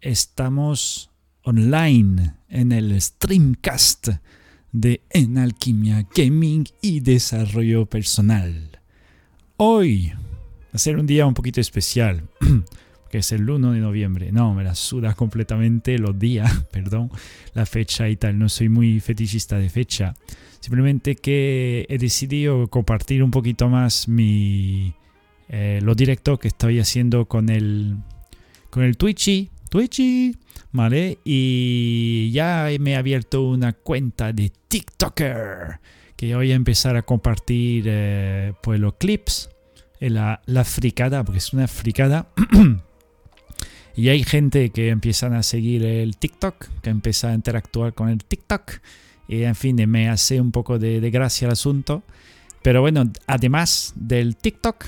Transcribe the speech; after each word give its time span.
estamos 0.00 1.10
online 1.42 2.34
en 2.48 2.72
el 2.72 3.00
streamcast 3.00 4.08
de 4.72 5.02
En 5.10 5.36
Alquimia 5.38 6.06
Gaming 6.14 6.66
y 6.80 7.00
Desarrollo 7.00 7.86
Personal. 7.86 8.80
Hoy 9.56 10.12
va 10.14 10.74
a 10.74 10.78
ser 10.78 10.96
un 10.96 11.06
día 11.06 11.26
un 11.26 11.34
poquito 11.34 11.60
especial, 11.60 12.28
que 13.10 13.18
es 13.18 13.32
el 13.32 13.48
1 13.48 13.72
de 13.72 13.80
noviembre. 13.80 14.32
No, 14.32 14.54
me 14.54 14.64
la 14.64 14.74
suda 14.74 15.14
completamente 15.14 15.98
los 15.98 16.18
días, 16.18 16.64
perdón, 16.72 17.10
la 17.52 17.66
fecha 17.66 18.08
y 18.08 18.16
tal. 18.16 18.38
No 18.38 18.48
soy 18.48 18.68
muy 18.68 19.00
fetichista 19.00 19.58
de 19.58 19.68
fecha. 19.68 20.14
Simplemente 20.60 21.16
que 21.16 21.86
he 21.88 21.98
decidido 21.98 22.68
compartir 22.68 23.22
un 23.22 23.30
poquito 23.30 23.68
más 23.68 24.08
mi, 24.08 24.94
eh, 25.48 25.80
lo 25.82 25.94
directo 25.94 26.38
que 26.38 26.48
estoy 26.48 26.78
haciendo 26.78 27.26
con 27.26 27.48
el, 27.48 27.96
con 28.70 28.82
el 28.82 28.96
Twitchy. 28.96 29.50
Twitchy, 29.70 30.36
¿vale? 30.72 31.18
Y 31.24 32.30
ya 32.32 32.68
me 32.78 32.92
he 32.92 32.96
abierto 32.96 33.42
una 33.44 33.72
cuenta 33.72 34.32
de 34.34 34.52
TikToker 34.68 35.80
que 36.16 36.34
voy 36.34 36.52
a 36.52 36.54
empezar 36.54 36.96
a 36.96 37.02
compartir 37.02 37.84
eh, 37.86 38.52
pues 38.62 38.78
los 38.78 38.96
clips, 38.96 39.48
la, 40.00 40.42
la 40.44 40.64
fricada, 40.64 41.24
porque 41.24 41.38
es 41.38 41.54
una 41.54 41.66
fricada. 41.66 42.28
y 43.96 44.10
hay 44.10 44.22
gente 44.24 44.68
que 44.68 44.90
empiezan 44.90 45.32
a 45.32 45.42
seguir 45.42 45.82
el 45.82 46.18
TikTok, 46.18 46.66
que 46.82 46.90
empieza 46.90 47.30
a 47.30 47.34
interactuar 47.34 47.94
con 47.94 48.10
el 48.10 48.22
TikTok. 48.22 48.72
Y 49.28 49.44
en 49.44 49.54
fin, 49.54 49.76
me 49.88 50.10
hace 50.10 50.42
un 50.42 50.52
poco 50.52 50.78
de, 50.78 51.00
de 51.00 51.10
gracia 51.10 51.46
el 51.46 51.52
asunto. 51.52 52.02
Pero 52.62 52.82
bueno, 52.82 53.04
además 53.26 53.94
del 53.96 54.36
TikTok, 54.36 54.84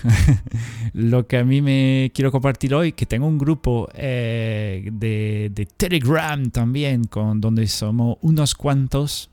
lo 0.92 1.26
que 1.26 1.38
a 1.38 1.44
mí 1.44 1.62
me 1.62 2.10
quiero 2.14 2.30
compartir 2.30 2.74
hoy, 2.74 2.92
que 2.92 3.06
tengo 3.06 3.26
un 3.26 3.38
grupo 3.38 3.88
eh, 3.94 4.90
de, 4.92 5.50
de, 5.54 5.66
Telegram 5.66 6.50
también, 6.50 7.04
con, 7.04 7.40
donde 7.40 7.66
somos 7.66 8.18
unos 8.20 8.54
cuantos 8.54 9.30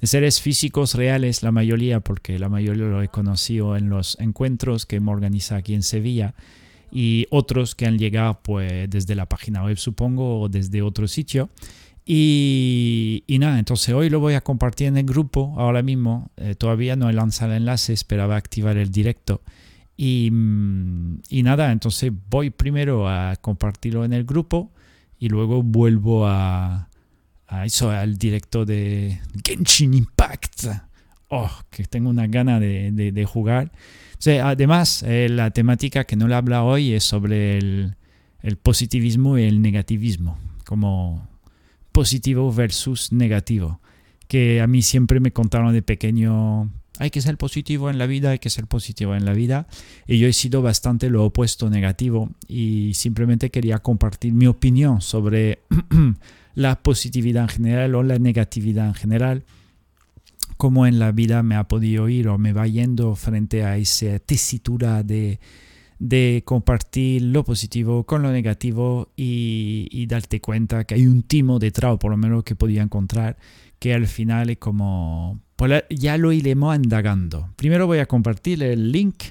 de 0.00 0.06
seres 0.08 0.40
físicos 0.40 0.94
reales, 0.94 1.44
la 1.44 1.52
mayoría, 1.52 2.00
porque 2.00 2.38
la 2.40 2.48
mayoría 2.48 2.86
lo 2.86 3.02
he 3.02 3.08
conocido 3.08 3.76
en 3.76 3.88
los 3.88 4.18
encuentros 4.20 4.84
que 4.84 4.98
me 4.98 5.12
organiza 5.12 5.56
aquí 5.56 5.74
en 5.74 5.84
Sevilla, 5.84 6.34
y 6.90 7.26
otros 7.30 7.74
que 7.74 7.86
han 7.86 7.98
llegado 7.98 8.40
pues 8.42 8.90
desde 8.90 9.14
la 9.14 9.26
página 9.26 9.64
web, 9.64 9.76
supongo, 9.76 10.40
o 10.40 10.48
desde 10.48 10.82
otro 10.82 11.06
sitio. 11.06 11.50
Y, 12.08 13.24
nada, 13.40 13.58
entonces 13.58 13.92
hoy 13.92 14.08
lo 14.10 14.20
voy 14.20 14.34
a 14.34 14.40
compartir 14.40 14.86
en 14.86 14.96
el 14.96 15.04
grupo 15.04 15.54
ahora 15.58 15.82
mismo. 15.82 16.30
Eh, 16.36 16.54
todavía 16.54 16.94
no 16.94 17.10
he 17.10 17.12
lanzado 17.12 17.52
el 17.52 17.58
enlace, 17.58 17.92
esperaba 17.92 18.36
activar 18.36 18.76
el 18.76 18.90
directo. 18.90 19.42
Y, 19.96 20.30
mm, 20.30 21.22
y, 21.30 21.42
nada, 21.42 21.72
entonces 21.72 22.12
voy 22.30 22.50
primero 22.50 23.08
a 23.08 23.34
compartirlo 23.36 24.04
en 24.04 24.12
el 24.12 24.24
grupo 24.24 24.70
y 25.18 25.28
luego 25.28 25.64
vuelvo 25.64 26.28
a, 26.28 26.88
a 27.48 27.66
eso, 27.66 27.90
al 27.90 28.18
directo 28.18 28.64
de 28.64 29.20
Genshin 29.44 29.94
Impact. 29.94 30.66
Oh, 31.28 31.50
que 31.70 31.84
tengo 31.84 32.08
una 32.08 32.28
gana 32.28 32.60
de, 32.60 32.92
de, 32.92 33.10
de 33.10 33.24
jugar. 33.24 33.72
O 34.12 34.22
sea, 34.22 34.50
además, 34.50 35.02
eh, 35.02 35.28
la 35.28 35.50
temática 35.50 36.04
que 36.04 36.14
no 36.14 36.28
le 36.28 36.36
habla 36.36 36.62
hoy 36.62 36.92
es 36.92 37.02
sobre 37.02 37.58
el, 37.58 37.96
el 38.42 38.56
positivismo 38.58 39.38
y 39.38 39.42
el 39.42 39.60
negativismo. 39.60 40.38
Como 40.64 41.28
positivo 41.96 42.52
versus 42.52 43.10
negativo. 43.10 43.80
Que 44.28 44.60
a 44.60 44.66
mí 44.66 44.82
siempre 44.82 45.18
me 45.18 45.32
contaron 45.32 45.72
de 45.72 45.80
pequeño, 45.80 46.70
hay 46.98 47.08
que 47.08 47.22
ser 47.22 47.38
positivo 47.38 47.88
en 47.88 47.96
la 47.96 48.06
vida, 48.06 48.32
hay 48.32 48.38
que 48.38 48.50
ser 48.50 48.66
positivo 48.66 49.14
en 49.14 49.24
la 49.24 49.32
vida. 49.32 49.66
Y 50.06 50.18
yo 50.18 50.28
he 50.28 50.34
sido 50.34 50.60
bastante 50.60 51.08
lo 51.08 51.24
opuesto 51.24 51.70
negativo 51.70 52.28
y 52.46 52.92
simplemente 52.92 53.50
quería 53.50 53.78
compartir 53.78 54.34
mi 54.34 54.46
opinión 54.46 55.00
sobre 55.00 55.60
la 56.54 56.82
positividad 56.82 57.44
en 57.44 57.48
general 57.48 57.94
o 57.94 58.02
la 58.02 58.18
negatividad 58.18 58.88
en 58.88 58.94
general. 58.94 59.44
Cómo 60.58 60.86
en 60.86 60.98
la 60.98 61.12
vida 61.12 61.42
me 61.42 61.54
ha 61.54 61.64
podido 61.64 62.10
ir 62.10 62.28
o 62.28 62.36
me 62.36 62.52
va 62.52 62.66
yendo 62.66 63.14
frente 63.14 63.64
a 63.64 63.78
esa 63.78 64.18
tesitura 64.18 65.02
de 65.02 65.40
de 65.98 66.42
compartir 66.44 67.22
lo 67.22 67.44
positivo 67.44 68.04
con 68.04 68.22
lo 68.22 68.30
negativo 68.30 69.12
y, 69.16 70.06
darte 70.06 70.40
cuenta 70.40 70.84
que 70.84 70.94
hay 70.94 71.06
un 71.06 71.22
timo 71.22 71.58
detrás, 71.58 71.98
por 71.98 72.10
lo 72.10 72.16
menos 72.16 72.44
que 72.44 72.54
podía 72.54 72.82
encontrar, 72.82 73.36
que 73.78 73.94
al 73.94 74.06
final 74.06 74.50
es 74.50 74.58
como... 74.58 75.40
Ya 75.90 76.18
lo 76.18 76.32
iremos 76.32 76.76
indagando. 76.76 77.48
Primero 77.56 77.86
voy 77.86 77.98
a 77.98 78.06
compartir 78.06 78.62
el 78.62 78.92
link 78.92 79.24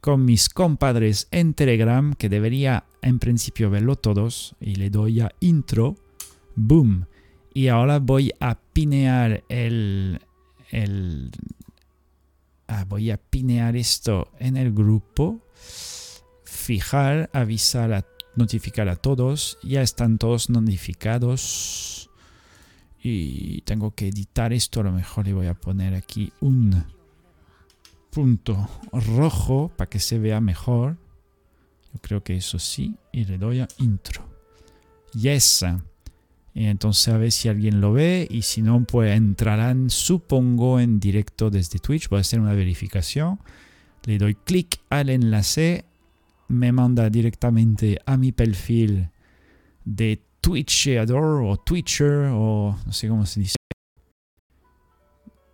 con 0.00 0.24
mis 0.24 0.48
compadres 0.48 1.28
en 1.30 1.54
Telegram, 1.54 2.14
que 2.14 2.28
debería 2.28 2.84
en 3.02 3.18
principio 3.18 3.70
verlo 3.70 3.96
todos, 3.96 4.54
y 4.60 4.76
le 4.76 4.90
doy 4.90 5.20
a 5.20 5.30
intro. 5.40 5.96
Boom. 6.54 7.06
Y 7.52 7.68
ahora 7.68 7.98
voy 7.98 8.32
a 8.40 8.58
pinear 8.72 9.42
el... 9.48 10.20
el 10.70 11.30
ah, 12.68 12.84
voy 12.88 13.10
a 13.10 13.16
pinear 13.16 13.76
esto 13.76 14.30
en 14.38 14.56
el 14.56 14.72
grupo 14.72 15.44
fijar, 16.64 17.28
avisar, 17.34 17.92
a, 17.92 18.06
notificar 18.36 18.88
a 18.88 18.96
todos. 18.96 19.58
Ya 19.62 19.82
están 19.82 20.18
todos 20.18 20.48
notificados. 20.50 22.10
Y 23.02 23.60
tengo 23.62 23.94
que 23.94 24.08
editar 24.08 24.52
esto. 24.52 24.80
A 24.80 24.84
lo 24.84 24.92
mejor 24.92 25.26
le 25.26 25.34
voy 25.34 25.46
a 25.46 25.54
poner 25.54 25.94
aquí 25.94 26.32
un 26.40 26.84
punto 28.10 28.68
rojo 28.92 29.70
para 29.76 29.90
que 29.90 30.00
se 30.00 30.18
vea 30.18 30.40
mejor. 30.40 30.96
Yo 31.92 32.00
creo 32.00 32.24
que 32.24 32.36
eso 32.36 32.58
sí. 32.58 32.96
Y 33.12 33.26
le 33.26 33.36
doy 33.36 33.60
a 33.60 33.68
intro. 33.78 34.26
Yes. 35.12 35.66
Entonces 36.54 37.08
a 37.08 37.18
ver 37.18 37.30
si 37.30 37.48
alguien 37.48 37.80
lo 37.80 37.92
ve 37.92 38.26
y 38.30 38.42
si 38.42 38.62
no, 38.62 38.84
pues 38.84 39.14
entrarán, 39.14 39.90
supongo, 39.90 40.80
en 40.80 40.98
directo 40.98 41.50
desde 41.50 41.78
Twitch. 41.78 42.08
Voy 42.08 42.18
a 42.18 42.20
hacer 42.20 42.40
una 42.40 42.54
verificación. 42.54 43.38
Le 44.04 44.18
doy 44.18 44.34
clic 44.34 44.80
al 44.88 45.10
enlace 45.10 45.84
me 46.48 46.72
manda 46.72 47.08
directamente 47.10 47.98
a 48.04 48.16
mi 48.16 48.32
perfil 48.32 49.10
de 49.84 50.22
Twitcheador 50.40 51.42
o 51.42 51.56
Twitcher 51.56 52.30
o 52.32 52.78
no 52.84 52.92
sé 52.92 53.08
cómo 53.08 53.26
se 53.26 53.40
dice. 53.40 53.56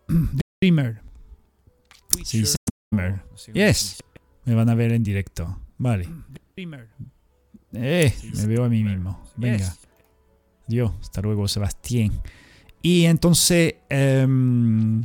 streamer. 0.57 1.01
Sí, 2.25 2.45
streamer. 2.45 3.23
Yes. 3.53 4.03
Me 4.45 4.55
van 4.55 4.69
a 4.69 4.75
ver 4.75 4.93
en 4.93 5.03
directo. 5.03 5.59
Vale. 5.79 6.09
Eh, 7.73 8.13
me 8.37 8.47
veo 8.47 8.65
a 8.65 8.69
mí 8.69 8.83
mismo. 8.83 9.23
Venga. 9.37 9.75
Dios, 10.67 10.93
hasta 11.01 11.23
luego, 11.23 11.49
Sebastián. 11.49 12.21
Y 12.83 13.05
entonces, 13.05 13.75
um, 14.25 15.05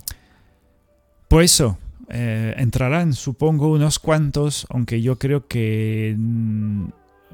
por 1.27 1.43
eso, 1.43 1.77
eh, 2.09 2.53
entrarán, 2.57 3.13
supongo, 3.13 3.71
unos 3.71 3.99
cuantos, 3.99 4.67
aunque 4.69 5.01
yo 5.01 5.17
creo 5.17 5.47
que 5.47 6.15
mm, 6.17 6.85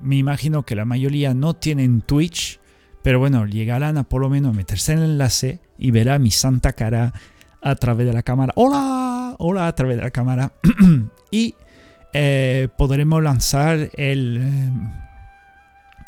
me 0.01 0.15
imagino 0.15 0.63
que 0.63 0.75
la 0.75 0.85
mayoría 0.85 1.33
no 1.33 1.53
tienen 1.55 2.01
Twitch, 2.01 2.59
pero 3.03 3.19
bueno, 3.19 3.45
llegarán 3.45 3.97
a 3.97 4.03
por 4.03 4.21
lo 4.21 4.29
menos 4.29 4.55
meterse 4.55 4.93
en 4.93 4.99
el 4.99 5.11
enlace 5.11 5.59
y 5.77 5.91
verá 5.91 6.19
mi 6.19 6.31
santa 6.31 6.73
cara 6.73 7.13
a 7.61 7.75
través 7.75 8.07
de 8.07 8.13
la 8.13 8.23
cámara. 8.23 8.53
Hola, 8.55 9.35
hola 9.39 9.67
a 9.67 9.75
través 9.75 9.97
de 9.97 10.03
la 10.03 10.11
cámara. 10.11 10.53
y 11.31 11.55
eh, 12.13 12.67
podremos 12.77 13.21
lanzar 13.23 13.89
el, 13.95 14.37
eh, 14.41 14.71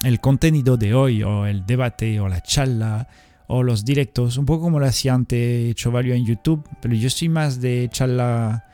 el 0.04 0.20
contenido 0.20 0.78
de 0.78 0.94
hoy 0.94 1.24
o 1.24 1.46
el 1.46 1.66
debate 1.66 2.20
o 2.20 2.28
la 2.28 2.42
charla 2.42 3.08
o 3.48 3.64
los 3.64 3.86
directos, 3.86 4.38
un 4.38 4.46
poco 4.46 4.64
como 4.64 4.80
lo 4.80 4.86
hacía 4.86 5.14
antes 5.14 5.76
Chovalio 5.76 6.14
en 6.14 6.26
YouTube, 6.26 6.68
pero 6.82 6.96
yo 6.96 7.10
soy 7.10 7.30
más 7.30 7.62
de 7.62 7.90
charla 7.92 8.66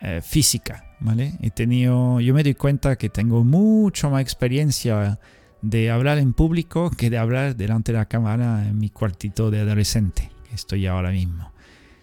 eh, 0.00 0.20
física, 0.22 0.84
¿vale? 1.00 1.34
He 1.40 1.50
tenido, 1.50 2.20
yo 2.20 2.34
me 2.34 2.42
doy 2.42 2.54
cuenta 2.54 2.96
que 2.96 3.08
tengo 3.08 3.44
mucho 3.44 4.10
más 4.10 4.22
experiencia 4.22 5.18
de 5.62 5.90
hablar 5.90 6.18
en 6.18 6.32
público 6.34 6.90
que 6.90 7.10
de 7.10 7.18
hablar 7.18 7.56
delante 7.56 7.92
de 7.92 7.98
la 7.98 8.06
cámara 8.06 8.66
en 8.68 8.78
mi 8.78 8.90
cuartito 8.90 9.50
de 9.50 9.60
adolescente, 9.60 10.30
que 10.48 10.54
estoy 10.54 10.86
ahora 10.86 11.10
mismo. 11.10 11.52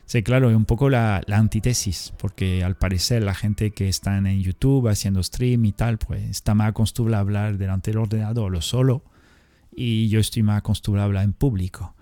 Sí, 0.06 0.22
claro, 0.22 0.50
es 0.52 0.56
un 0.56 0.66
poco 0.66 0.90
la, 0.90 1.22
la, 1.26 1.38
antítesis, 1.38 2.14
porque 2.18 2.64
al 2.64 2.76
parecer 2.76 3.24
la 3.24 3.34
gente 3.34 3.72
que 3.72 3.90
está 3.90 4.18
en 4.18 4.42
YouTube 4.42 4.88
haciendo 4.88 5.24
stream 5.24 5.66
y 5.66 5.72
tal, 5.72 5.98
pues 5.98 6.30
está 6.30 6.54
más 6.54 6.70
acostumbrada 6.70 7.18
a 7.18 7.22
hablar 7.22 7.58
delante 7.58 7.92
del 7.92 8.00
ordenador 8.00 8.56
o 8.56 8.62
solo, 8.62 9.04
y 9.76 10.08
yo 10.10 10.20
estoy 10.20 10.44
más 10.44 10.60
acostumbrado 10.60 11.06
a 11.06 11.08
hablar 11.08 11.24
en 11.24 11.34
público. 11.34 11.95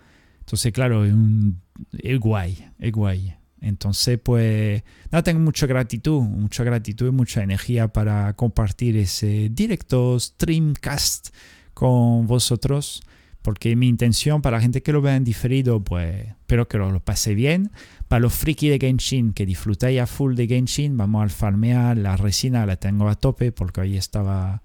Entonces, 0.44 0.74
claro, 0.74 1.06
es, 1.06 1.14
un, 1.14 1.62
es 1.92 2.20
guay, 2.20 2.58
es 2.80 2.92
guay. 2.92 3.34
Entonces, 3.62 4.20
pues, 4.22 4.84
nada, 5.10 5.24
tengo 5.24 5.40
mucha 5.40 5.66
gratitud, 5.66 6.22
mucha 6.22 6.66
gratitud 6.66 7.08
y 7.08 7.12
mucha 7.12 7.42
energía 7.42 7.88
para 7.88 8.34
compartir 8.34 8.98
ese 8.98 9.50
directo 9.50 10.20
streamcast 10.20 11.30
con 11.74 12.28
vosotros. 12.28 13.04
Porque 13.42 13.76
mi 13.76 13.88
intención 13.88 14.42
para 14.42 14.58
la 14.58 14.62
gente 14.62 14.84
que 14.84 14.94
lo 14.94 15.02
vea 15.02 15.16
en 15.16 15.24
diferido, 15.24 15.82
pues 15.84 16.28
espero 16.28 16.68
que 16.68 16.78
lo, 16.78 16.92
lo 16.92 17.00
pase 17.00 17.36
bien. 17.36 17.72
Para 18.08 18.22
los 18.22 18.34
friki 18.34 18.70
de 18.70 18.80
Genshin, 18.80 19.34
que 19.34 19.46
disfrutáis 19.46 20.00
a 20.00 20.08
full 20.08 20.36
de 20.36 20.48
Genshin, 20.48 20.96
vamos 20.98 21.24
al 21.24 21.30
farmear. 21.30 21.98
La 21.98 22.16
resina 22.18 22.66
la 22.66 22.76
tengo 22.76 23.10
a 23.10 23.16
tope 23.16 23.52
porque 23.52 23.82
ahí 23.82 23.98
estaba 23.98 24.62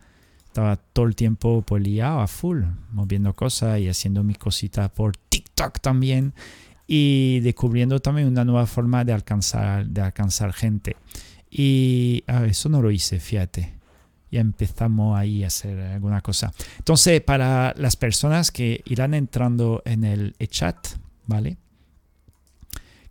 estaba 0.58 0.76
todo 0.76 1.06
el 1.06 1.14
tiempo 1.14 1.62
pues 1.62 1.81
liado 1.81 2.19
a 2.19 2.26
full, 2.26 2.64
moviendo 2.90 3.32
cosas 3.37 3.78
y 3.78 3.88
haciendo 3.88 4.25
mis 4.25 4.38
cositas 4.38 4.90
por 4.90 5.16
TikTok 5.16 5.78
también 5.78 6.34
y 6.84 7.38
descubriendo 7.40 8.00
también 8.00 8.26
una 8.26 8.44
nueva 8.44 8.66
forma 8.66 9.05
de 9.05 9.12
alcanzar, 9.12 9.87
de 9.87 10.00
alcanzar 10.00 10.52
gente. 10.52 10.96
Y 11.49 12.25
eso 12.49 12.69
no 12.69 12.82
lo 12.82 12.90
hice, 12.90 13.20
fíjate. 13.20 13.75
Ya 14.32 14.40
empezamos 14.40 15.16
ahí 15.16 15.44
a 15.44 15.46
hacer 15.46 15.78
alguna 15.78 16.22
cosa. 16.22 16.52
Entonces, 16.78 17.20
para 17.20 17.72
las 17.76 17.94
personas 17.94 18.50
que 18.50 18.82
irán 18.87 19.14
entrando 19.14 19.81
en 19.84 20.02
el 20.02 20.34
chat, 20.49 20.88
¿vale? 21.26 21.56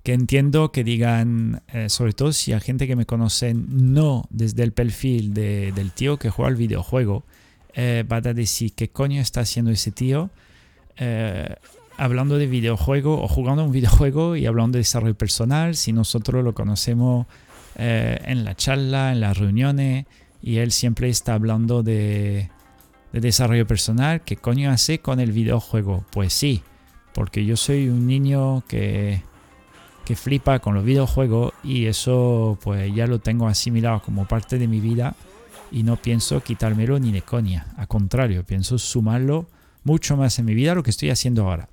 Que 0.08 0.14
entiendo 0.14 0.72
que 0.72 0.86
digan, 0.86 1.64
eh, 1.68 1.90
sobre 1.90 2.14
todo 2.14 2.32
si 2.32 2.54
hay 2.54 2.62
gente 2.62 2.88
que 2.88 2.96
me 2.96 3.06
conoce 3.06 3.54
no 3.54 4.24
desde 4.30 4.64
el 4.64 4.72
perfil 4.72 5.34
del 5.34 5.92
tío 5.92 6.16
que 6.16 6.30
juega 6.30 6.50
el 6.50 6.56
videojuego, 6.56 7.26
eh, 7.74 8.06
va 8.10 8.16
a 8.16 8.22
decir, 8.22 8.72
¿qué 8.72 8.88
coño 8.88 9.20
está 9.20 9.42
haciendo 9.42 9.70
ese 9.70 9.92
tío? 9.92 10.30
Eh, 10.96 11.54
hablando 11.98 12.38
de 12.38 12.48
videojuego 12.48 13.22
o 13.22 13.28
jugando 13.28 13.66
un 13.66 13.74
videojuego 13.74 14.38
y 14.38 14.46
hablando 14.46 14.78
de 14.78 14.84
desarrollo 14.84 15.18
personal, 15.18 15.76
si 15.76 15.92
nosotros 15.92 16.42
lo 16.42 16.54
conocemos 16.54 17.28
eh, 17.76 18.18
en 18.24 18.46
la 18.46 18.56
charla, 18.56 19.12
en 19.12 19.20
las 19.20 19.38
reuniones, 19.38 20.06
y 20.42 20.60
él 20.60 20.72
siempre 20.72 21.10
está 21.10 21.34
hablando 21.34 21.84
de, 21.84 22.50
desarrollo 23.12 23.68
personal, 23.68 24.22
¿qué 24.22 24.38
coño 24.38 24.72
hace 24.72 25.00
con 25.00 25.20
el 25.20 25.34
videojuego? 25.34 26.06
Pues 26.14 26.32
sí, 26.32 26.64
porque 27.14 27.44
yo 27.44 27.58
soy 27.58 27.90
un 27.90 28.08
niño 28.08 28.64
que, 28.70 29.22
que 30.08 30.16
flipa 30.16 30.60
con 30.60 30.74
los 30.74 30.86
videojuegos 30.86 31.52
y 31.66 31.88
eso 31.88 32.58
pues 32.64 32.96
ya 32.96 33.08
lo 33.08 33.20
tengo 33.20 33.46
asimilado 33.46 34.02
como 34.02 34.26
parte 34.26 34.58
de 34.58 34.66
mi 34.66 34.80
vida 34.80 35.18
y 35.70 35.84
no 35.84 35.98
pienso 35.98 36.42
quitármelo 36.42 36.98
ni 36.98 37.12
de 37.12 37.24
coña, 37.24 37.74
al 37.76 37.90
contrario, 37.90 38.46
pienso 38.46 38.78
sumarlo 38.78 39.50
mucho 39.84 40.16
más 40.16 40.40
en 40.40 40.46
mi 40.46 40.56
vida 40.56 40.76
lo 40.76 40.84
que 40.84 40.92
estoy 40.92 41.10
haciendo 41.10 41.44
ahora. 41.44 41.68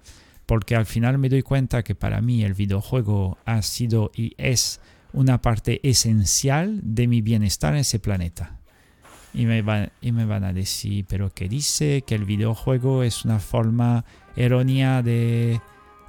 Porque 0.47 0.75
al 0.75 0.85
final 0.85 1.17
me 1.17 1.29
doy 1.29 1.43
cuenta 1.43 1.85
que 1.85 1.95
para 1.95 2.21
mí 2.21 2.43
el 2.43 2.55
videojuego 2.55 3.39
ha 3.45 3.63
sido 3.63 4.11
y 4.17 4.35
es 4.37 4.81
una 5.13 5.41
parte 5.41 5.79
esencial 5.89 6.81
de 6.83 7.07
mi 7.07 7.21
bienestar 7.21 7.75
en 7.75 7.81
ese 7.81 8.01
planeta. 8.01 8.59
Y 9.33 9.47
me, 9.47 9.63
van, 9.63 9.93
y 10.01 10.11
me 10.11 10.25
van 10.25 10.43
a 10.43 10.53
decir, 10.53 11.05
pero 11.09 11.33
¿qué 11.33 11.49
dice? 11.49 12.03
Que 12.05 12.17
el 12.17 12.25
videojuego 12.25 13.05
es 13.05 13.25
una 13.25 13.39
forma 13.39 14.05
errónea 14.35 15.03
de, 15.03 15.61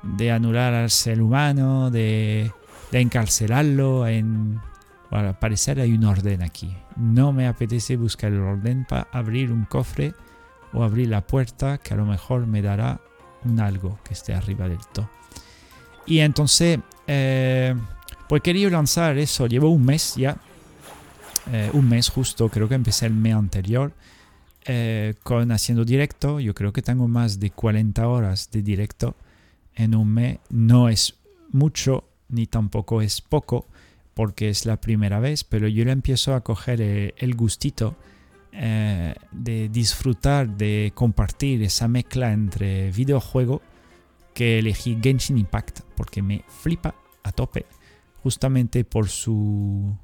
de 0.05 0.31
anular 0.31 0.73
al 0.73 0.89
ser 0.89 1.21
humano, 1.21 1.89
de, 1.91 2.51
de 2.91 2.99
encarcelarlo. 2.99 4.07
En... 4.07 4.61
Bueno, 5.09 5.37
parecer 5.39 5.79
hay 5.79 5.93
un 5.93 6.03
orden 6.03 6.41
aquí. 6.41 6.75
No 6.95 7.33
me 7.33 7.47
apetece 7.47 7.97
buscar 7.97 8.31
el 8.31 8.39
orden 8.39 8.85
para 8.85 9.07
abrir 9.11 9.51
un 9.51 9.65
cofre 9.65 10.13
o 10.73 10.83
abrir 10.83 11.09
la 11.09 11.21
puerta 11.21 11.77
que 11.77 11.93
a 11.93 11.97
lo 11.97 12.05
mejor 12.05 12.47
me 12.47 12.61
dará 12.61 12.99
un 13.43 13.59
algo 13.59 13.99
que 14.03 14.13
esté 14.13 14.33
arriba 14.33 14.67
del 14.67 14.85
todo. 14.93 15.09
Y 16.05 16.19
entonces, 16.19 16.79
eh, 17.07 17.75
pues 18.29 18.41
quería 18.41 18.69
lanzar 18.69 19.17
eso. 19.17 19.47
Llevo 19.47 19.69
un 19.69 19.85
mes 19.85 20.15
ya. 20.15 20.37
Eh, 21.51 21.69
un 21.73 21.87
mes 21.87 22.09
justo, 22.09 22.49
creo 22.49 22.67
que 22.67 22.75
empecé 22.75 23.05
el 23.05 23.13
mes 23.13 23.35
anterior. 23.35 23.91
Eh, 24.67 25.13
con 25.23 25.51
haciendo 25.51 25.85
directo. 25.85 26.39
Yo 26.39 26.53
creo 26.53 26.73
que 26.73 26.81
tengo 26.81 27.07
más 27.07 27.39
de 27.39 27.51
40 27.51 28.07
horas 28.07 28.49
de 28.51 28.61
directo 28.61 29.15
en 29.75 29.95
un 29.95 30.13
mes. 30.13 30.39
No 30.49 30.89
es 30.89 31.15
mucho 31.51 32.05
ni 32.29 32.47
tampoco 32.47 33.01
es 33.01 33.21
poco 33.21 33.67
porque 34.13 34.49
es 34.49 34.65
la 34.65 34.79
primera 34.79 35.19
vez, 35.19 35.43
pero 35.43 35.67
yo 35.67 35.83
le 35.85 35.91
empiezo 35.91 36.33
a 36.33 36.41
coger 36.41 36.81
el, 36.81 37.35
gustito 37.35 37.95
de 38.51 39.69
disfrutar, 39.69 40.47
de 40.55 40.93
compartir 40.95 41.61
esa 41.63 41.87
mezcla 41.89 42.31
entre 42.31 42.91
videojuego 42.91 43.61
que 44.33 44.59
elegí 44.59 44.97
Genshin 45.01 45.37
Impact 45.37 45.81
porque 45.95 46.21
me 46.21 46.45
flipa 46.47 46.95
a 47.23 47.31
tope 47.31 47.65
justamente 48.23 48.85
por 48.85 49.09
su, 49.09 49.97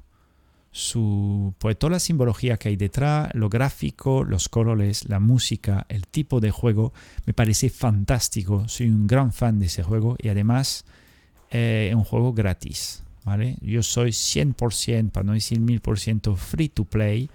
su 0.72 1.54
pues 1.58 1.78
toda 1.78 1.92
la 1.92 2.00
simbología 2.00 2.56
que 2.56 2.70
hay 2.70 2.76
detrás, 2.76 3.28
lo 3.34 3.50
gráfico, 3.50 4.24
los 4.24 4.48
colores, 4.48 5.08
la 5.08 5.20
música, 5.20 5.86
el 5.90 6.06
tipo 6.06 6.40
de 6.40 6.50
juego, 6.50 6.94
me 7.26 7.34
parece 7.34 7.68
fantástico. 7.68 8.66
Soy 8.68 8.88
un 8.88 9.06
gran 9.06 9.32
fan 9.32 9.58
de 9.58 9.66
ese 9.66 9.82
juego 9.82 10.16
y 10.18 10.28
además 10.28 10.86
eh, 11.50 11.88
es 11.90 11.94
un 11.94 12.04
juego 12.04 12.32
gratis. 12.32 13.02
¿vale? 13.24 13.56
Yo 13.60 13.82
soy 13.82 14.10
100%, 14.10 15.10
para 15.10 15.24
no 15.24 15.34
decir 15.34 15.60
1000% 15.60 16.36
free 16.36 16.70
to 16.70 16.84
play, 16.84 17.30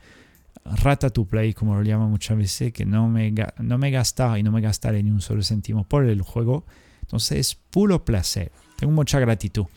rata 0.66 1.12
to 1.12 1.26
play, 1.26 1.54
como 1.54 1.76
lo 1.76 1.84
llaman 1.84 2.10
muchas 2.10 2.38
veces, 2.38 2.74
que 2.74 2.86
no 2.86 3.08
me, 3.08 3.34
no 3.60 3.78
me 3.78 3.92
gastaba 3.92 4.40
y 4.40 4.44
no 4.44 4.52
me 4.52 4.62
gastaré 4.62 5.04
ni 5.04 5.12
un 5.12 5.22
solo 5.22 5.44
céntimo 5.44 5.84
por 5.84 6.06
el 6.06 6.24
juego. 6.24 6.66
Entonces 7.02 7.38
es 7.38 7.56
puro 7.56 8.04
placer. 8.04 8.52
Tengo 8.78 8.94
mucha 8.94 9.20
gratitud 9.20 9.68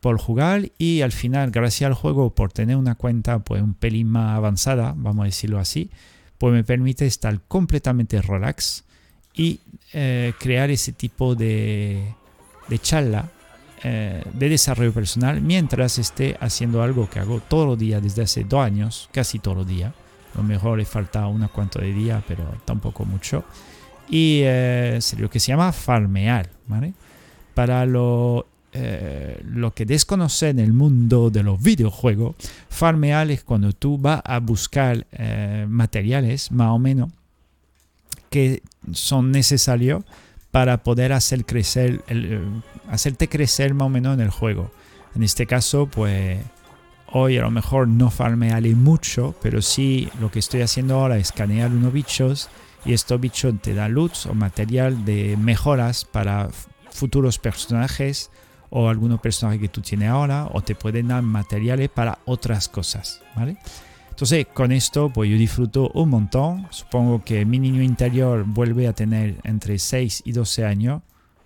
por 0.00 0.18
jugar 0.18 0.70
y 0.78 1.02
al 1.02 1.12
final, 1.12 1.50
gracias 1.50 1.88
al 1.88 1.94
juego, 1.94 2.34
por 2.34 2.52
tener 2.52 2.76
una 2.76 2.94
cuenta 2.94 3.40
pues 3.40 3.62
un 3.62 3.74
pelín 3.74 4.08
más 4.08 4.36
avanzada, 4.36 4.94
vamos 4.96 5.22
a 5.22 5.26
decirlo 5.26 5.58
así, 5.58 5.90
pues 6.38 6.52
me 6.52 6.64
permite 6.64 7.06
estar 7.06 7.40
completamente 7.48 8.20
relax 8.22 8.84
y 9.34 9.60
eh, 9.92 10.32
crear 10.38 10.70
ese 10.70 10.92
tipo 10.92 11.34
de, 11.34 12.14
de 12.68 12.78
charla 12.78 13.30
eh, 13.84 14.24
de 14.32 14.48
desarrollo 14.48 14.92
personal 14.92 15.40
mientras 15.40 15.98
esté 15.98 16.36
haciendo 16.40 16.82
algo 16.82 17.08
que 17.08 17.20
hago 17.20 17.40
todos 17.40 17.66
los 17.66 17.78
días 17.78 18.02
desde 18.02 18.22
hace 18.22 18.42
dos 18.42 18.64
años, 18.64 19.08
casi 19.12 19.38
todos 19.38 19.58
los 19.58 19.68
días. 19.68 19.92
A 20.34 20.38
lo 20.38 20.44
mejor 20.44 20.78
le 20.78 20.84
falta 20.84 21.26
una 21.28 21.48
cuanto 21.48 21.80
de 21.80 21.92
día, 21.92 22.22
pero 22.26 22.44
tampoco 22.64 23.04
mucho. 23.04 23.44
Y 24.08 24.40
eh, 24.44 24.98
lo 25.18 25.30
que 25.30 25.38
se 25.38 25.48
llama 25.48 25.72
farmear, 25.72 26.50
¿vale? 26.66 26.92
Para 27.54 27.86
lo 27.86 28.46
eh, 28.72 29.40
lo 29.44 29.72
que 29.72 29.86
desconoce 29.86 30.50
en 30.50 30.58
el 30.58 30.72
mundo 30.72 31.30
de 31.30 31.42
los 31.42 31.60
videojuegos, 31.62 32.36
farmear 32.68 33.30
es 33.30 33.42
cuando 33.42 33.72
tú 33.72 33.96
vas 33.96 34.20
a 34.24 34.40
buscar 34.40 35.06
eh, 35.12 35.66
materiales 35.68 36.52
más 36.52 36.70
o 36.70 36.78
menos 36.78 37.10
que 38.30 38.62
son 38.92 39.32
necesarios 39.32 40.04
para 40.50 40.82
poder 40.82 41.14
hacer 41.14 41.46
crecer 41.46 42.02
eh, 42.08 42.40
hacerte 42.90 43.28
crecer 43.28 43.72
más 43.74 43.86
o 43.86 43.88
menos 43.88 44.14
en 44.14 44.20
el 44.20 44.30
juego. 44.30 44.70
En 45.14 45.22
este 45.22 45.46
caso, 45.46 45.86
pues 45.86 46.38
hoy 47.10 47.38
a 47.38 47.42
lo 47.42 47.50
mejor 47.50 47.88
no 47.88 48.10
farmearé 48.10 48.74
mucho, 48.74 49.34
pero 49.42 49.62
sí 49.62 50.10
lo 50.20 50.30
que 50.30 50.40
estoy 50.40 50.60
haciendo 50.60 50.96
ahora 50.96 51.16
es 51.16 51.28
escanear 51.28 51.70
unos 51.70 51.92
bichos 51.92 52.50
y 52.84 52.92
estos 52.92 53.20
bichos 53.20 53.54
te 53.62 53.74
dan 53.74 53.92
loot 53.92 54.12
o 54.28 54.34
material 54.34 55.04
de 55.04 55.36
mejoras 55.36 56.04
para 56.04 56.50
futuros 56.90 57.38
personajes 57.38 58.30
o 58.70 58.88
algunos 58.88 59.20
personajes 59.20 59.60
que 59.60 59.68
tú 59.68 59.80
tienes 59.80 60.08
ahora 60.08 60.48
o 60.52 60.60
te 60.60 60.74
pueden 60.74 61.08
dar 61.08 61.22
materiales 61.22 61.88
para 61.88 62.18
otras 62.24 62.68
cosas, 62.68 63.22
¿vale? 63.34 63.56
Entonces, 64.18 64.48
con 64.52 64.72
esto, 64.72 65.10
pues 65.10 65.30
yo 65.30 65.36
disfruto 65.36 65.92
un 65.94 66.08
montón. 66.08 66.66
Supongo 66.70 67.22
que 67.22 67.44
mi 67.44 67.60
niño 67.60 67.82
interior 67.82 68.42
vuelve 68.44 68.88
a 68.88 68.92
tener 68.92 69.36
entre 69.44 69.78
6 69.78 70.22
y 70.24 70.32
12 70.32 70.64
años, 70.64 71.02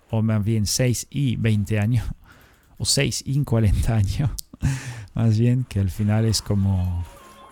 o 0.09 0.23
más 0.23 0.43
bien 0.43 0.65
6 0.65 1.05
y 1.11 1.35
20 1.35 1.79
años, 1.79 2.03
o 2.79 2.85
6 2.85 3.25
y 3.27 3.43
40 3.43 3.95
años. 3.95 4.31
más 5.13 5.37
bien 5.37 5.65
que 5.69 5.81
al 5.81 5.91
final 5.91 6.25
es 6.25 6.41
como 6.41 7.05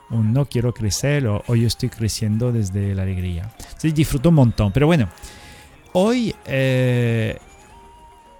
un 0.09 0.33
no 0.33 0.45
quiero 0.45 0.73
crecer 0.73 1.27
o, 1.27 1.43
yo 1.55 1.67
estoy 1.67 1.89
creciendo 1.89 2.51
desde 2.51 2.95
la 2.95 3.03
alegría. 3.03 3.51
Entonces, 3.59 3.93
disfruto 3.93 4.29
un 4.29 4.35
montón. 4.35 4.71
Pero 4.71 4.87
bueno, 4.87 5.07
hoy 5.93 6.33
eh, 6.45 7.37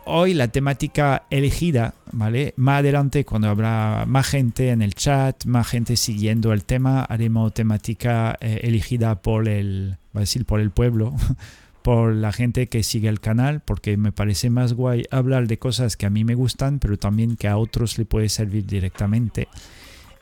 hoy 0.06 0.34
la 0.34 0.48
temática 0.48 1.24
elegida, 1.30 1.94
¿vale? 2.12 2.54
Más 2.58 2.80
adelante, 2.80 3.26
cuando 3.26 3.50
habrá 3.50 4.06
más 4.08 4.28
gente 4.28 4.70
en 4.70 4.82
el 4.82 4.94
chat, 4.94 5.46
más 5.46 5.68
gente 5.68 5.96
siguiendo 5.96 6.54
el 6.54 6.64
tema, 6.64 7.04
haremos 7.04 7.54
temática 7.54 8.38
eh, 8.42 8.62
elegida 8.64 9.22
por 9.22 9.48
el, 9.48 9.98
va 10.16 10.20
a 10.20 10.22
decir, 10.22 10.46
por 10.46 10.60
el 10.60 10.72
pueblo, 10.72 11.14
por 11.82 12.14
la 12.14 12.32
gente 12.32 12.68
que 12.68 12.84
sigue 12.84 13.10
el 13.10 13.20
canal, 13.20 13.62
porque 13.62 13.98
me 13.98 14.12
parece 14.12 14.50
más 14.50 14.74
guay 14.74 15.04
hablar 15.12 15.48
de 15.48 15.58
cosas 15.58 15.98
que 15.98 16.06
a 16.06 16.10
mí 16.10 16.24
me 16.24 16.36
gustan, 16.36 16.80
pero 16.80 16.98
también 16.98 17.36
que 17.36 17.48
a 17.48 17.58
otros 17.58 17.98
le 17.98 18.06
puede 18.06 18.30
servir 18.30 18.66
directamente. 18.66 19.48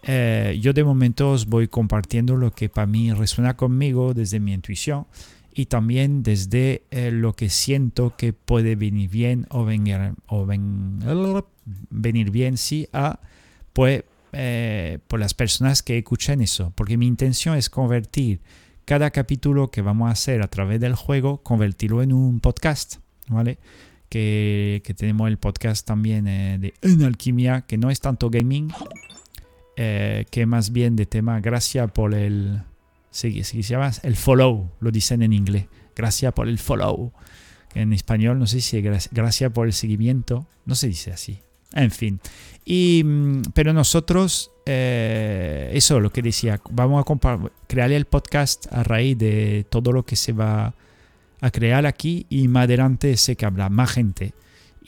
Eh, 0.03 0.57
yo 0.61 0.71
de 0.71 0.83
momento 0.83 1.31
os 1.31 1.45
voy 1.45 1.67
compartiendo 1.67 2.37
lo 2.37 2.51
que 2.51 2.69
para 2.69 2.87
mí 2.87 3.11
resuena 3.11 3.57
conmigo 3.57 4.13
desde 4.13 4.39
mi 4.39 4.53
intuición 4.53 5.05
y 5.59 5.65
también 5.65 6.23
desde 6.23 6.83
eh, 6.89 7.11
lo 7.11 7.35
que 7.35 7.49
siento 7.49 8.15
que 8.15 8.31
puede 8.31 8.77
venir 8.77 9.09
bien 9.09 9.45
o 9.49 9.65
venir, 9.65 10.13
o 10.27 10.47
venir 11.89 12.31
bien 12.31 12.55
sí 12.55 12.87
a 12.93 13.19
pues 13.73 14.05
eh, 14.31 14.99
por 15.09 15.19
las 15.19 15.33
personas 15.33 15.83
que 15.83 15.97
escuchen 15.97 16.39
eso. 16.39 16.71
Porque 16.75 16.95
mi 16.95 17.07
intención 17.07 17.57
es 17.57 17.69
convertir 17.69 18.39
cada 18.85 19.11
capítulo 19.11 19.69
que 19.69 19.81
vamos 19.81 20.07
a 20.07 20.13
hacer 20.13 20.41
a 20.41 20.47
través 20.47 20.79
del 20.79 20.95
juego 20.95 21.43
convertirlo 21.43 22.01
en 22.01 22.13
un 22.13 22.39
podcast 22.39 22.95
vale 23.27 23.59
que, 24.07 24.81
tenemos 24.95 25.27
el 25.27 25.37
podcast 25.37 25.85
también 25.85 26.25
eh, 26.25 26.57
de 26.57 26.73
En 26.81 27.03
Alquimia 27.03 27.63
que 27.67 27.77
no 27.77 27.89
es 27.89 27.99
tanto 27.99 28.29
gaming 28.29 28.71
que 29.75 30.45
más 30.45 30.71
bien 30.71 30.95
de 30.95 31.05
tema 31.05 31.39
gracias 31.39 31.89
por 31.91 32.13
el 32.13 32.61
se, 33.11 33.43
se 33.43 33.61
llama 33.61 33.91
el 34.03 34.15
follow, 34.15 34.71
lo 34.79 34.91
dicen 34.91 35.21
en 35.21 35.33
inglés. 35.33 35.65
Gracias 35.95 36.33
por 36.33 36.47
el 36.47 36.59
follow. 36.59 37.11
En 37.75 37.93
español 37.93 38.39
no 38.39 38.47
sé 38.47 38.61
si 38.61 38.77
es 38.77 39.09
gracias 39.11 39.51
por 39.51 39.67
el 39.67 39.73
seguimiento, 39.73 40.47
no 40.65 40.75
se 40.75 40.87
dice 40.87 41.11
así. 41.11 41.39
En 41.73 41.91
fin. 41.91 42.19
Y, 42.65 43.03
mm, 43.05 43.41
pero 43.53 43.73
nosotros, 43.73 44.51
eh, 44.65 45.71
eso 45.73 45.99
lo 45.99 46.11
que 46.11 46.21
decía, 46.21 46.59
vamos 46.71 47.03
a 47.07 47.39
crear 47.67 47.91
el 47.91 48.05
podcast 48.05 48.65
a 48.71 48.83
raíz 48.83 49.17
de 49.17 49.65
todo 49.69 49.91
lo 49.91 50.03
que 50.03 50.15
se 50.15 50.33
va 50.33 50.73
a 51.41 51.51
crear 51.51 51.85
aquí 51.85 52.25
y 52.29 52.47
más 52.47 52.65
adelante 52.65 53.15
sé 53.17 53.35
que 53.35 53.45
habrá 53.45 53.69
más 53.69 53.91
gente. 53.91 54.33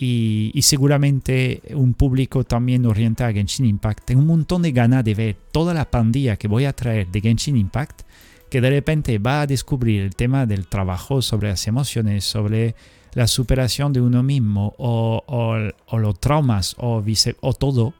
Y, 0.03 0.59
seguramente 0.63 1.61
un 1.75 1.93
público 1.93 2.43
también 2.43 2.87
orientado 2.87 3.29
a 3.29 3.33
Genshin 3.33 3.67
Impact. 3.67 4.03
Tengo 4.05 4.21
un 4.21 4.27
montón 4.27 4.63
de 4.63 4.71
ganas 4.71 5.05
de 5.05 5.13
ver 5.13 5.37
toda 5.51 5.75
la 5.75 5.91
pandilla 5.91 6.37
que 6.37 6.47
voy 6.47 6.65
a 6.65 6.73
traer 6.73 7.07
de 7.09 7.21
Genshin 7.21 7.55
Impact, 7.55 8.01
que 8.49 8.61
de 8.61 8.71
repente 8.71 9.19
va 9.19 9.41
a 9.41 9.47
descubrir 9.47 10.01
el 10.01 10.15
tema 10.15 10.47
del 10.47 10.65
trabajo 10.65 11.21
sobre 11.21 11.49
las 11.49 11.67
emociones, 11.67 12.23
sobre 12.23 12.73
la 13.13 13.27
superación 13.27 13.93
de 13.93 14.01
uno 14.01 14.23
mismo 14.23 14.73
o, 14.79 15.69
los 15.91 16.19
traumas 16.19 16.75
o, 16.79 17.03
o 17.41 17.53
todo. 17.53 17.93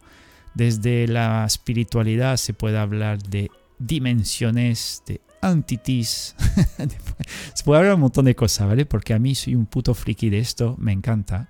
Desde 0.55 1.07
la 1.07 1.45
espiritualidad 1.45 2.37
se 2.37 2.55
puede 2.55 2.79
hablar 2.79 3.21
de 3.21 3.51
dimensiones, 3.77 5.03
de 5.05 5.21
antitis. 5.39 6.35
se 7.53 7.63
puede 7.63 7.79
hablar 7.79 7.93
un 7.93 8.01
montón 8.01 8.25
de 8.25 8.33
cosas, 8.33 8.67
¿vale? 8.67 8.87
Porque 8.87 9.13
a 9.13 9.19
mí 9.19 9.35
soy 9.35 9.53
un 9.53 9.67
puto 9.67 9.93
friki 9.93 10.31
de 10.31 10.39
esto, 10.39 10.75
me 10.79 10.93
encanta. 10.93 11.47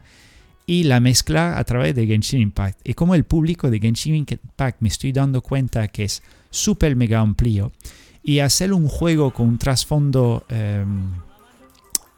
Y 0.66 0.84
la 0.84 1.00
mezcla 1.00 1.58
a 1.58 1.64
través 1.64 1.96
de 1.96 2.08
Genshin 2.08 2.42
Impact. 2.42 2.80
Y 2.88 2.94
como 2.94 3.16
el 3.16 3.24
público 3.24 3.70
de 3.70 3.80
Genshin 3.80 4.16
Impact 4.16 4.82
me 4.82 4.88
estoy 4.88 5.12
dando 5.12 5.42
cuenta 5.42 5.88
que 5.88 6.06
es 6.06 6.24
súper 6.50 6.96
mega 6.96 7.20
amplio. 7.20 7.72
Y 8.24 8.40
hacer 8.40 8.72
un 8.72 8.88
juego 8.88 9.32
con 9.32 9.48
un 9.48 9.58
trasfondo 9.58 10.46
em, 10.50 11.12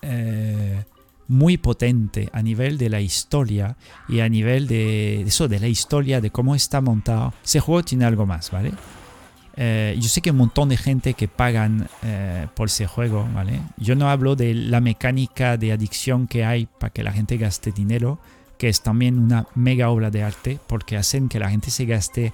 eh, 0.01 0.83
muy 1.27 1.57
potente 1.57 2.29
a 2.33 2.41
nivel 2.41 2.77
de 2.77 2.89
la 2.89 2.99
historia 2.99 3.77
y 4.09 4.19
a 4.19 4.29
nivel 4.29 4.67
de 4.67 5.21
eso, 5.21 5.47
de 5.47 5.59
la 5.59 5.67
historia, 5.67 6.21
de 6.21 6.29
cómo 6.29 6.55
está 6.55 6.81
montado. 6.81 7.33
Ese 7.43 7.59
juego 7.59 7.83
tiene 7.83 8.05
algo 8.05 8.25
más, 8.25 8.51
¿vale? 8.51 8.73
Eh, 9.55 9.95
yo 9.99 10.09
sé 10.09 10.21
que 10.21 10.29
hay 10.29 10.31
un 10.31 10.37
montón 10.37 10.69
de 10.69 10.77
gente 10.77 11.13
que 11.13 11.27
pagan 11.27 11.87
eh, 12.01 12.47
por 12.55 12.67
ese 12.67 12.87
juego, 12.87 13.27
¿vale? 13.33 13.61
Yo 13.77 13.95
no 13.95 14.09
hablo 14.09 14.35
de 14.35 14.53
la 14.53 14.81
mecánica 14.81 15.57
de 15.57 15.71
adicción 15.71 16.27
que 16.27 16.43
hay 16.43 16.65
para 16.65 16.91
que 16.91 17.03
la 17.03 17.11
gente 17.11 17.37
gaste 17.37 17.71
dinero, 17.71 18.19
que 18.57 18.69
es 18.69 18.81
también 18.81 19.19
una 19.19 19.45
mega 19.53 19.89
obra 19.89 20.09
de 20.09 20.23
arte, 20.23 20.59
porque 20.67 20.97
hacen 20.97 21.29
que 21.29 21.39
la 21.39 21.49
gente 21.49 21.69
se 21.69 21.85
gaste 21.85 22.33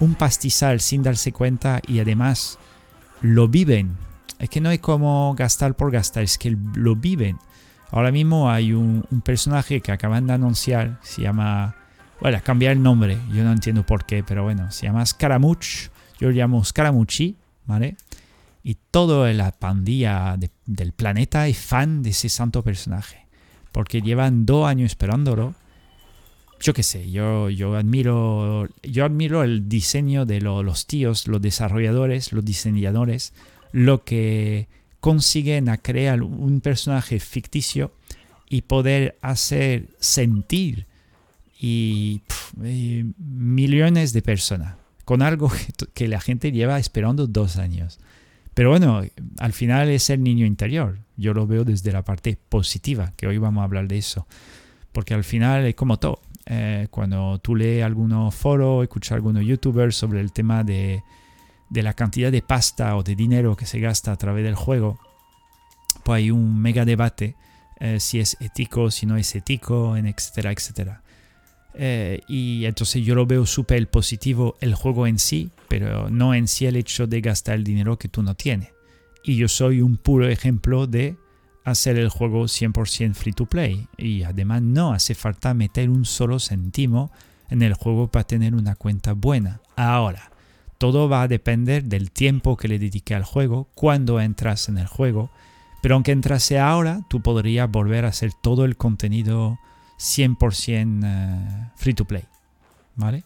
un 0.00 0.14
pastizal 0.14 0.80
sin 0.80 1.02
darse 1.02 1.32
cuenta 1.32 1.80
y 1.86 2.00
además 2.00 2.58
lo 3.20 3.48
viven. 3.48 3.96
Es 4.38 4.48
que 4.48 4.60
no 4.60 4.70
hay 4.70 4.78
como 4.78 5.34
gastar 5.34 5.74
por 5.74 5.90
gastar, 5.90 6.24
es 6.24 6.38
que 6.38 6.56
lo 6.74 6.96
viven. 6.96 7.38
Ahora 7.90 8.10
mismo 8.10 8.50
hay 8.50 8.72
un, 8.72 9.04
personaje 9.24 9.80
que 9.80 9.92
acaban 9.92 10.26
de 10.26 10.32
anunciar, 10.32 10.98
se 11.02 11.22
llama, 11.22 11.76
bueno, 12.20 12.40
cambiar 12.42 12.72
el 12.72 12.82
nombre, 12.82 13.18
yo 13.32 13.44
no 13.44 13.52
entiendo 13.52 13.86
por 13.86 14.04
qué, 14.04 14.24
pero 14.24 14.42
bueno, 14.42 14.70
se 14.72 14.86
llama 14.86 15.06
Scaramouche, 15.06 15.90
yo 16.18 16.28
lo 16.28 16.34
llamo 16.34 16.64
Scaramucci, 16.64 17.36
¿vale? 17.66 17.96
Y 18.62 18.76
toda 18.90 19.32
la 19.32 19.52
pandilla 19.52 20.38
del 20.66 20.92
planeta 20.92 21.48
es 21.48 21.58
fan 21.58 22.02
de 22.02 22.10
ese 22.10 22.28
santo 22.28 22.62
personaje, 22.62 23.26
porque 23.72 24.00
llevan 24.00 24.46
dos 24.46 24.66
años 24.66 24.92
esperándolo. 24.92 25.54
Yo 26.60 26.72
qué 26.72 26.82
sé, 26.82 27.10
yo, 27.10 27.50
yo, 27.50 27.76
admiro, 27.76 28.68
yo 28.82 29.04
admiro 29.04 29.42
el 29.42 29.68
diseño 29.68 30.24
de 30.24 30.40
los 30.40 30.86
tíos, 30.86 31.28
los 31.28 31.42
desarrolladores, 31.42 32.32
los 32.32 32.44
diseñadores, 32.44 33.34
lo 33.72 34.04
que 34.04 34.68
consiguen 35.00 35.68
a 35.68 35.76
crear 35.76 36.22
un 36.22 36.62
personaje 36.62 37.20
ficticio 37.20 37.92
y 38.48 38.62
poder 38.62 39.18
hacer 39.20 39.88
sentir 39.98 40.86
y, 41.60 42.22
millones 42.56 44.12
de 44.12 44.22
personas 44.22 44.76
con 45.04 45.22
algo 45.22 45.50
que, 45.94 46.08
la 46.08 46.20
gente 46.20 46.52
lleva 46.52 46.78
esperando 46.78 47.26
dos 47.26 47.56
años. 47.56 48.00
Pero 48.54 48.70
bueno, 48.70 49.02
al 49.38 49.52
final 49.52 49.90
es 49.90 50.10
el 50.10 50.22
niño 50.22 50.46
interior. 50.46 50.98
Yo 51.16 51.34
lo 51.34 51.46
veo 51.46 51.64
desde 51.64 51.92
la 51.92 52.02
parte 52.02 52.38
positiva, 52.48 53.12
que 53.16 53.26
hoy 53.26 53.38
vamos 53.38 53.62
a 53.62 53.64
hablar 53.64 53.88
de 53.88 53.98
eso. 53.98 54.26
Porque 54.92 55.14
al 55.14 55.24
final 55.24 55.66
es 55.66 55.74
como 55.74 55.98
todo. 55.98 56.20
Eh, 56.46 56.88
cuando 56.90 57.38
tú 57.38 57.56
lees 57.56 57.84
algunos 57.84 58.34
foros, 58.34 58.84
escuchas 58.84 59.12
algunos 59.12 59.44
youtubers 59.44 59.96
sobre 59.96 60.20
el 60.20 60.32
tema 60.32 60.62
de, 60.62 61.02
de 61.70 61.82
la 61.82 61.94
cantidad 61.94 62.30
de 62.30 62.42
pasta 62.42 62.96
o 62.96 63.02
de 63.02 63.16
dinero 63.16 63.56
que 63.56 63.66
se 63.66 63.80
gasta 63.80 64.12
a 64.12 64.16
través 64.16 64.44
del 64.44 64.54
juego, 64.54 65.00
pues 66.04 66.18
hay 66.18 66.30
un 66.30 66.60
mega 66.60 66.84
debate 66.84 67.34
eh, 67.80 67.98
si 67.98 68.20
es 68.20 68.36
ético, 68.40 68.90
si 68.90 69.06
no 69.06 69.16
es 69.16 69.34
ético, 69.34 69.96
etcétera, 69.96 70.52
etcétera. 70.52 71.02
Eh, 71.76 72.20
y 72.28 72.64
entonces 72.66 73.04
yo 73.04 73.14
lo 73.14 73.26
veo 73.26 73.46
súper 73.46 73.88
positivo 73.88 74.56
el 74.60 74.74
juego 74.74 75.06
en 75.06 75.18
sí, 75.18 75.50
pero 75.68 76.08
no 76.08 76.34
en 76.34 76.48
sí 76.48 76.66
el 76.66 76.76
hecho 76.76 77.06
de 77.06 77.20
gastar 77.20 77.56
el 77.56 77.64
dinero 77.64 77.98
que 77.98 78.08
tú 78.08 78.22
no 78.22 78.34
tienes. 78.34 78.70
Y 79.24 79.36
yo 79.36 79.48
soy 79.48 79.80
un 79.80 79.96
puro 79.96 80.28
ejemplo 80.28 80.86
de 80.86 81.16
hacer 81.64 81.98
el 81.98 82.10
juego 82.10 82.44
100% 82.44 83.14
free 83.14 83.32
to 83.32 83.46
play. 83.46 83.88
Y 83.96 84.22
además 84.22 84.62
no 84.62 84.92
hace 84.92 85.14
falta 85.14 85.54
meter 85.54 85.88
un 85.88 86.04
solo 86.04 86.38
céntimo 86.38 87.10
en 87.50 87.62
el 87.62 87.74
juego 87.74 88.08
para 88.08 88.26
tener 88.26 88.54
una 88.54 88.74
cuenta 88.76 89.14
buena. 89.14 89.60
Ahora, 89.76 90.30
todo 90.78 91.08
va 91.08 91.22
a 91.22 91.28
depender 91.28 91.84
del 91.84 92.10
tiempo 92.10 92.56
que 92.56 92.68
le 92.68 92.78
dedique 92.78 93.14
al 93.14 93.24
juego, 93.24 93.68
cuando 93.74 94.20
entras 94.20 94.68
en 94.68 94.78
el 94.78 94.86
juego. 94.86 95.30
Pero 95.82 95.94
aunque 95.94 96.12
entrase 96.12 96.58
ahora, 96.58 97.00
tú 97.08 97.22
podrías 97.22 97.70
volver 97.70 98.04
a 98.04 98.08
hacer 98.08 98.32
todo 98.42 98.64
el 98.64 98.76
contenido 98.76 99.58
100% 99.98 101.00
eh, 101.04 101.70
free 101.76 101.94
to 101.94 102.04
play. 102.04 102.24
¿Vale? 102.96 103.24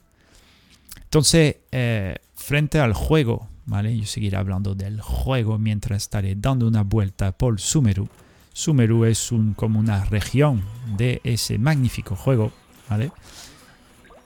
Entonces, 1.02 1.56
eh, 1.72 2.16
frente 2.34 2.80
al 2.80 2.92
juego, 2.92 3.48
¿vale? 3.66 3.96
Yo 3.96 4.06
seguiré 4.06 4.36
hablando 4.36 4.74
del 4.74 5.00
juego 5.00 5.58
mientras 5.58 6.02
estaré 6.02 6.34
dando 6.34 6.66
una 6.66 6.82
vuelta 6.82 7.32
por 7.32 7.60
Sumeru. 7.60 8.08
Sumeru 8.52 9.04
es 9.04 9.32
un, 9.32 9.54
como 9.54 9.78
una 9.78 10.04
región 10.04 10.64
de 10.96 11.20
ese 11.24 11.58
magnífico 11.58 12.16
juego, 12.16 12.52
¿vale? 12.88 13.12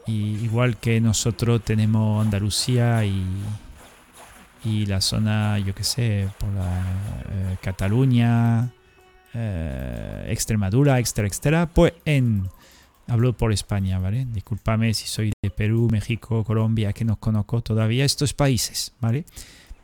Igual 0.06 0.78
que 0.78 1.00
nosotros 1.00 1.62
tenemos 1.62 2.24
Andalucía 2.24 3.04
y, 3.04 3.24
y 4.64 4.86
la 4.86 5.00
zona, 5.00 5.58
yo 5.58 5.74
qué 5.74 5.84
sé, 5.84 6.28
por 6.38 6.48
la 6.50 6.80
eh, 7.30 7.56
Cataluña, 7.62 8.70
eh, 9.34 10.26
Extremadura, 10.28 10.98
extra, 10.98 11.26
extra, 11.26 11.66
pues 11.66 11.92
en... 12.04 12.48
Hablo 13.08 13.36
por 13.36 13.52
España, 13.52 13.98
¿vale? 13.98 14.26
Discúlpame 14.32 14.94
si 14.94 15.06
soy 15.06 15.32
de 15.42 15.50
Perú, 15.50 15.88
México, 15.90 16.44
Colombia, 16.44 16.92
que 16.92 17.04
no 17.04 17.16
conozco 17.16 17.60
todavía 17.60 18.04
estos 18.04 18.32
países, 18.32 18.92
¿vale? 19.00 19.24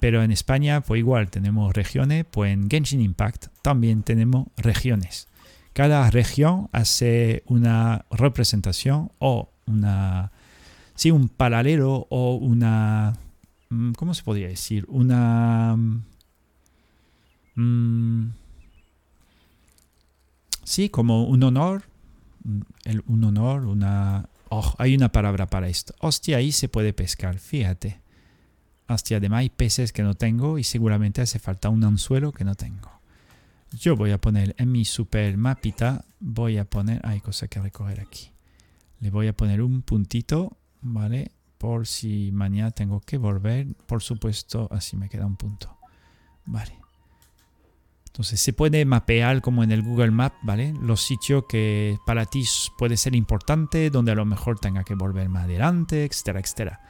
Pero 0.01 0.23
en 0.23 0.31
España, 0.31 0.81
pues 0.81 1.01
igual 1.01 1.29
tenemos 1.29 1.75
regiones, 1.75 2.25
pues 2.31 2.53
en 2.53 2.71
Genshin 2.71 3.01
Impact 3.01 3.47
también 3.63 4.05
tenemos 4.05 4.47
regiones. 4.57 5.27
Cada 5.73 6.11
región 6.11 6.69
hace 6.73 7.43
una 7.47 8.05
representación 8.11 9.11
o 9.19 9.51
una... 9.67 10.33
Sí, 10.95 11.11
un 11.11 11.29
paralelo 11.29 12.07
o 12.11 12.35
una... 12.35 13.15
Mm, 13.69 13.93
¿Cómo 13.93 14.15
se 14.15 14.23
podría 14.23 14.49
decir? 14.49 14.85
Una... 14.89 15.77
Mm, 17.55 18.31
Sí, 20.69 20.91
como 20.91 21.25
un 21.25 21.43
honor, 21.45 21.85
el, 22.85 23.03
un 23.07 23.25
honor, 23.25 23.65
una... 23.65 24.29
Oh, 24.51 24.75
hay 24.77 24.95
una 24.95 25.11
palabra 25.11 25.47
para 25.47 25.67
esto. 25.67 25.95
Hostia, 26.01 26.37
ahí 26.37 26.53
se 26.53 26.69
puede 26.69 26.93
pescar, 26.93 27.39
fíjate. 27.39 28.03
Hostia, 28.87 29.17
además 29.17 29.39
hay 29.39 29.49
peces 29.49 29.95
que 29.95 30.03
no 30.03 30.13
tengo 30.13 30.59
y 30.59 30.65
seguramente 30.65 31.23
hace 31.23 31.39
falta 31.39 31.71
un 31.71 31.85
anzuelo 31.85 32.33
que 32.33 32.45
no 32.45 32.55
tengo. 32.55 32.91
Yo 33.81 33.97
voy 33.97 34.11
a 34.11 34.21
poner 34.21 34.55
en 34.59 34.71
mi 34.71 34.85
super 34.85 35.39
mapita, 35.39 36.05
voy 36.21 36.59
a 36.59 36.67
poner, 36.67 37.01
hay 37.03 37.23
cosas 37.23 37.49
que 37.49 37.63
recoger 37.63 38.01
aquí. 38.01 38.31
Le 39.01 39.11
voy 39.11 39.29
a 39.29 39.33
poner 39.35 39.63
un 39.63 39.81
puntito, 39.81 40.59
¿vale? 40.83 41.33
Por 41.57 41.87
si 41.87 42.31
mañana 42.31 42.73
tengo 42.73 43.01
que 43.01 43.17
volver, 43.17 43.75
por 43.87 44.03
supuesto, 44.03 44.69
así 44.71 44.99
me 44.99 45.09
queda 45.09 45.25
un 45.25 45.37
punto. 45.37 45.79
Vale. 46.45 46.88
Entonces 48.19 48.41
se 48.41 48.53
puede 48.53 48.85
mapear 48.85 49.41
como 49.41 49.63
en 49.63 49.71
el 49.71 49.83
Google 49.83 50.11
Map, 50.11 50.35
¿vale? 50.43 50.75
Los 50.83 51.03
sitios 51.03 51.45
que 51.49 52.01
para 52.05 52.27
ti 52.27 52.45
puede 52.77 52.97
ser 52.97 53.15
importante, 53.15 53.91
donde 53.91 54.11
a 54.11 54.17
lo 54.17 54.25
mejor 54.25 54.59
tenga 54.59 54.83
que 54.83 54.97
volver 54.97 55.29
más 55.29 55.45
adelante, 55.45 56.05
etcétera, 56.05 56.41
etcétera. 56.41 56.81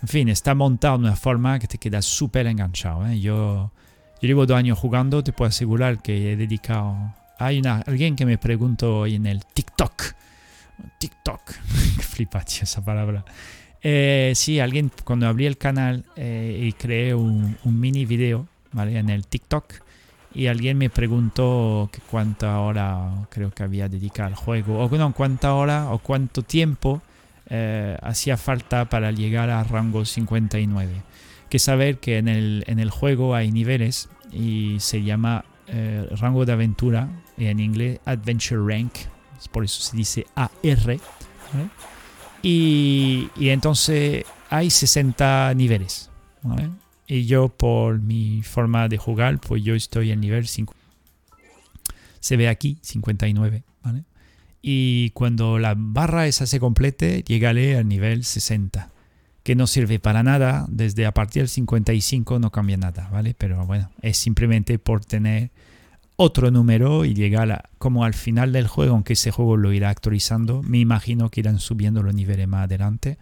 En 0.00 0.08
fin, 0.08 0.30
está 0.30 0.54
montado 0.54 0.96
de 0.96 1.04
una 1.04 1.16
forma 1.16 1.58
que 1.58 1.68
te 1.68 1.76
queda 1.76 2.00
súper 2.00 2.46
enganchado. 2.46 3.06
¿eh? 3.06 3.20
Yo, 3.20 3.70
llevo 4.22 4.46
dos 4.46 4.56
años 4.56 4.78
jugando, 4.78 5.22
te 5.22 5.34
puedo 5.34 5.50
asegurar 5.50 6.00
que 6.00 6.32
he 6.32 6.36
dedicado... 6.36 7.14
Hay 7.38 7.58
una, 7.58 7.82
alguien 7.86 8.16
que 8.16 8.24
me 8.24 8.38
preguntó 8.38 9.00
hoy 9.00 9.16
en 9.16 9.26
el 9.26 9.44
TikTok. 9.44 10.14
TikTok. 10.98 11.50
Flipa, 12.00 12.40
esa 12.40 12.82
palabra. 12.82 13.26
Eh, 13.82 14.32
sí, 14.34 14.58
alguien, 14.60 14.90
cuando 15.04 15.28
abrí 15.28 15.44
el 15.44 15.58
canal 15.58 16.06
eh, 16.16 16.58
y 16.58 16.72
creé 16.72 17.14
un, 17.14 17.58
un 17.64 17.78
mini 17.78 18.06
video 18.06 18.48
¿vale? 18.72 18.98
En 18.98 19.10
el 19.10 19.26
TikTok. 19.26 19.89
Y 20.32 20.46
alguien 20.46 20.78
me 20.78 20.90
preguntó 20.90 21.88
que 21.92 22.00
cuánta 22.00 22.60
hora 22.60 23.26
creo 23.30 23.50
que 23.50 23.62
había 23.62 23.88
dedicado 23.88 24.28
al 24.28 24.34
juego, 24.34 24.78
o 24.78 24.88
no, 24.96 25.12
cuánta 25.12 25.54
hora 25.54 25.90
o 25.90 25.98
cuánto 25.98 26.42
tiempo 26.42 27.02
eh, 27.48 27.98
hacía 28.00 28.36
falta 28.36 28.88
para 28.88 29.10
llegar 29.10 29.50
a 29.50 29.64
rango 29.64 30.04
59. 30.04 31.02
Que 31.48 31.58
saber 31.58 31.98
que 31.98 32.18
en 32.18 32.28
el, 32.28 32.64
en 32.68 32.78
el 32.78 32.90
juego 32.90 33.34
hay 33.34 33.50
niveles 33.50 34.08
y 34.30 34.76
se 34.78 35.02
llama 35.02 35.44
eh, 35.66 36.08
rango 36.12 36.44
de 36.44 36.52
aventura, 36.52 37.08
y 37.36 37.46
en 37.46 37.60
inglés 37.60 38.00
Adventure 38.04 38.60
Rank, 38.60 38.92
por 39.52 39.64
eso 39.64 39.82
se 39.82 39.96
dice 39.96 40.26
AR. 40.34 40.50
Y, 42.42 43.28
y, 43.36 43.48
entonces 43.50 44.24
hay 44.48 44.70
60 44.70 45.54
niveles. 45.54 46.10
Y 47.10 47.26
yo 47.26 47.48
por 47.48 48.00
mi 48.00 48.42
forma 48.44 48.86
de 48.86 48.96
jugar, 48.96 49.40
pues 49.40 49.64
yo 49.64 49.74
estoy 49.74 50.12
en 50.12 50.20
nivel 50.20 50.46
5. 50.46 50.72
Se 52.20 52.36
ve 52.36 52.48
aquí 52.48 52.78
59. 52.82 53.64
¿vale? 53.82 54.04
Y 54.62 55.10
cuando 55.10 55.58
la 55.58 55.74
barra 55.76 56.28
esa 56.28 56.46
se 56.46 56.60
complete, 56.60 57.24
llegaré 57.26 57.76
al 57.76 57.88
nivel 57.88 58.24
60 58.24 58.90
que 59.42 59.56
no 59.56 59.66
sirve 59.66 59.98
para 59.98 60.22
nada, 60.22 60.66
desde 60.68 61.04
a 61.04 61.12
partir 61.12 61.42
del 61.42 61.48
55 61.48 62.38
no 62.38 62.52
cambia 62.52 62.76
nada, 62.76 63.08
¿vale? 63.10 63.34
Pero 63.36 63.66
bueno, 63.66 63.90
es 64.02 64.16
simplemente 64.16 64.78
por 64.78 65.04
tener 65.04 65.50
otro 66.14 66.52
número 66.52 67.04
y 67.04 67.14
llegar 67.14 67.70
como 67.78 68.04
al 68.04 68.14
final 68.14 68.52
del 68.52 68.68
juego, 68.68 68.94
aunque 68.94 69.14
ese 69.14 69.32
juego 69.32 69.56
lo 69.56 69.72
irá 69.72 69.88
actualizando, 69.88 70.62
me 70.62 70.78
imagino 70.78 71.28
que 71.28 71.40
irán 71.40 71.58
subiendo 71.58 72.04
los 72.04 72.14
niveles 72.14 72.46
más 72.46 72.64
adelante. 72.66 73.18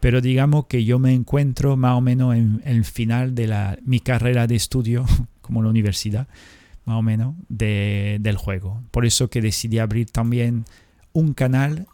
Pero 0.00 0.20
digamos 0.20 0.66
que 0.66 0.84
yo 0.84 0.98
me 0.98 1.12
encuentro 1.12 1.76
más 1.76 1.96
o 1.96 2.00
menos 2.00 2.34
en 2.36 2.62
el 2.64 2.84
final 2.84 3.34
de 3.34 3.48
la, 3.48 3.78
mi 3.84 4.00
carrera 4.00 4.46
de 4.46 4.56
estudio, 4.56 5.04
como 5.40 5.62
la 5.62 5.68
universidad, 5.68 6.28
más 6.84 6.96
o 6.96 7.02
menos, 7.02 7.34
de, 7.48 8.18
del 8.20 8.36
juego. 8.36 8.82
Por 8.90 9.06
eso 9.06 9.28
que 9.28 9.42
decidí 9.42 9.78
abrir 9.78 10.10
también 10.10 10.64
un 11.12 11.34
canal 11.34 11.86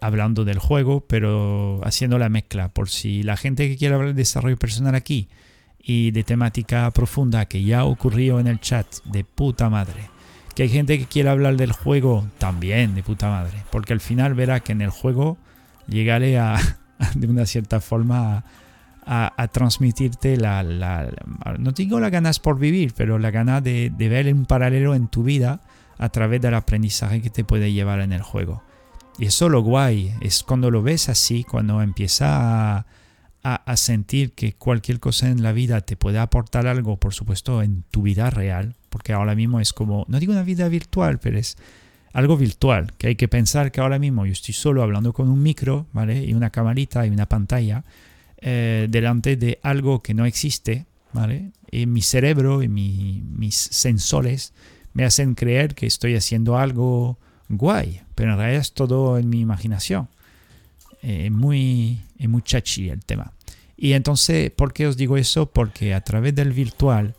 hablando 0.00 0.44
del 0.44 0.58
juego, 0.58 1.04
pero 1.06 1.80
haciendo 1.84 2.18
la 2.18 2.28
mezcla. 2.28 2.68
Por 2.68 2.88
si 2.88 3.22
la 3.22 3.36
gente 3.36 3.68
que 3.68 3.76
quiere 3.76 3.94
hablar 3.94 4.14
de 4.14 4.14
desarrollo 4.14 4.56
personal 4.56 4.94
aquí 4.94 5.28
y 5.78 6.10
de 6.10 6.24
temática 6.24 6.90
profunda 6.90 7.46
que 7.46 7.62
ya 7.62 7.84
ocurrió 7.84 8.40
en 8.40 8.46
el 8.46 8.60
chat, 8.60 8.86
de 9.04 9.24
puta 9.24 9.70
madre. 9.70 10.08
Que 10.54 10.64
hay 10.64 10.68
gente 10.68 10.98
que 10.98 11.06
quiere 11.06 11.28
hablar 11.28 11.56
del 11.56 11.72
juego 11.72 12.26
también, 12.38 12.94
de 12.94 13.02
puta 13.02 13.28
madre. 13.28 13.62
Porque 13.70 13.92
al 13.92 14.00
final 14.00 14.34
verá 14.34 14.60
que 14.60 14.72
en 14.72 14.82
el 14.82 14.90
juego 14.90 15.38
llegaré 15.86 16.38
a, 16.38 16.58
de 17.14 17.26
una 17.26 17.46
cierta 17.46 17.80
forma, 17.80 18.44
a, 19.06 19.48
transmitirte 19.48 20.36
la, 20.36 20.62
la, 20.62 21.10
no 21.58 21.72
digo 21.72 21.98
las 21.98 22.10
ganas 22.10 22.38
por 22.38 22.58
vivir, 22.58 22.92
pero 22.96 23.18
la 23.18 23.30
gana 23.30 23.60
de, 23.60 23.92
ver 23.98 24.32
un 24.32 24.46
paralelo 24.46 24.94
en 24.94 25.08
tu 25.08 25.22
vida 25.22 25.60
a 25.98 26.08
través 26.10 26.40
del 26.40 26.54
aprendizaje 26.54 27.20
que 27.20 27.30
te 27.30 27.44
puede 27.44 27.72
llevar 27.72 28.00
en 28.00 28.12
el 28.12 28.22
juego. 28.22 28.62
Y 29.18 29.26
eso 29.26 29.48
lo 29.48 29.62
guay, 29.62 30.14
es 30.20 30.42
cuando 30.42 30.70
lo 30.70 30.82
ves 30.82 31.08
así, 31.08 31.44
cuando 31.44 31.82
empieza 31.82 32.86
a, 33.42 33.76
sentir 33.76 34.32
que 34.32 34.52
cualquier 34.52 35.00
cosa 35.00 35.28
en 35.28 35.42
la 35.42 35.52
vida 35.52 35.80
te 35.80 35.96
puede 35.96 36.18
aportar 36.18 36.66
algo, 36.66 36.96
por 36.96 37.12
supuesto, 37.12 37.62
en 37.62 37.82
tu 37.90 38.02
vida 38.02 38.30
real, 38.30 38.76
porque 38.90 39.12
ahora 39.12 39.34
mismo 39.34 39.60
es 39.60 39.72
como, 39.72 40.04
no 40.08 40.20
digo 40.20 40.32
una 40.32 40.42
vida 40.42 40.68
virtual, 40.68 41.18
pero 41.18 41.38
es 41.38 41.56
algo 42.12 42.36
virtual, 42.36 42.92
que 42.98 43.08
hay 43.08 43.16
que 43.16 43.28
pensar 43.28 43.70
que 43.70 43.80
ahora 43.80 43.98
mismo 43.98 44.26
yo 44.26 44.32
estoy 44.32 44.54
solo 44.54 44.82
hablando 44.82 45.12
con 45.12 45.28
un 45.28 45.42
micro, 45.42 45.86
¿vale? 45.92 46.24
Y 46.24 46.34
una 46.34 46.50
camarita 46.50 47.06
y 47.06 47.10
una 47.10 47.26
pantalla 47.26 47.84
eh, 48.38 48.86
delante 48.90 49.36
de 49.36 49.58
algo 49.62 50.02
que 50.02 50.14
no 50.14 50.24
existe, 50.24 50.86
¿vale? 51.12 51.52
Y 51.70 51.86
mi 51.86 52.02
cerebro 52.02 52.62
y 52.62 52.68
mis 52.68 53.54
sensores 53.54 54.52
me 54.92 55.04
hacen 55.04 55.34
creer 55.34 55.74
que 55.74 55.86
estoy 55.86 56.16
haciendo 56.16 56.58
algo 56.58 57.18
guay, 57.48 58.00
pero 58.14 58.32
en 58.32 58.38
realidad 58.38 58.60
es 58.60 58.72
todo 58.72 59.18
en 59.18 59.28
mi 59.28 59.40
imaginación. 59.40 60.08
Es 61.02 61.26
eh, 61.26 61.30
muy, 61.30 62.00
es 62.18 62.28
muy 62.28 62.42
chachi 62.42 62.88
el 62.88 63.04
tema. 63.04 63.32
Y 63.76 63.92
entonces, 63.94 64.50
¿por 64.50 64.72
qué 64.72 64.86
os 64.86 64.96
digo 64.96 65.16
eso? 65.16 65.46
Porque 65.46 65.94
a 65.94 66.02
través 66.02 66.34
del 66.34 66.52
virtual, 66.52 67.14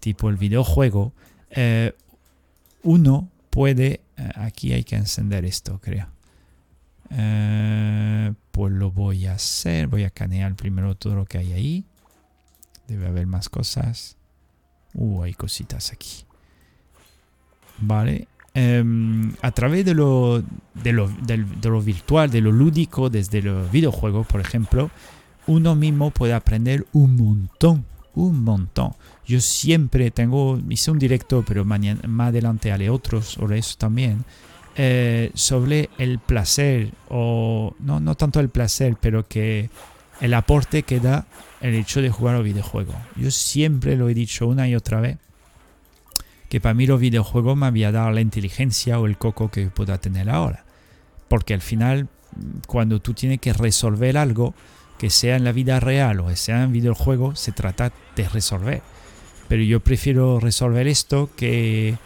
tipo 0.00 0.28
el 0.28 0.36
videojuego, 0.36 1.12
eh, 1.50 1.92
uno 2.82 3.28
puede... 3.50 4.00
Eh, 4.20 4.30
aquí 4.34 4.72
hay 4.72 4.84
que 4.84 4.96
encender 4.96 5.44
esto, 5.44 5.80
creo. 5.80 6.06
pues 8.50 8.72
lo 8.72 8.90
voy 8.90 9.26
a 9.26 9.34
hacer. 9.34 9.86
Voy 9.86 10.04
a 10.04 10.10
canear 10.10 10.54
primero 10.54 10.94
todo 10.94 11.14
lo 11.14 11.24
que 11.24 11.38
hay 11.38 11.52
ahí. 11.52 11.84
Debe 12.86 13.06
haber 13.06 13.26
más 13.26 13.48
cosas. 13.48 14.16
Uh, 14.94 15.22
hay 15.22 15.34
cositas 15.34 15.92
aquí. 15.92 16.24
Vale. 17.78 18.28
Em, 18.52 19.32
a 19.42 19.52
través 19.52 19.84
de 19.84 19.94
lo, 19.94 20.42
de 20.74 20.92
lo, 20.92 21.82
virtual, 21.82 22.30
de 22.30 22.40
lo 22.40 22.50
lúdico, 22.50 23.08
desde 23.08 23.42
los 23.42 23.70
videojuegos, 23.70 24.26
por 24.26 24.40
ejemplo, 24.40 24.90
uno 25.46 25.76
mismo 25.76 26.10
puede 26.10 26.32
aprender 26.34 26.86
un 26.92 27.16
montón, 27.16 27.86
un 28.14 28.42
montón. 28.42 28.92
Yo 29.30 29.40
siempre 29.40 30.10
tengo, 30.10 30.58
hice 30.68 30.90
un 30.90 30.98
directo, 30.98 31.44
pero 31.46 31.64
mañana, 31.64 32.00
más 32.08 32.30
adelante 32.30 32.72
haré 32.72 32.90
otros 32.90 33.26
sobre 33.26 33.58
eso 33.58 33.76
también, 33.78 34.24
eh, 34.74 35.30
sobre 35.34 35.88
el 35.98 36.18
placer, 36.18 36.90
o 37.08 37.76
no, 37.78 38.00
no 38.00 38.16
tanto 38.16 38.40
el 38.40 38.48
placer, 38.48 38.96
pero 39.00 39.28
que 39.28 39.70
el 40.20 40.34
aporte 40.34 40.82
que 40.82 40.98
da 40.98 41.28
el 41.60 41.74
hecho 41.74 42.02
de 42.02 42.10
jugar 42.10 42.34
a 42.34 42.40
videojuegos. 42.40 42.96
Yo 43.14 43.30
siempre 43.30 43.94
lo 43.94 44.08
he 44.08 44.14
dicho 44.14 44.48
una 44.48 44.66
y 44.66 44.74
otra 44.74 45.00
vez 45.00 45.18
que 46.48 46.60
para 46.60 46.74
mí 46.74 46.88
los 46.88 46.98
videojuegos 46.98 47.56
me 47.56 47.66
había 47.66 47.92
dado 47.92 48.10
la 48.10 48.22
inteligencia 48.22 48.98
o 48.98 49.06
el 49.06 49.16
coco 49.16 49.48
que 49.48 49.68
pueda 49.68 49.98
tener 49.98 50.28
ahora. 50.28 50.64
Porque 51.28 51.54
al 51.54 51.60
final, 51.60 52.08
cuando 52.66 53.00
tú 53.00 53.14
tienes 53.14 53.38
que 53.38 53.52
resolver 53.52 54.18
algo, 54.18 54.54
que 54.98 55.08
sea 55.08 55.36
en 55.36 55.44
la 55.44 55.52
vida 55.52 55.78
real 55.78 56.18
o 56.18 56.34
sea 56.34 56.64
en 56.64 56.72
videojuego, 56.72 57.36
se 57.36 57.52
trata 57.52 57.92
de 58.16 58.28
resolver. 58.28 58.82
Pero 59.50 59.64
yo 59.64 59.80
prefiero 59.80 60.38
resolver 60.38 60.86
esto 60.86 61.28
que, 61.36 61.96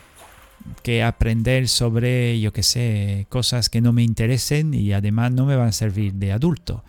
que 0.82 1.02
aprender 1.02 1.68
sobre, 1.68 2.40
yo 2.40 2.54
qué 2.54 2.62
sé, 2.62 3.26
cosas 3.28 3.68
que 3.68 3.82
no 3.82 3.92
me 3.92 4.02
interesen 4.02 4.72
y 4.72 4.94
además 4.94 5.30
no 5.30 5.44
me 5.44 5.54
van 5.54 5.68
a 5.68 5.72
servir 5.72 6.14
de 6.14 6.32
adulto. 6.32 6.84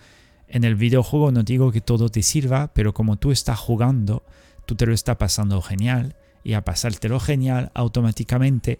En 0.47 0.63
el 0.63 0.75
videojuego 0.75 1.33
no 1.33 1.43
digo 1.43 1.73
que 1.73 1.81
todo 1.81 2.07
te 2.07 2.23
sirva, 2.23 2.71
pero 2.73 2.93
como 2.93 3.17
tú 3.17 3.33
estás 3.33 3.59
jugando, 3.59 4.23
tú 4.65 4.75
te 4.75 4.85
lo 4.85 4.93
estás 4.93 5.17
pasando 5.17 5.61
genial 5.61 6.15
y 6.41 6.53
a 6.53 6.63
pasártelo 6.63 7.19
genial 7.19 7.69
automáticamente, 7.73 8.79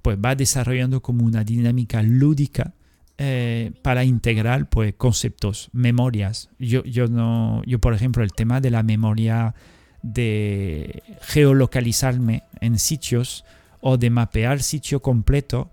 pues 0.00 0.16
va 0.16 0.34
desarrollando 0.34 1.02
como 1.02 1.26
una 1.26 1.44
dinámica 1.44 2.02
lúdica 2.02 2.72
eh, 3.18 3.72
para 3.82 4.04
integrar 4.04 4.70
pues 4.70 4.94
conceptos, 4.94 5.68
memorias. 5.74 6.48
Yo, 6.58 6.82
yo, 6.84 7.08
no, 7.08 7.62
yo, 7.66 7.78
por 7.78 7.92
ejemplo, 7.92 8.24
el 8.24 8.32
tema 8.32 8.62
de 8.62 8.70
la 8.70 8.82
memoria 8.82 9.54
de 10.02 11.02
geolocalizarme 11.22 12.44
en 12.60 12.78
sitios 12.78 13.44
o 13.80 13.96
de 13.96 14.10
mapear 14.10 14.62
sitio 14.62 15.00
completo, 15.00 15.70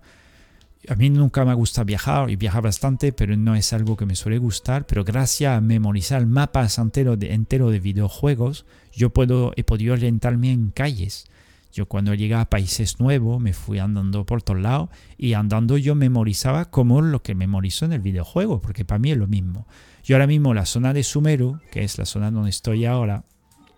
a 0.88 0.94
mí 0.94 1.10
nunca 1.10 1.44
me 1.44 1.54
gusta 1.54 1.84
viajar 1.84 2.30
y 2.30 2.36
viajar 2.36 2.62
bastante, 2.62 3.12
pero 3.12 3.36
no 3.36 3.54
es 3.54 3.72
algo 3.72 3.96
que 3.96 4.06
me 4.06 4.16
suele 4.16 4.38
gustar. 4.38 4.86
Pero 4.86 5.04
gracias 5.04 5.56
a 5.56 5.60
memorizar 5.60 6.24
mapas 6.24 6.78
enteros 6.78 7.18
de, 7.18 7.34
entero 7.34 7.70
de 7.70 7.80
videojuegos, 7.80 8.64
yo 8.92 9.10
puedo, 9.10 9.52
he 9.56 9.64
podido 9.64 9.92
orientarme 9.92 10.50
en 10.50 10.70
calles. 10.70 11.26
Yo 11.72 11.86
cuando 11.86 12.14
llegué 12.14 12.34
a 12.34 12.48
países 12.48 12.98
nuevos 12.98 13.40
me 13.40 13.52
fui 13.52 13.78
andando 13.78 14.24
por 14.24 14.42
todos 14.42 14.60
lados 14.60 14.88
y 15.18 15.34
andando 15.34 15.76
yo 15.76 15.94
memorizaba 15.94 16.64
como 16.70 17.02
lo 17.02 17.22
que 17.22 17.34
memorizo 17.34 17.84
en 17.84 17.92
el 17.92 18.00
videojuego, 18.00 18.60
porque 18.60 18.86
para 18.86 18.98
mí 18.98 19.10
es 19.10 19.18
lo 19.18 19.26
mismo. 19.26 19.66
Yo 20.02 20.16
ahora 20.16 20.26
mismo 20.26 20.54
la 20.54 20.64
zona 20.64 20.94
de 20.94 21.02
Sumeru, 21.02 21.60
que 21.70 21.84
es 21.84 21.98
la 21.98 22.06
zona 22.06 22.30
donde 22.30 22.50
estoy 22.50 22.86
ahora, 22.86 23.24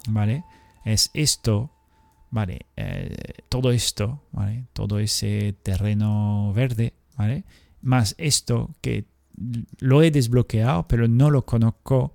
¿vale? 0.09 0.45
Es 0.85 1.11
esto, 1.15 1.71
¿vale? 2.31 2.67
Eh, 2.77 3.17
todo 3.49 3.71
esto, 3.73 4.23
¿vale? 4.33 4.67
Todo 4.73 4.99
ese 4.99 5.55
terreno 5.63 6.53
verde, 6.55 6.95
¿vale? 7.17 7.45
Más 7.83 8.15
esto 8.19 8.75
que 8.81 9.07
lo 9.79 10.03
he 10.03 10.11
desbloqueado, 10.11 10.87
pero 10.87 11.09
no 11.09 11.31
lo 11.31 11.45
conozco, 11.47 12.13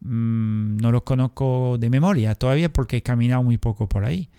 mm, 0.00 0.76
no 0.78 0.92
lo 0.92 1.04
conozco 1.04 1.76
de 1.78 1.90
memoria 1.90 2.34
todavía 2.34 2.72
porque 2.72 2.98
he 2.98 3.02
caminado 3.02 3.42
muy 3.42 3.58
poco 3.58 3.88
por 3.88 4.04
ahí. 4.04 4.30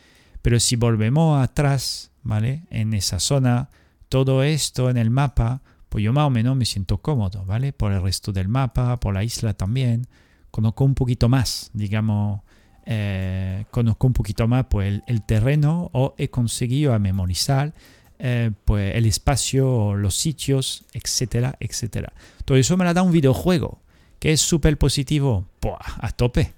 Pero 0.42 0.60
si 0.60 0.76
volvemos 0.76 1.42
atrás, 1.42 2.12
¿vale? 2.24 2.64
En 2.70 2.94
esa 2.94 3.20
zona, 3.20 3.70
todo 4.10 4.44
esto 4.44 4.90
en 4.90 4.98
el 4.98 5.10
mapa, 5.10 5.62
pues 5.90 6.04
yo 6.04 6.12
más 6.12 6.26
o 6.26 6.30
menos 6.30 6.58
me 6.58 6.66
siento 6.66 6.98
cómodo, 6.98 7.46
¿vale? 7.46 7.72
Por 7.72 7.92
el 7.92 8.02
resto 8.02 8.34
del 8.34 8.48
mapa, 8.48 9.00
por 9.00 9.14
la 9.14 9.24
isla 9.24 9.54
también. 9.54 10.08
Conozco 10.52 10.84
un 10.86 10.96
poquito 10.96 11.30
más, 11.30 11.72
digamos, 11.74 12.42
eh, 12.86 13.66
conozco 13.72 14.08
un 14.08 14.14
poquito 14.14 14.48
más 14.48 14.66
pues, 14.70 15.02
el, 15.06 15.22
terreno 15.24 15.90
o 15.94 16.14
he 16.18 16.30
conseguido 16.30 16.98
memorizar 17.00 17.74
eh, 18.20 18.52
pues, 18.66 18.96
el 18.96 19.06
espacio, 19.06 19.96
los 19.96 20.16
sitios, 20.16 20.86
etcétera, 20.94 21.56
etcétera. 21.60 22.14
Todo 22.46 22.58
eso 22.58 22.78
me 22.78 22.86
la 22.86 22.94
da 22.94 23.04
un 23.04 23.12
videojuego, 23.12 23.80
que 24.20 24.32
es 24.32 24.42
súper 24.42 24.78
positivo, 24.78 25.48
a 25.78 26.12
tope. 26.12 26.54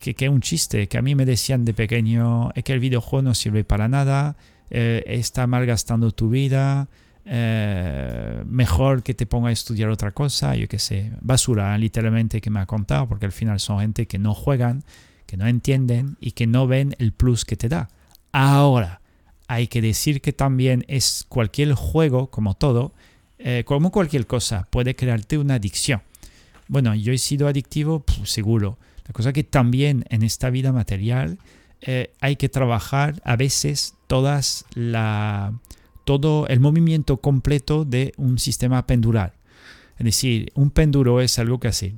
que, 0.00 0.14
que 0.14 0.28
un 0.28 0.40
chiste, 0.40 0.88
que 0.88 0.98
a 0.98 1.02
mí 1.02 1.14
me 1.14 1.26
decían 1.26 1.64
de 1.64 1.74
pequeño, 1.74 2.50
es 2.54 2.64
que 2.64 2.72
el 2.72 2.80
videojuego 2.80 3.22
no 3.22 3.34
sirve 3.34 3.64
para 3.64 3.88
nada, 3.88 4.36
eh, 4.74 5.04
está 5.06 5.46
malgastando 5.46 6.12
tu 6.12 6.30
vida, 6.30 6.88
eh, 7.26 8.42
mejor 8.46 9.02
que 9.02 9.12
te 9.12 9.26
ponga 9.26 9.50
a 9.50 9.52
estudiar 9.52 9.90
otra 9.90 10.12
cosa, 10.12 10.56
yo 10.56 10.66
qué 10.66 10.78
sé, 10.78 11.12
basura 11.20 11.76
literalmente 11.76 12.40
que 12.40 12.48
me 12.48 12.58
ha 12.58 12.64
contado, 12.64 13.06
porque 13.06 13.26
al 13.26 13.32
final 13.32 13.60
son 13.60 13.80
gente 13.80 14.06
que 14.06 14.18
no 14.18 14.32
juegan, 14.32 14.82
que 15.32 15.38
no 15.38 15.46
entienden 15.46 16.18
y 16.20 16.32
que 16.32 16.46
no 16.46 16.66
ven 16.66 16.94
el 16.98 17.12
plus 17.12 17.46
que 17.46 17.56
te 17.56 17.70
da. 17.70 17.88
Ahora, 18.32 19.00
hay 19.48 19.66
que 19.66 19.80
decir 19.80 20.20
que 20.20 20.34
también 20.34 20.84
es 20.88 21.24
cualquier 21.26 21.72
juego, 21.72 22.26
como 22.26 22.52
todo, 22.52 22.92
eh, 23.38 23.62
como 23.64 23.90
cualquier 23.90 24.26
cosa, 24.26 24.68
puede 24.68 24.94
crearte 24.94 25.38
una 25.38 25.54
adicción. 25.54 26.02
Bueno, 26.68 26.94
yo 26.94 27.14
he 27.14 27.16
sido 27.18 27.48
adictivo, 27.48 28.04
seguro. 28.24 28.76
La 29.06 29.14
cosa 29.14 29.32
que 29.32 29.42
también 29.42 30.04
en 30.10 30.22
esta 30.22 30.50
vida 30.50 30.70
material 30.70 31.38
eh, 31.80 32.12
hay 32.20 32.36
que 32.36 32.50
trabajar 32.50 33.22
a 33.24 33.36
veces 33.36 33.94
todas 34.08 34.66
la, 34.74 35.54
todo 36.04 36.46
el 36.48 36.60
movimiento 36.60 37.22
completo 37.22 37.86
de 37.86 38.12
un 38.18 38.38
sistema 38.38 38.86
pendular. 38.86 39.32
Es 39.98 40.04
decir, 40.04 40.52
un 40.54 40.68
péndulo 40.68 41.22
es 41.22 41.38
algo 41.38 41.58
que 41.58 41.68
hace 41.68 41.94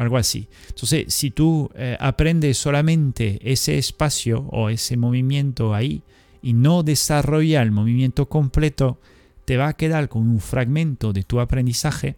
algo 0.00 0.16
así. 0.16 0.48
Entonces, 0.68 1.12
si 1.12 1.30
tú 1.30 1.70
eh, 1.74 1.94
aprendes 2.00 2.56
solamente 2.56 3.38
ese 3.44 3.76
espacio 3.76 4.46
o 4.50 4.70
ese 4.70 4.96
movimiento 4.96 5.74
ahí 5.74 6.02
y 6.40 6.54
no 6.54 6.82
desarrolla 6.82 7.60
el 7.60 7.70
movimiento 7.70 8.26
completo, 8.26 8.98
te 9.44 9.58
va 9.58 9.68
a 9.68 9.76
quedar 9.76 10.08
con 10.08 10.26
un 10.26 10.40
fragmento 10.40 11.12
de 11.12 11.22
tu 11.22 11.38
aprendizaje 11.38 12.16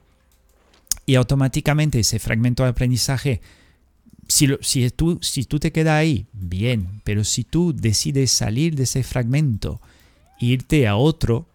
y 1.06 1.16
automáticamente 1.16 1.98
ese 1.98 2.20
fragmento 2.20 2.62
de 2.62 2.68
aprendizaje, 2.68 3.40
si, 4.28 4.46
si, 4.60 4.88
tú, 4.90 5.18
si 5.20 5.42
tú 5.42 5.58
te 5.58 5.72
quedas 5.72 5.94
ahí, 5.94 6.26
bien, 6.32 7.00
pero 7.02 7.24
si 7.24 7.42
tú 7.42 7.74
decides 7.74 8.30
salir 8.30 8.76
de 8.76 8.84
ese 8.84 9.02
fragmento 9.02 9.80
e 10.40 10.46
irte 10.46 10.86
a 10.86 10.94
otro, 10.94 11.48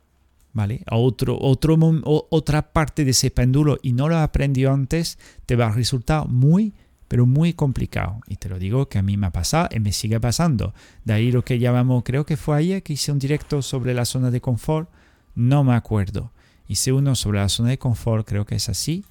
¿vale? 0.57 0.81
Otro, 0.89 1.37
otro, 1.39 1.77
otra 2.03 2.73
parte 2.73 3.05
de 3.05 3.11
ese 3.11 3.29
péndulo 3.29 3.77
y 3.83 3.93
no 3.93 4.09
lo 4.09 4.17
aprendió 4.17 4.73
antes, 4.73 5.19
te 5.45 5.55
va 5.55 5.67
a 5.67 5.71
resultar 5.71 6.27
muy, 6.27 6.73
pero 7.07 7.27
muy 7.27 7.53
complicado. 7.53 8.21
Y 8.27 8.37
te 8.37 8.49
lo 8.49 8.57
digo 8.57 8.89
que 8.89 8.97
a 8.97 9.03
mí 9.03 9.17
me 9.17 9.27
ha 9.27 9.31
pasado 9.31 9.69
y 9.71 9.79
me 9.79 9.91
sigue 9.91 10.19
pasando. 10.19 10.73
De 11.05 11.13
ahí 11.13 11.31
lo 11.31 11.45
que 11.45 11.59
llamamos, 11.59 12.03
creo 12.03 12.25
que 12.25 12.37
fue 12.37 12.57
ayer 12.57 12.81
que 12.81 12.93
hice 12.93 13.11
un 13.11 13.19
directo 13.19 13.61
sobre 13.61 13.93
la 13.93 14.03
zona 14.03 14.31
de 14.31 14.41
confort, 14.41 14.89
no 15.35 15.63
me 15.63 15.75
acuerdo. 15.75 16.31
Hice 16.67 16.91
uno 16.91 17.13
sobre 17.13 17.37
la 17.37 17.49
zona 17.49 17.69
de 17.69 17.77
confort, 17.77 18.27
creo 18.27 18.47
que 18.47 18.55
es 18.55 18.67
así. 18.67 19.05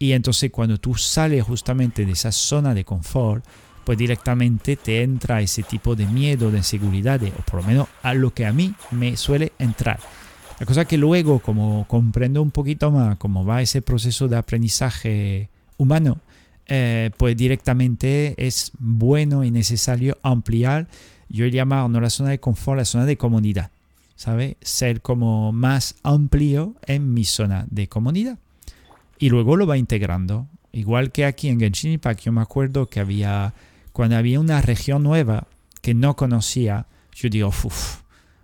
Y 0.00 0.12
entonces 0.12 0.50
cuando 0.50 0.78
tú 0.78 0.96
sales 0.96 1.44
justamente 1.44 2.04
de 2.04 2.10
esa 2.10 2.32
zona 2.32 2.74
de 2.74 2.84
confort, 2.84 3.44
pues 3.84 3.96
directamente 3.96 4.74
te 4.74 5.02
entra 5.02 5.40
ese 5.40 5.62
tipo 5.62 5.94
de 5.94 6.06
miedo, 6.06 6.50
de 6.50 6.58
inseguridad, 6.58 7.22
o 7.22 7.42
por 7.42 7.60
lo 7.60 7.66
menos 7.68 7.88
a 8.02 8.14
lo 8.14 8.34
que 8.34 8.46
a 8.46 8.52
mí 8.52 8.74
me 8.90 9.16
suele 9.16 9.52
entrar. 9.60 10.00
La 10.58 10.66
cosa 10.66 10.84
que 10.84 10.96
luego, 10.96 11.40
como 11.40 11.86
comprendo 11.88 12.42
un 12.42 12.50
poquito 12.50 12.90
más 12.90 13.16
cómo 13.16 13.44
va 13.44 13.62
ese 13.62 13.82
proceso 13.82 14.28
de 14.28 14.36
aprendizaje 14.36 15.48
humano, 15.76 16.18
eh, 16.66 17.10
pues 17.16 17.36
directamente 17.36 18.34
es 18.36 18.72
bueno 18.78 19.44
y 19.44 19.50
necesario 19.50 20.18
ampliar, 20.22 20.86
yo 21.28 21.46
llamar 21.46 21.90
no 21.90 22.00
la 22.00 22.10
zona 22.10 22.30
de 22.30 22.40
confort, 22.40 22.78
la 22.78 22.84
zona 22.84 23.06
de 23.06 23.16
comunidad. 23.16 23.70
¿Sabe? 24.14 24.56
Ser 24.60 25.00
como 25.00 25.50
más 25.50 25.96
amplio 26.04 26.76
en 26.86 27.12
mi 27.12 27.24
zona 27.24 27.66
de 27.70 27.88
comunidad. 27.88 28.38
Y 29.18 29.30
luego 29.30 29.56
lo 29.56 29.66
va 29.66 29.78
integrando. 29.78 30.46
Igual 30.70 31.10
que 31.10 31.24
aquí 31.24 31.48
en 31.48 31.58
Genshin 31.58 31.92
Impact, 31.92 32.20
yo 32.20 32.32
me 32.32 32.40
acuerdo 32.40 32.88
que 32.88 33.00
había, 33.00 33.52
cuando 33.92 34.16
había 34.16 34.38
una 34.38 34.62
región 34.62 35.02
nueva 35.02 35.48
que 35.80 35.94
no 35.94 36.14
conocía, 36.14 36.86
yo 37.12 37.28
digo, 37.28 37.48
uff, 37.48 38.01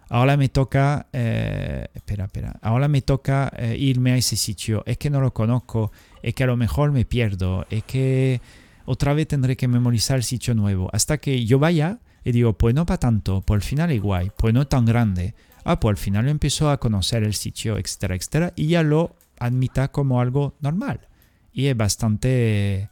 ahora 0.09 0.37
me 0.37 0.49
toca, 0.49 1.07
eh, 1.13 1.89
espera, 1.95 2.25
espera, 2.25 2.59
ahora 2.63 2.89
me 2.89 3.03
toca 3.03 3.53
eh, 3.57 3.77
irme 3.79 4.13
a 4.13 4.17
ese 4.17 4.37
sitio, 4.37 4.83
es 4.87 4.99
que 4.99 5.11
no 5.11 5.21
lo 5.21 5.33
conozco, 5.33 5.93
es 6.23 6.35
que 6.35 6.45
a 6.45 6.47
lo 6.47 6.57
mejor 6.57 6.93
me 6.93 7.05
pierdo, 7.05 7.67
es 7.71 7.85
que 7.85 8.41
otra 8.85 9.13
vez 9.15 9.29
tendré 9.29 9.57
que 9.57 9.69
memorizar 9.69 10.17
el 10.17 10.25
sitio 10.25 10.55
nuevo, 10.55 10.89
hasta 10.93 11.19
que 11.19 11.45
yo 11.45 11.59
vaya 11.59 11.99
y 12.25 12.33
digo, 12.33 12.53
pues 12.55 12.75
no 12.75 12.87
para 12.87 12.99
tanto, 12.99 13.43
pues 13.43 13.63
al 13.63 13.69
final 13.69 13.91
es 13.91 14.01
guay, 14.01 14.31
pues 14.37 14.53
no 14.55 14.67
tan 14.67 14.85
grande, 14.85 15.35
ah, 15.65 15.79
pues 15.81 15.93
al 15.93 16.03
final 16.03 16.29
empiezo 16.29 16.71
a 16.71 16.79
conocer 16.79 17.23
el 17.23 17.35
sitio, 17.35 17.79
etcétera, 17.79 18.17
etcétera, 18.17 18.53
y 18.57 18.69
ya 18.69 18.83
lo 18.83 19.17
admita 19.39 19.89
como 19.89 20.21
algo 20.21 20.55
normal. 20.61 21.09
Y 21.53 21.67
es 21.67 21.77
bastante, 21.77 22.91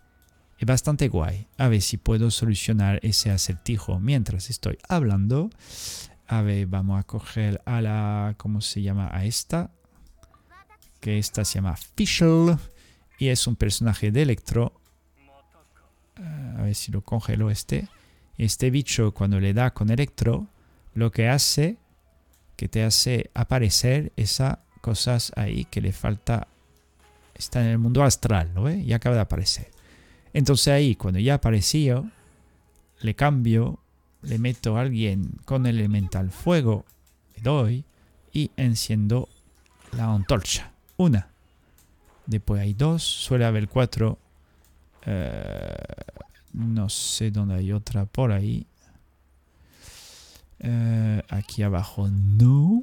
es 0.59 0.67
bastante 0.67 1.09
guay. 1.09 1.47
A 1.57 1.69
ver 1.69 1.83
si 1.83 1.97
puedo 1.97 2.31
solucionar 2.31 3.01
ese 3.03 3.31
acertijo 3.31 4.01
mientras 4.01 4.51
estoy 4.51 4.79
hablando. 4.89 5.51
A 6.29 6.43
ver, 6.43 6.67
vamos 6.67 6.99
a 6.99 7.05
coger 7.05 7.63
a 7.65 7.81
la... 7.81 8.35
¿Cómo 8.37 8.61
se 8.61 8.83
llama? 8.83 9.09
A 9.13 9.25
esta. 9.25 9.71
Que 11.01 11.19
esta 11.19 11.45
se 11.45 11.57
llama 11.57 11.77
Fischl. 11.77 12.57
Y 13.19 13.29
es 13.29 13.47
un 13.47 13.57
personaje 13.57 14.11
de 14.11 14.23
Electro. 14.23 14.73
a 16.17 16.63
ver 16.63 16.75
si 16.75 16.91
lo 16.91 17.03
congelo 17.03 17.51
este. 17.51 17.89
Este 18.39 18.71
bicho 18.71 19.13
cuando 19.13 19.41
le 19.41 19.55
da 19.55 19.73
con 19.73 19.91
Electro, 19.91 20.47
lo 20.95 21.11
que 21.11 21.29
hace, 21.29 21.79
que 22.57 22.69
te 22.69 22.83
hace 22.83 23.31
aparecer 23.35 24.13
esas 24.17 24.59
cosas 24.81 25.33
ahí 25.37 25.65
que 25.65 25.81
le 25.81 25.93
falta. 25.93 26.49
Está 27.35 27.63
en 27.63 27.69
el 27.69 27.79
mundo 27.79 28.03
astral, 28.03 28.53
¿no 28.53 28.65
ve? 28.65 28.79
Y 28.79 28.93
acaba 28.93 29.15
de 29.15 29.23
aparecer. 29.23 29.71
Entonces 30.33 30.69
ahí, 30.69 30.97
cuando 30.97 31.21
ya 31.21 31.35
apareció, 31.35 32.11
le 33.01 33.15
cambio 33.15 33.79
le 34.27 34.39
meto 34.39 34.77
a 34.77 34.83
alguien 34.83 35.31
con 35.45 35.67
el 35.67 35.79
elemental 35.79 36.31
fuego, 36.31 36.85
le 37.37 37.43
doy 37.43 37.85
y 38.33 38.51
enciendo 38.57 39.29
la 39.97 40.13
antorcha. 40.13 40.73
Una. 40.97 41.29
Después 42.27 42.61
hay 42.61 42.75
dos, 42.75 43.03
suele 43.03 43.45
haber 43.45 43.69
cuatro. 43.69 44.19
Eh, 45.05 45.75
no 46.53 46.89
sé 46.89 47.31
dónde 47.31 47.55
hay 47.55 47.73
otra 47.73 48.07
por 48.07 48.33
ahí. 48.33 48.67
Eh, 50.59 51.23
aquí 51.29 51.63
abajo 51.63 52.09
no. 52.09 52.83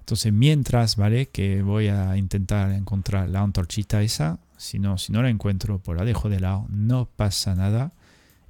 Entonces 0.00 0.32
mientras, 0.32 0.96
¿vale? 0.96 1.26
Que 1.26 1.62
voy 1.62 1.88
a 1.88 2.16
intentar 2.16 2.70
encontrar 2.72 3.28
la 3.28 3.40
antorchita 3.40 4.02
esa. 4.02 4.38
Si 4.56 4.78
no, 4.78 4.98
si 4.98 5.12
no 5.12 5.22
la 5.22 5.30
encuentro, 5.30 5.78
pues 5.78 5.98
la 5.98 6.04
dejo 6.04 6.28
de 6.28 6.40
lado. 6.40 6.66
No 6.68 7.06
pasa 7.06 7.54
nada. 7.54 7.92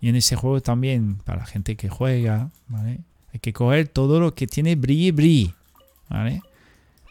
Y 0.01 0.09
en 0.09 0.17
ese 0.17 0.37
juego 0.37 0.61
también, 0.61 1.17
para 1.17 1.41
la 1.41 1.47
gente 1.47 1.77
que 1.77 1.89
juega, 1.89 2.51
¿vale? 2.69 3.01
Hay 3.33 3.41
que 3.41 3.53
coger 3.53 3.89
todo 3.89 4.21
lo 4.21 4.35
que 4.35 4.47
tiene 4.47 4.77
brilli 4.77 5.11
brilli, 5.11 5.55
¿vale? 6.09 6.43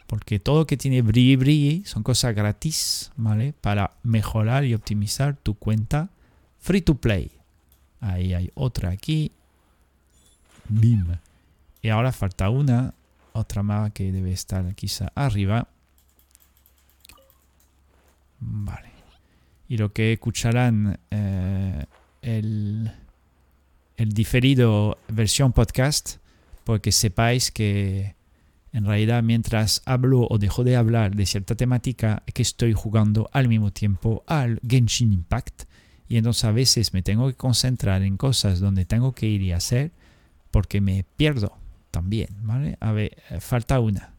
Porque 0.06 0.38
todo 0.38 0.60
lo 0.60 0.66
que 0.66 0.76
tiene 0.76 1.02
brilli 1.02 1.36
brilli 1.36 1.84
son 1.84 2.02
cosas 2.02 2.34
gratis, 2.34 3.12
¿vale? 3.16 3.52
Para 3.60 3.92
mejorar 4.02 4.64
y 4.64 4.74
optimizar 4.74 5.36
tu 5.36 5.54
cuenta 5.54 6.10
free 6.60 6.80
to 6.80 6.94
play. 6.94 7.30
Ahí 8.00 8.34
hay 8.34 8.50
otra 8.54 8.90
aquí. 8.90 9.32
Bim. 10.68 11.06
Y 11.82 11.88
ahora 11.88 12.12
falta 12.12 12.50
una, 12.50 12.94
otra 13.32 13.62
más 13.62 13.92
que 13.92 14.10
debe 14.12 14.32
estar 14.32 14.74
quizá 14.74 15.12
arriba. 15.14 15.68
Vale. 18.40 18.90
Y 19.68 19.76
lo 19.76 19.92
que 19.92 20.12
escucharán 20.12 20.98
eh, 21.10 21.84
el, 22.26 22.90
diferido 23.96 24.98
versión 25.08 25.52
podcast, 25.52 26.16
porque 26.64 26.90
sepáis 26.90 27.52
que 27.52 28.16
en 28.72 28.84
realidad 28.84 29.22
mientras 29.22 29.80
hablo 29.86 30.26
o 30.28 30.38
dejo 30.38 30.64
de 30.64 30.76
hablar 30.76 31.14
de 31.14 31.24
cierta 31.24 31.54
temática, 31.54 32.22
que 32.34 32.42
estoy 32.42 32.72
jugando 32.72 33.30
al 33.32 33.48
mismo 33.48 33.72
tiempo 33.72 34.24
al 34.26 34.60
Genshin 34.66 35.12
Impact. 35.12 35.62
Y 36.08 36.18
entonces 36.18 36.44
a 36.44 36.52
veces 36.52 36.92
me 36.92 37.02
tengo 37.02 37.28
que 37.28 37.34
concentrar 37.34 38.02
en 38.02 38.16
cosas 38.16 38.60
donde 38.60 38.84
tengo 38.84 39.12
que 39.12 39.26
ir 39.26 39.42
y 39.42 39.52
hacer 39.52 39.92
porque 40.50 40.80
me 40.80 41.04
pierdo 41.16 41.56
también, 41.90 42.28
¿vale? 42.42 42.76
A 42.80 42.92
ver, 42.92 43.16
eh, 43.30 43.40
falta 43.40 43.80
una. 43.80 44.14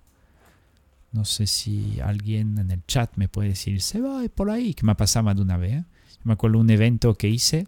No 1.12 1.24
sé 1.26 1.48
si 1.48 2.00
alguien 2.02 2.58
en 2.58 2.72
el 2.72 2.86
chat 2.86 3.12
me 3.15 3.28
puede 3.30 3.50
decir, 3.50 3.82
se 3.82 4.02
va 4.02 4.24
por 4.34 4.50
ahí, 4.50 4.74
que 4.74 4.86
me 4.86 4.93
ha 4.93 4.98
pasado 4.98 5.24
más 5.24 5.36
de 5.36 5.41
una 5.41 5.58
vez. 5.58 5.74
¿eh? 5.74 5.86
Me 6.24 6.34
acuerdo 6.34 6.60
un 6.60 6.70
evento 6.70 7.15
que 7.15 7.30
hice 7.30 7.67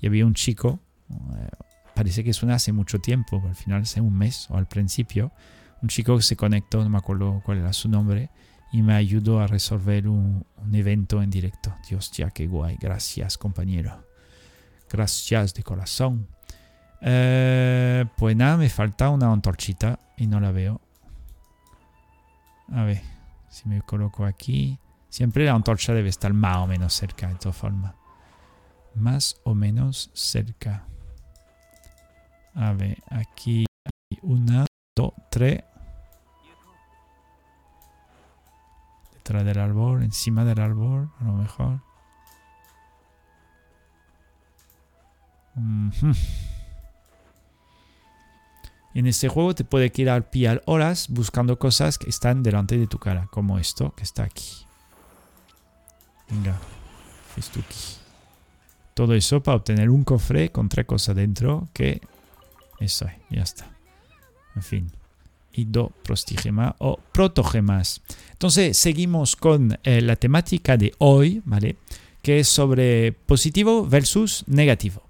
y 0.00 0.06
había 0.06 0.26
un 0.26 0.34
chico, 0.34 0.80
eh, 1.10 1.48
parece 1.94 2.24
que 2.24 2.30
es 2.30 2.42
una 2.42 2.54
hace 2.54 2.72
mucho 2.72 2.98
tiempo, 3.00 3.42
al 3.46 3.56
final 3.56 3.82
hace 3.82 4.00
un 4.00 4.16
mes 4.16 4.48
o 4.50 4.56
al 4.56 4.66
principio, 4.66 5.32
un 5.82 5.88
chico 5.88 6.16
que 6.16 6.22
se 6.22 6.36
conectó, 6.36 6.82
no 6.82 6.90
me 6.90 6.98
acuerdo 6.98 7.42
cuál 7.44 7.58
era 7.58 7.72
su 7.72 7.88
nombre, 7.88 8.30
y 8.70 8.82
me 8.82 8.94
ayudó 8.94 9.40
a 9.40 9.46
resolver 9.46 10.08
un, 10.08 10.44
evento 10.72 11.22
en 11.22 11.30
directo. 11.30 11.74
Dios, 11.88 12.10
ya 12.12 12.30
qué 12.30 12.46
guay. 12.46 12.76
Gracias, 12.78 13.38
compañero. 13.38 14.04
Gracias 14.90 15.54
de 15.54 15.62
corazón. 15.62 16.28
Eh, 17.00 18.04
pues 18.16 18.36
nada, 18.36 18.56
me 18.56 18.68
falta 18.68 19.08
una 19.08 19.32
antorchita 19.32 19.98
y 20.16 20.26
no 20.26 20.40
la 20.40 20.50
veo. 20.50 20.80
A 22.72 22.84
ver, 22.84 23.00
si 23.48 23.68
me 23.68 23.80
coloco 23.82 24.24
aquí. 24.24 24.78
Siempre 25.08 25.46
la 25.46 25.54
antorcha 25.54 25.94
debe 25.94 26.10
estar 26.10 26.34
más 26.34 26.58
o 26.58 26.66
menos 26.66 26.92
cerca, 26.92 27.28
de 27.28 27.36
todas 27.36 27.56
formas. 27.56 27.94
Más 28.98 29.40
o 29.44 29.54
menos 29.54 30.10
cerca. 30.14 30.86
A 32.54 32.72
ver, 32.72 33.02
aquí 33.08 33.66
hay 33.84 34.18
una, 34.22 34.66
dos, 34.96 35.12
tres. 35.30 35.62
Detrás 39.14 39.44
del 39.44 39.58
árbol, 39.58 40.02
encima 40.02 40.44
del 40.44 40.60
árbol, 40.60 41.10
a 41.20 41.24
lo 41.24 41.32
mejor. 41.34 41.80
En 48.94 49.06
este 49.06 49.28
juego 49.28 49.54
te 49.54 49.64
puede 49.64 49.92
quedar 49.92 50.30
pillar 50.30 50.62
horas 50.66 51.08
buscando 51.08 51.58
cosas 51.58 51.98
que 51.98 52.08
están 52.08 52.42
delante 52.42 52.78
de 52.78 52.86
tu 52.86 52.98
cara, 52.98 53.28
como 53.30 53.58
esto 53.58 53.92
que 53.94 54.02
está 54.02 54.24
aquí. 54.24 54.66
Venga, 56.28 56.56
aquí. 57.36 57.97
Todo 58.98 59.14
eso 59.14 59.40
para 59.40 59.58
obtener 59.58 59.90
un 59.90 60.02
cofre 60.02 60.50
con 60.50 60.68
tres 60.68 60.84
cosas 60.84 61.14
dentro 61.14 61.68
que... 61.72 62.00
Eso, 62.80 63.06
ya 63.30 63.42
está. 63.42 63.70
En 64.56 64.62
fin. 64.64 64.90
Y 65.52 65.66
do 65.66 65.92
prostigema 66.02 66.74
o 66.80 66.98
protogemas. 67.12 68.00
Entonces, 68.32 68.76
seguimos 68.76 69.36
con 69.36 69.78
eh, 69.84 70.00
la 70.00 70.16
temática 70.16 70.76
de 70.76 70.94
hoy, 70.98 71.42
¿vale? 71.44 71.76
Que 72.22 72.40
es 72.40 72.48
sobre 72.48 73.12
positivo 73.12 73.86
versus 73.86 74.42
negativo. 74.48 75.04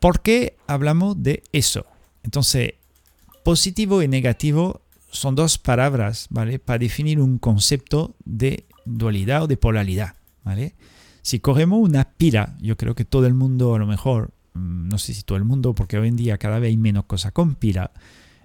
¿Por 0.00 0.20
qué 0.20 0.56
hablamos 0.66 1.22
de 1.22 1.44
eso? 1.52 1.86
Entonces, 2.24 2.72
positivo 3.44 4.02
y 4.02 4.08
negativo 4.08 4.80
son 5.12 5.36
dos 5.36 5.58
palabras, 5.58 6.26
¿vale? 6.30 6.58
Para 6.58 6.80
definir 6.80 7.20
un 7.20 7.38
concepto 7.38 8.16
de 8.24 8.64
dualidad 8.84 9.44
o 9.44 9.46
de 9.46 9.56
polaridad, 9.56 10.16
¿vale? 10.42 10.74
Si 11.26 11.40
cogemos 11.40 11.80
una 11.80 12.04
pila, 12.04 12.54
yo 12.60 12.76
creo 12.76 12.94
que 12.94 13.04
todo 13.04 13.26
el 13.26 13.34
mundo, 13.34 13.74
a 13.74 13.80
lo 13.80 13.86
mejor, 13.88 14.30
mm, 14.54 14.86
no 14.86 14.96
sé 14.96 15.12
si 15.12 15.24
todo 15.24 15.36
el 15.36 15.42
mundo, 15.42 15.74
porque 15.74 15.98
hoy 15.98 16.06
en 16.06 16.14
día 16.14 16.38
cada 16.38 16.60
vez 16.60 16.68
hay 16.68 16.76
menos 16.76 17.06
cosas 17.06 17.32
con 17.32 17.56
pila, 17.56 17.90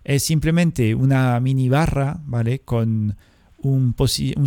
es 0.04 0.24
simplemente 0.24 0.96
una 0.96 1.39
mini 1.39 1.70
barra, 1.70 2.20
¿vale? 2.26 2.62
Con 2.62 3.15
un, 3.60 3.96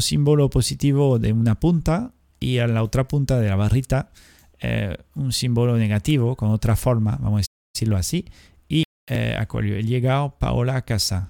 símbolo 0.01 0.51
positivo 0.51 1.20
de 1.20 1.33
una 1.33 1.61
punta 1.61 2.11
y 2.40 2.59
a 2.59 2.66
la 2.66 2.83
otra 2.83 3.07
punta 3.07 3.38
de 3.38 3.49
la 3.49 3.55
barrita 3.55 4.11
eh, 4.59 4.97
un 5.14 5.31
símbolo 5.31 5.79
negativo 5.79 6.35
con 6.35 6.51
otra 6.51 6.75
forma, 6.75 7.16
vamos 7.23 7.42
a 7.42 7.44
decirlo 7.73 7.97
así. 7.97 8.25
Y 8.68 8.83
eh, 9.07 9.37
a 9.38 9.47
he 9.61 9.85
llegado 9.85 10.35
Paola 10.40 10.75
a 10.75 10.85
casa. 10.85 11.29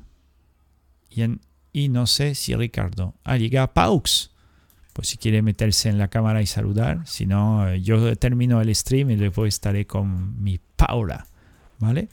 Y, 1.10 1.22
y 1.70 1.90
no 1.90 2.06
sé 2.06 2.34
si 2.34 2.54
Ricardo. 2.54 3.12
Ha 3.24 3.36
llegado 3.36 3.74
Paux 3.74 4.30
pues 4.94 5.08
si 5.08 5.18
quiere 5.18 5.42
meterse 5.42 5.88
en 5.88 5.98
la 5.98 6.08
cámara 6.08 6.40
y 6.40 6.46
saludar. 6.46 7.02
Si 7.04 7.26
no, 7.26 7.68
eh, 7.68 7.82
yo 7.82 8.16
termino 8.16 8.60
el 8.60 8.74
stream 8.74 9.10
y 9.10 9.16
después 9.16 9.52
estaré 9.52 9.86
con 9.86 10.42
mi 10.42 10.60
Paula, 10.76 11.26
¿vale? 11.80 12.08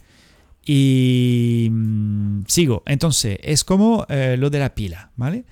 Y 0.65 1.69
mm, 1.71 2.41
sigo. 2.47 2.81
Entonces, 2.87 3.37
es 3.43 3.63
como 3.63 4.05
eh, 4.09 4.35
lo 4.37 4.49
de 4.49 4.59
la 4.59 4.73
pila, 4.73 5.11
¿vale? 5.15 5.45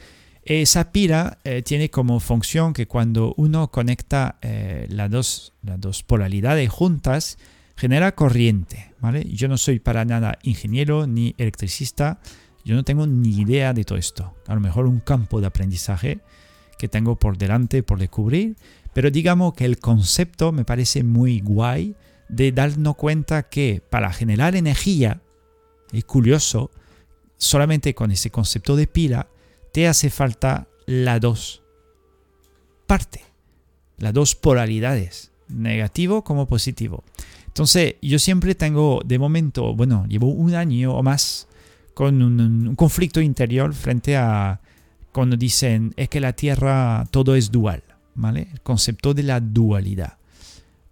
Esa 0.43 0.91
pila 0.91 1.37
eh, 1.43 1.61
tiene 1.61 1.91
como 1.91 2.19
función 2.19 2.73
que 2.73 2.87
cuando 2.87 3.35
uno 3.37 3.69
conecta 3.69 4.39
las, 4.41 5.11
dos, 5.11 5.53
las 5.61 5.79
dos 5.79 6.01
polaridades 6.01 6.67
juntas, 6.69 7.37
genera 7.75 8.15
corriente, 8.15 8.91
¿vale? 8.99 9.23
Yo 9.29 9.47
no 9.47 9.57
soy 9.57 9.79
para 9.79 10.03
nada 10.03 10.39
ingeniero 10.41 11.05
ni 11.05 11.35
electricista, 11.37 12.19
yo 12.65 12.73
no 12.73 12.83
tengo 12.83 13.05
ni 13.05 13.39
idea 13.39 13.73
de 13.73 13.83
todo 13.83 13.99
esto. 13.99 14.33
A 14.47 14.55
lo 14.55 14.61
mejor 14.61 14.87
un 14.87 14.99
campo 14.99 15.39
de 15.39 15.47
aprendizaje 15.47 16.21
que 16.79 16.87
tengo 16.87 17.17
por 17.17 17.37
delante 17.37 17.83
por 17.83 17.99
descubrir, 17.99 18.55
pero 18.93 19.11
digamos 19.11 19.53
que 19.53 19.65
el 19.65 19.77
concepto 19.77 20.51
me 20.51 20.65
parece 20.65 21.03
muy 21.03 21.41
guay 21.41 21.95
de 22.29 22.51
darnos 22.53 22.95
cuenta 22.95 23.49
que 23.49 23.83
para 23.87 24.13
generar 24.13 24.55
energía, 24.55 25.21
es 25.91 26.05
curioso, 26.05 26.71
solamente 27.37 27.93
con 27.93 28.11
ese 28.11 28.31
concepto 28.31 28.77
de 28.77 28.87
pila, 28.87 29.27
te 29.73 29.87
hace 29.87 30.09
falta 30.09 30.67
la 30.85 31.19
dos 31.19 31.61
parte, 32.87 33.21
las 33.97 34.13
dos 34.13 34.35
polaridades, 34.35 35.31
negativo 35.49 36.23
como 36.23 36.47
positivo. 36.47 37.03
Entonces, 37.47 37.95
yo 38.01 38.19
siempre 38.19 38.55
tengo, 38.55 39.01
de 39.05 39.19
momento, 39.19 39.75
bueno, 39.75 40.05
llevo 40.07 40.27
un 40.27 40.55
año 40.55 40.95
o 40.95 41.03
más 41.03 41.47
con 41.93 42.21
un 42.21 42.75
conflicto 42.75 43.19
interior 43.19 43.73
frente 43.73 44.15
a 44.15 44.61
cuando 45.11 45.37
dicen 45.37 45.93
es 45.97 46.09
que 46.09 46.19
la 46.19 46.33
Tierra 46.33 47.05
todo 47.11 47.35
es 47.35 47.51
dual, 47.51 47.83
¿vale? 48.15 48.47
El 48.51 48.61
concepto 48.61 49.13
de 49.13 49.23
la 49.23 49.39
dualidad. 49.39 50.17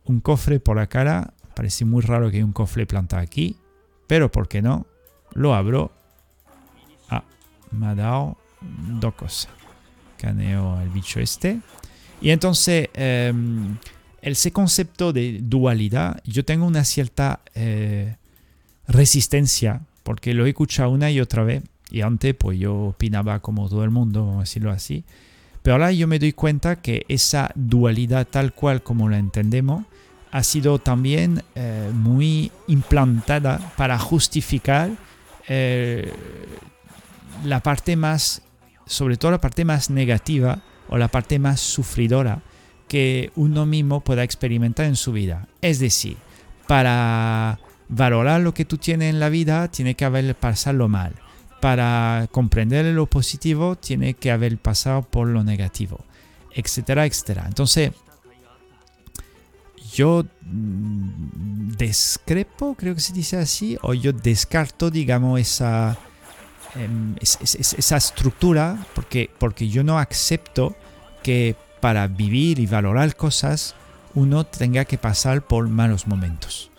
Un 0.06 0.20
cofre 0.22 0.60
por 0.60 0.78
la 0.78 0.88
cara, 0.88 1.34
parece 1.54 1.86
muy 1.86 2.02
raro 2.02 2.30
que 2.32 2.38
hay 2.38 2.44
un 2.44 2.54
cofre 2.54 2.86
plantado 2.86 3.22
aquí, 3.22 3.58
pero 4.08 4.32
¿por 4.32 4.48
qué 4.48 4.62
no? 4.62 4.88
Lo 5.34 5.54
abro. 5.54 5.92
Ah, 7.10 7.24
me 7.72 7.88
ha 7.88 7.96
dado 7.96 8.38
dos 8.62 9.14
cosas. 9.16 9.50
Caneo 10.18 10.82
el 10.82 10.90
bicho 10.90 11.20
este. 11.20 11.60
Y 12.22 12.32
entonces, 12.32 12.90
em, 12.94 13.78
ese 14.22 14.52
concepto 14.52 15.14
de 15.14 15.40
dualidad, 15.44 16.22
yo 16.24 16.44
tengo 16.44 16.66
una 16.66 16.84
cierta 16.84 17.42
eh, 17.54 18.16
resistencia, 18.88 19.82
porque 20.04 20.34
lo 20.34 20.46
he 20.46 20.50
escuchado 20.50 20.90
una 20.90 21.12
y 21.12 21.20
otra 21.20 21.44
vez 21.44 21.64
y 21.90 22.02
antes 22.02 22.36
pues 22.36 22.60
yo 22.60 22.76
opinaba 22.76 23.40
como 23.40 23.70
todo 23.70 23.84
el 23.84 23.92
mundo, 23.92 24.22
vamos 24.22 24.38
a 24.38 24.42
decirlo 24.42 24.72
así. 24.72 25.04
Pero 25.62 25.76
ahora 25.76 25.92
yo 25.92 26.08
me 26.08 26.20
doy 26.20 26.34
cuenta 26.34 26.78
que 26.78 27.06
esa 27.08 27.52
dualidad 27.56 28.28
tal 28.30 28.54
cual 28.54 28.84
como 28.84 29.10
la 29.10 29.18
entendemos 29.18 29.86
ha 30.32 30.44
sido 30.44 30.80
también 30.80 31.44
eh, 31.56 31.90
muy 31.94 32.52
implantada 32.68 33.74
para 33.78 33.98
justificar 33.98 34.92
eh, 35.48 36.12
la 37.44 37.62
parte 37.62 37.96
más, 37.96 38.42
sobre 38.86 39.18
todo 39.18 39.32
la 39.32 39.42
parte 39.42 39.66
más 39.66 39.90
negativa 39.90 40.62
o 40.90 40.98
la 40.98 41.08
parte 41.08 41.40
más 41.40 41.60
sufridora 41.60 42.42
que 42.88 43.32
uno 43.36 43.66
mismo 43.66 44.02
pueda 44.02 44.24
experimentar 44.24 44.86
en 44.86 44.96
su 44.96 45.12
vida. 45.12 45.48
Es 45.62 45.80
decir, 45.80 46.18
para 46.68 47.60
valorar 47.90 48.42
lo 48.42 48.54
que 48.54 48.66
tú 48.66 48.78
tienes 48.78 49.10
en 49.14 49.20
la 49.20 49.30
vida, 49.30 49.70
tiene 49.70 49.96
que 49.96 50.06
haber 50.06 50.36
pasado 50.36 50.88
mal 50.88 51.14
para 51.62 52.28
comprender 52.32 52.86
lo 52.86 53.06
positivo 53.08 53.76
tiene 53.76 54.14
que 54.14 54.32
haber 54.32 54.58
pasado 54.58 55.02
por 55.02 55.28
lo 55.28 55.44
negativo, 55.44 56.00
etcétera, 56.52 57.06
etcétera. 57.06 57.46
Entonces, 57.48 57.92
yo 59.94 60.26
mm, 60.42 61.72
descrepo, 61.78 62.76
creo 62.76 62.94
que 62.96 63.02
se 63.02 63.14
dice 63.14 63.38
así, 63.38 63.78
o 63.82 63.94
yo 63.94 64.14
descarto, 64.14 64.92
digamos, 64.92 65.40
esa, 65.40 65.98
em, 66.76 67.16
esa 67.20 67.98
estructura, 67.98 68.86
porque, 68.94 69.30
porque 69.40 69.70
yo 69.70 69.84
no 69.84 69.98
acepto 69.98 70.76
que 71.24 71.56
para 71.80 72.08
vivir 72.08 72.60
y 72.60 72.66
valorar 72.66 73.16
cosas 73.16 73.76
uno 74.14 74.46
tenga 74.46 74.86
que 74.86 74.98
pasar 74.98 75.46
por 75.46 75.68
malos 75.68 76.08
momentos. 76.08 76.72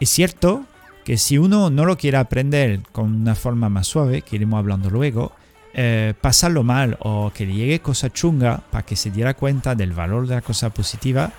Es 0.00 0.10
cierto 0.10 0.64
que 1.04 1.18
si 1.18 1.38
uno 1.38 1.70
no 1.70 1.84
lo 1.84 1.96
quiere 1.96 2.16
aprender 2.16 2.80
con 2.92 3.14
una 3.14 3.34
forma 3.34 3.68
más 3.68 3.86
suave, 3.86 4.22
que 4.22 4.36
iremos 4.36 4.58
hablando 4.58 4.90
luego, 4.90 5.32
eh, 5.74 6.14
pasarlo 6.20 6.62
mal 6.62 6.98
o 7.00 7.32
que 7.34 7.46
le 7.46 7.54
llegue 7.54 7.80
cosa 7.80 8.10
chunga 8.10 8.62
para 8.70 8.84
que 8.84 8.94
se 8.94 9.10
diera 9.10 9.34
cuenta 9.34 9.74
del 9.74 9.92
valor 9.92 10.26
de 10.28 10.34
la 10.34 10.42
cosa 10.42 10.70
positiva, 10.70 11.32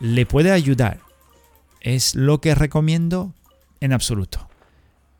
le 0.00 0.26
puede 0.26 0.52
ayudar. 0.52 1.00
Es 1.80 2.14
lo 2.14 2.40
que 2.40 2.54
recomiendo 2.54 3.34
en 3.80 3.92
absoluto. 3.92 4.48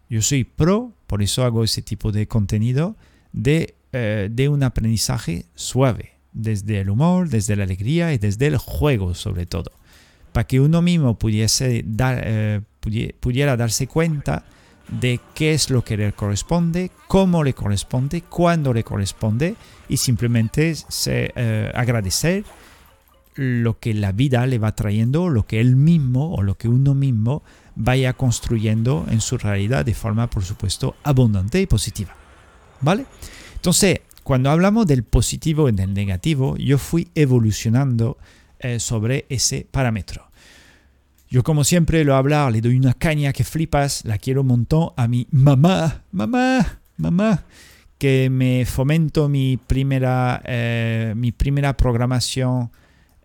Yo 0.09 0.23
soy 0.23 0.45
pro, 0.45 0.93
por 1.07 1.23
eso 1.23 1.45
hago 1.45 1.65
ese 1.65 1.83
tipo 1.83 2.13
de 2.13 2.29
contenido, 2.29 2.97
de, 3.33 3.75
eh, 3.93 4.49
un 4.49 4.63
aprendizaje 4.63 5.47
suave, 5.55 6.13
desde 6.33 6.81
el 6.81 6.91
humor, 6.91 7.29
desde 7.29 7.57
la 7.57 7.65
alegría 7.65 8.13
y 8.13 8.19
desde 8.19 8.47
el 8.47 8.57
juego 8.59 9.15
sobre 9.15 9.47
todo, 9.47 9.73
para 10.33 10.47
que 10.47 10.61
uno 10.61 10.83
mismo 10.83 11.19
pudiese 11.19 11.83
dar, 11.87 12.23
eh, 12.25 12.61
pudiera 13.21 13.57
darse 13.57 13.87
cuenta 13.87 14.45
de 14.89 15.21
qué 15.35 15.55
es 15.55 15.71
lo 15.71 15.83
que 15.83 15.97
le 15.97 16.13
corresponde, 16.13 16.91
cómo 17.09 17.43
le 17.43 17.55
corresponde, 17.55 18.23
cuándo 18.23 18.73
le 18.73 18.85
corresponde 18.85 19.57
y 19.89 19.97
simplemente 19.97 20.75
se, 20.75 21.33
eh, 21.35 21.73
agradecer 21.75 22.45
lo 23.35 23.79
que 23.79 23.95
la 23.95 24.13
vida 24.13 24.47
le 24.47 24.59
va 24.59 24.75
trayendo, 24.75 25.29
lo 25.29 25.47
que 25.47 25.61
él 25.61 25.77
mismo 25.77 26.35
o 26.35 26.43
lo 26.43 26.57
que 26.57 26.69
uno 26.69 26.95
mismo 26.95 27.43
vaya 27.75 28.13
construyendo 28.13 29.07
en 29.11 29.21
su 29.21 29.39
realidad 29.39 29.85
de 29.85 29.95
forma, 29.95 30.31
por 30.31 30.45
supuesto, 30.45 30.95
abundante 31.03 31.61
y 31.61 31.67
positiva. 31.67 32.15
¿Vale? 32.81 33.07
Entonces, 33.57 34.01
cuando 34.23 34.51
hablamos 34.51 34.87
del 34.87 35.03
positivo 35.03 35.69
y 35.69 35.73
del 35.73 35.95
negativo, 35.95 36.57
yo 36.57 36.79
fui 36.79 37.09
evolucionando 37.15 38.19
eh, 38.61 38.79
sobre 38.79 39.27
ese 39.29 39.67
parámetro. 39.71 40.29
Yo 41.35 41.43
como 41.43 41.65
siempre 41.65 42.05
lo 42.05 42.15
hablar, 42.15 42.53
le 42.53 42.61
doy 42.61 42.77
una 42.77 42.95
caña 42.95 43.33
que 43.33 43.43
flipas, 43.43 44.05
la 44.05 44.19
quiero 44.19 44.43
un 44.43 44.47
montón 44.47 44.91
a 44.97 45.09
mi 45.09 45.27
mamá, 45.33 46.05
mamá, 46.13 46.79
mamá, 46.97 47.45
que 47.99 48.31
me 48.31 48.65
fomento 48.67 49.29
mi 49.29 49.57
primera, 49.57 50.41
eh, 50.45 51.13
mi 51.17 51.33
primera 51.33 51.77
programación 51.77 52.71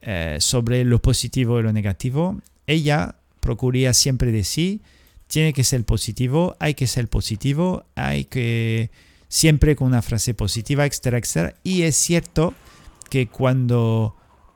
eh, 0.01 0.37
sobre 0.39 0.85
lo 0.85 0.99
positivo 0.99 1.59
y 1.59 1.61
lo 1.61 1.71
negativo, 1.71 2.39
ella 2.65 3.13
procuraría 3.41 3.93
siempre 3.93 4.31
decir, 4.31 4.81
tiene 5.27 5.53
que 5.53 5.63
ser 5.63 5.85
positivo, 5.85 6.57
hay 6.59 6.73
que 6.73 6.87
ser 6.87 7.09
positivo, 7.09 7.85
hay 7.93 8.25
que 8.25 8.89
siempre 9.27 9.75
con 9.75 9.85
una 9.85 10.01
frase 10.01 10.33
positiva, 10.33 10.87
etcétera, 10.87 11.19
etcétera. 11.19 11.53
Y 11.63 11.83
es 11.83 11.95
cierto 11.95 12.55
que 13.11 13.27
cuando 13.27 14.15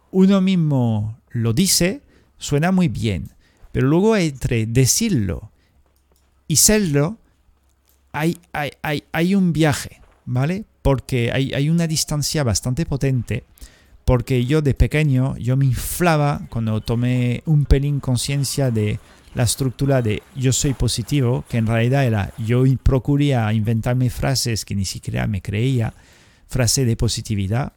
uno 0.10 0.42
mismo 0.42 1.20
lo 1.30 1.54
dice, 1.54 2.02
suena 2.40 2.72
muy 2.72 2.88
bien, 2.88 3.33
pero 3.74 3.88
luego 3.88 4.16
entre 4.16 4.68
decirlo 4.68 5.52
y 6.48 6.56
serlo, 6.58 7.18
hay, 8.14 8.38
hay, 8.54 8.72
hay, 8.84 9.04
hay 9.12 9.36
un 9.36 9.52
viaje, 9.52 10.00
¿vale? 10.26 10.64
Porque 10.84 11.32
hay, 11.32 11.70
una 11.70 11.88
distancia 11.88 12.44
bastante 12.44 12.86
potente 12.86 13.44
porque 14.06 14.46
yo 14.46 14.62
de 14.62 14.74
pequeño 14.74 15.36
yo 15.38 15.58
me 15.58 15.66
inflaba 15.66 16.42
cuando 16.50 16.82
tomé 16.82 17.42
un 17.46 17.66
pelín 17.66 18.00
conciencia 18.00 18.70
de 18.70 19.00
la 19.34 19.44
estructura 19.44 20.04
de 20.04 20.22
yo 20.36 20.54
soy 20.54 20.74
positivo, 20.74 21.44
que 21.50 21.58
en 21.58 21.66
realidad 21.66 22.06
era 22.06 22.34
yo 22.38 22.64
procuraba 22.84 23.54
inventarme 23.54 24.12
frases 24.12 24.66
que 24.66 24.76
ni 24.76 24.86
siquiera 24.86 25.26
me 25.26 25.42
creía, 25.42 25.94
frase 26.48 26.86
de 26.86 26.96
positividad. 26.96 27.74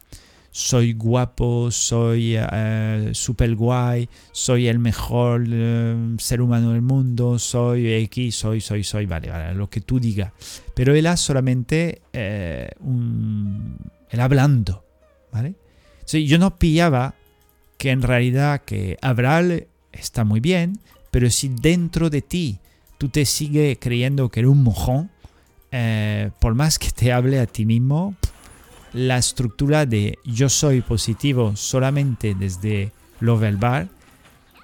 Soy 0.59 0.95
guapo, 0.95 1.71
soy 1.71 2.39
uh, 2.39 3.13
super 3.13 3.55
guay, 3.55 4.09
soy 4.33 4.69
el 4.69 4.79
mejor 4.79 5.45
eh, 5.51 5.95
ser 6.17 6.41
humano 6.41 6.73
del 6.73 6.81
mundo, 6.81 7.39
soy 7.39 7.93
X, 7.93 8.37
soy, 8.37 8.63
soy, 8.63 8.83
soy, 8.83 9.05
vale, 9.05 9.29
vale, 9.29 9.55
lo 9.55 9.69
que 9.69 9.83
tú 9.83 10.01
digas. 10.01 10.33
Pero 10.75 10.95
era 10.95 11.19
solamente 11.19 12.01
eh, 12.11 12.71
un, 12.81 13.77
el 14.09 14.19
hablando, 14.19 14.83
¿vale? 15.31 15.57
yo 16.11 16.39
no 16.39 16.59
pillaba 16.59 17.15
que 17.77 17.91
en 17.91 18.01
realidad 18.01 18.63
que 18.65 18.97
hablar 19.03 19.67
está 19.93 20.25
muy 20.25 20.41
bien, 20.41 20.81
pero 21.11 21.29
si 21.29 21.51
dentro 21.51 22.09
de 22.09 22.23
ti 22.23 22.61
tú 22.97 23.11
te 23.11 23.27
sigues 23.27 23.77
creyendo 23.79 24.31
que 24.31 24.41
eres 24.41 24.53
un 24.53 24.63
mojón, 24.63 25.11
eh, 25.71 26.31
por 26.41 26.55
más 26.55 26.79
que 26.79 26.91
te 26.93 27.13
hable 27.13 27.41
a 27.41 27.47
ti 27.47 27.67
mismo, 27.67 28.17
la 28.97 29.19
estructura 29.19 29.85
de 29.85 30.19
yo 30.25 30.49
soy 30.49 30.81
positivo 30.81 31.55
solamente 31.55 32.35
desde 32.35 32.93
lo 33.21 33.39
verbal 33.39 33.91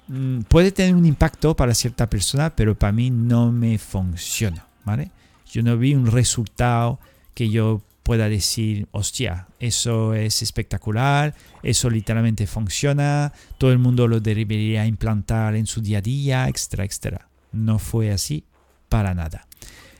mm, 0.07 0.41
puede 0.41 0.71
tener 0.71 0.95
un 0.95 1.05
impacto 1.05 1.55
para 1.55 1.75
cierta 1.75 2.09
persona, 2.09 2.55
pero 2.55 2.73
para 2.73 2.91
mí 2.91 3.11
no 3.11 3.51
me 3.51 3.77
funciona, 3.77 4.65
¿vale? 4.85 5.11
Yo 5.51 5.61
no 5.61 5.77
vi 5.77 5.93
un 5.93 6.07
resultado 6.07 6.99
que 7.35 7.51
yo 7.51 7.83
pueda 8.01 8.27
decir, 8.27 8.87
hostia, 8.91 9.47
eso 9.59 10.15
es 10.15 10.41
espectacular, 10.41 11.35
eso 11.61 11.91
literalmente 11.91 12.47
funciona, 12.47 13.31
todo 13.59 13.71
el 13.71 13.77
mundo 13.77 14.07
lo 14.07 14.19
debería 14.19 14.87
implantar 14.87 15.55
en 15.55 15.67
su 15.67 15.79
día 15.79 15.99
a 15.99 16.01
día, 16.01 16.47
etcétera, 16.47 16.85
etcétera. 16.85 17.27
No 17.51 17.77
fue 17.77 18.11
así 18.11 18.43
para 18.89 19.13
nada. 19.13 19.45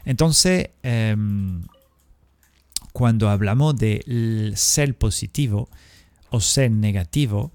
Entonces, 0.05 0.71
em, 0.81 1.61
cuando 2.93 3.29
hablamos 3.29 3.75
de 3.75 4.53
ser 4.55 4.95
positivo 4.97 5.67
o 6.29 6.39
ser 6.39 6.71
negativo, 6.71 7.51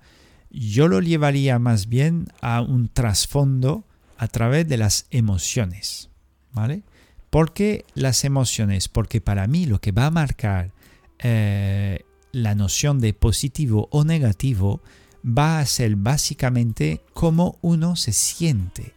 yo 0.50 0.88
lo 0.88 1.00
llevaría 1.00 1.58
más 1.58 1.88
bien 1.88 2.26
a 2.40 2.60
un 2.60 2.88
trasfondo 2.88 3.84
a 4.16 4.28
través 4.28 4.68
de 4.68 4.76
las 4.76 5.06
emociones, 5.10 6.10
¿vale? 6.52 6.82
¿Por 7.30 7.52
qué 7.52 7.84
las 7.94 8.24
emociones? 8.24 8.88
Porque 8.88 9.20
para 9.20 9.46
mí 9.46 9.66
lo 9.66 9.80
que 9.80 9.92
va 9.92 10.06
a 10.06 10.10
marcar 10.10 10.72
eh, 11.18 12.04
la 12.32 12.54
noción 12.54 13.00
de 13.00 13.14
positivo 13.14 13.88
o 13.92 14.04
negativo 14.04 14.82
va 15.24 15.60
a 15.60 15.66
ser 15.66 15.96
básicamente 15.96 17.02
cómo 17.12 17.58
uno 17.60 17.96
se 17.96 18.12
siente. 18.12 18.94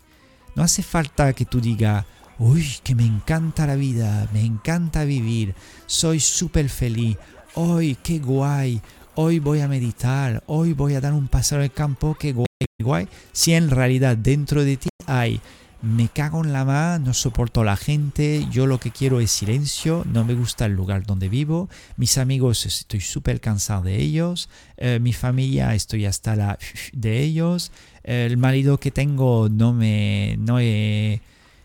No 0.55 0.63
hace 0.63 0.81
falta 0.83 1.33
que 1.33 1.45
tú 1.45 1.59
digas, 1.61 2.05
uy, 2.41 2.65
que 2.83 2.95
me 2.95 3.05
encanta 3.05 3.67
la 3.67 3.75
vida, 3.75 4.27
me 4.33 4.43
encanta 4.43 5.05
vivir, 5.05 5.53
soy 5.85 6.19
súper 6.19 6.69
feliz, 6.69 7.15
hoy, 7.53 7.95
qué 8.01 8.17
guay, 8.17 8.81
hoy 9.13 9.37
voy 9.37 9.61
a 9.61 9.67
meditar, 9.67 10.43
hoy 10.47 10.73
voy 10.73 10.95
a 10.95 11.01
dar 11.01 11.13
un 11.13 11.27
paseo 11.27 11.61
al 11.61 11.71
campo, 11.71 12.17
qué 12.19 12.33
guay, 12.33 12.47
qué 12.59 12.83
guay. 12.83 13.07
Si 13.31 13.53
en 13.53 13.69
realidad 13.69 14.17
dentro 14.17 14.63
de 14.63 14.77
ti 14.77 14.89
hay 15.05 15.39
me 15.83 16.09
cago 16.09 16.43
en 16.43 16.51
la 16.51 16.65
mano, 16.65 17.05
no 17.05 17.13
soporto 17.13 17.61
a 17.61 17.65
la 17.65 17.77
gente, 17.77 18.47
yo 18.51 18.65
lo 18.65 18.79
que 18.79 18.89
quiero 18.89 19.19
es 19.19 19.29
silencio, 19.29 20.03
no 20.11 20.23
me 20.25 20.33
gusta 20.33 20.65
el 20.65 20.73
lugar 20.73 21.05
donde 21.05 21.29
vivo, 21.29 21.69
mis 21.95 22.17
amigos 22.17 22.65
estoy 22.65 23.01
súper 23.01 23.39
cansado 23.39 23.83
de 23.83 23.97
ellos, 23.97 24.49
eh, 24.77 24.99
mi 24.99 25.13
familia 25.13 25.75
estoy 25.75 26.05
hasta 26.05 26.35
la 26.35 26.57
de 26.91 27.21
ellos, 27.21 27.71
el 28.03 28.37
marido 28.37 28.79
que 28.79 28.89
tengo 28.89 29.47
no 29.49 29.73
me, 29.73 30.37
no, 30.39 30.59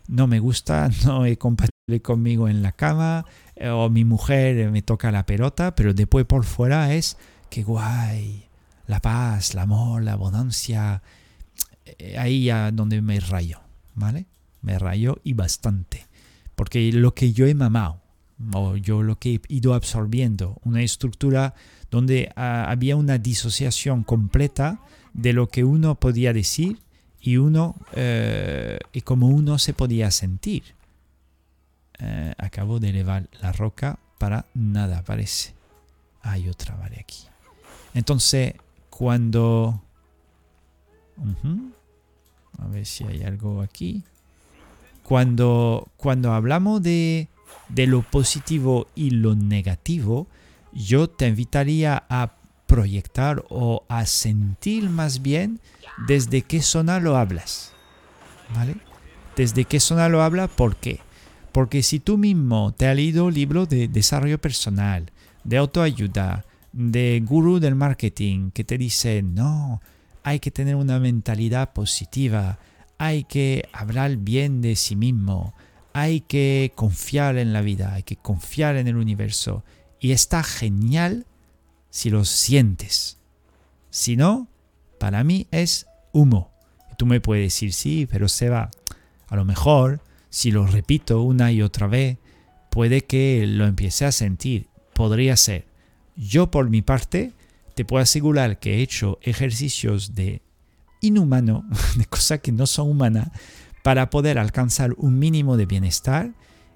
no 0.08 0.26
me 0.26 0.38
gusta, 0.38 0.90
no 1.04 1.24
es 1.24 1.38
compatible 1.38 2.02
conmigo 2.02 2.48
en 2.48 2.62
la 2.62 2.72
cama, 2.72 3.26
eh, 3.54 3.68
o 3.68 3.88
mi 3.90 4.04
mujer 4.04 4.70
me 4.70 4.82
toca 4.82 5.12
la 5.12 5.26
pelota, 5.26 5.74
pero 5.74 5.94
después 5.94 6.24
por 6.26 6.44
fuera 6.44 6.94
es 6.94 7.16
que 7.50 7.62
guay, 7.62 8.48
la 8.86 9.00
paz, 9.00 9.52
el 9.52 9.60
amor, 9.60 10.02
la 10.02 10.12
abundancia, 10.12 11.02
eh, 11.84 12.18
ahí 12.18 12.44
ya 12.44 12.70
donde 12.72 13.00
me 13.02 13.20
rayo. 13.20 13.60
¿vale? 13.96 14.26
Me 14.62 14.78
rayo 14.78 15.18
y 15.24 15.32
bastante. 15.32 16.06
Porque 16.54 16.92
lo 16.92 17.14
que 17.14 17.32
yo 17.32 17.46
he 17.46 17.54
mamado, 17.54 18.00
o 18.54 18.76
yo 18.76 19.02
lo 19.02 19.18
que 19.18 19.34
he 19.34 19.40
ido 19.48 19.74
absorbiendo, 19.74 20.60
una 20.62 20.82
estructura 20.82 21.54
donde 21.90 22.30
ah, 22.36 22.66
había 22.68 22.96
una 22.96 23.18
disociación 23.18 24.04
completa 24.04 24.80
de 25.12 25.32
lo 25.32 25.48
que 25.48 25.64
uno 25.64 25.98
podía 25.98 26.32
decir 26.32 26.78
y 27.26 27.38
uno 27.38 27.74
eh, 27.92 28.78
y 28.92 29.00
cómo 29.00 29.26
uno 29.26 29.58
se 29.58 29.74
podía 29.74 30.12
sentir. 30.12 30.62
Eh, 31.98 32.32
acabo 32.38 32.78
de 32.78 32.90
elevar 32.90 33.28
la 33.40 33.50
roca 33.50 33.98
para 34.18 34.46
nada, 34.54 35.02
parece. 35.02 35.54
Hay 36.22 36.48
otra, 36.48 36.76
vale, 36.76 37.00
aquí. 37.00 37.24
Entonces, 37.94 38.54
cuando... 38.90 39.82
A 42.58 42.66
ver 42.68 42.86
si 42.86 43.02
hay 43.02 43.24
algo 43.24 43.60
aquí. 43.60 44.04
Cuando, 45.02 45.88
cuando 45.96 46.32
hablamos 46.32 46.80
de, 46.80 47.28
de 47.68 47.86
lo 47.88 48.02
positivo 48.02 48.86
y 48.94 49.10
lo 49.10 49.34
negativo, 49.34 50.28
yo 50.72 51.10
te 51.10 51.26
invitaría 51.26 52.04
a 52.08 52.35
proyectar 52.76 53.42
o 53.48 53.84
a 53.88 54.04
sentir 54.04 54.90
más 54.90 55.22
bien 55.22 55.60
desde 56.06 56.42
qué 56.42 56.60
zona 56.60 57.00
lo 57.00 57.16
hablas. 57.16 57.72
¿Vale? 58.54 58.76
Desde 59.34 59.64
qué 59.64 59.80
zona 59.80 60.10
lo 60.10 60.22
hablas, 60.22 60.50
¿por 60.50 60.76
qué? 60.76 61.00
Porque 61.52 61.82
si 61.82 62.00
tú 62.00 62.18
mismo 62.18 62.74
te 62.74 62.86
has 62.86 62.94
leído 62.94 63.30
libros 63.30 63.70
de 63.70 63.88
desarrollo 63.88 64.38
personal, 64.38 65.10
de 65.42 65.56
autoayuda, 65.56 66.44
de 66.72 67.22
gurú 67.24 67.60
del 67.60 67.76
marketing 67.76 68.50
que 68.50 68.62
te 68.62 68.76
dice 68.76 69.22
no, 69.22 69.80
hay 70.22 70.38
que 70.38 70.50
tener 70.50 70.76
una 70.76 70.98
mentalidad 70.98 71.72
positiva, 71.72 72.58
hay 72.98 73.24
que 73.24 73.70
hablar 73.72 74.18
bien 74.18 74.60
de 74.60 74.76
sí 74.76 74.96
mismo, 74.96 75.54
hay 75.94 76.20
que 76.20 76.72
confiar 76.74 77.38
en 77.38 77.54
la 77.54 77.62
vida, 77.62 77.94
hay 77.94 78.02
que 78.02 78.16
confiar 78.16 78.76
en 78.76 78.86
el 78.86 78.96
universo. 78.96 79.64
Y 79.98 80.12
está 80.12 80.42
genial 80.42 81.24
si 81.96 82.10
lo 82.10 82.26
sientes. 82.26 83.16
Si 83.88 84.18
no, 84.18 84.48
para 85.00 85.24
mí 85.24 85.46
es 85.50 85.86
humo. 86.12 86.52
Tú 86.98 87.06
me 87.06 87.22
puedes 87.22 87.46
decir, 87.46 87.72
sí, 87.72 88.06
pero 88.06 88.28
se 88.28 88.50
va. 88.50 88.70
A 89.28 89.34
lo 89.34 89.46
mejor, 89.46 90.02
si 90.28 90.50
lo 90.50 90.66
repito 90.66 91.22
una 91.22 91.52
y 91.52 91.62
otra 91.62 91.86
vez, 91.86 92.18
puede 92.68 93.06
que 93.06 93.46
lo 93.46 93.64
empiece 93.64 94.04
a 94.04 94.12
sentir. 94.12 94.66
Podría 94.92 95.38
ser. 95.38 95.64
Yo 96.16 96.50
por 96.50 96.68
mi 96.68 96.82
parte 96.82 97.32
te 97.74 97.86
puedo 97.86 98.02
asegurar 98.02 98.58
que 98.58 98.74
he 98.74 98.82
hecho 98.82 99.18
ejercicios 99.22 100.14
de 100.14 100.42
inhumano, 101.00 101.64
de 101.96 102.04
cosas 102.04 102.40
que 102.40 102.52
no 102.52 102.66
son 102.66 102.90
humanas, 102.90 103.30
para 103.82 104.10
poder 104.10 104.38
alcanzar 104.38 104.92
un 104.98 105.18
mínimo 105.18 105.56
de 105.56 105.64
bienestar 105.64 106.34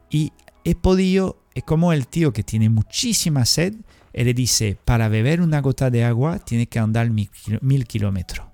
y 0.09 0.33
he 0.65 0.75
podido, 0.75 1.40
es 1.61 1.65
como 1.65 1.93
el 1.93 2.07
tío 2.07 2.33
que 2.33 2.43
tiene 2.43 2.71
muchísima 2.71 3.45
sed, 3.45 3.75
él 4.15 4.27
le 4.27 4.35
dice, 4.35 4.79
para 4.85 5.09
beber 5.09 5.43
una 5.43 5.61
gota 5.61 5.91
de 5.91 6.05
agua 6.05 6.39
tiene 6.39 6.67
que 6.67 6.79
andar 6.79 7.11
mil, 7.11 7.87
kilómetros. 7.87 8.47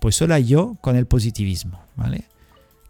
Pues 0.00 0.14
solo 0.14 0.38
yo 0.38 0.76
con 0.80 0.94
el 0.94 1.06
positivismo, 1.06 1.82
¿vale? 1.96 2.26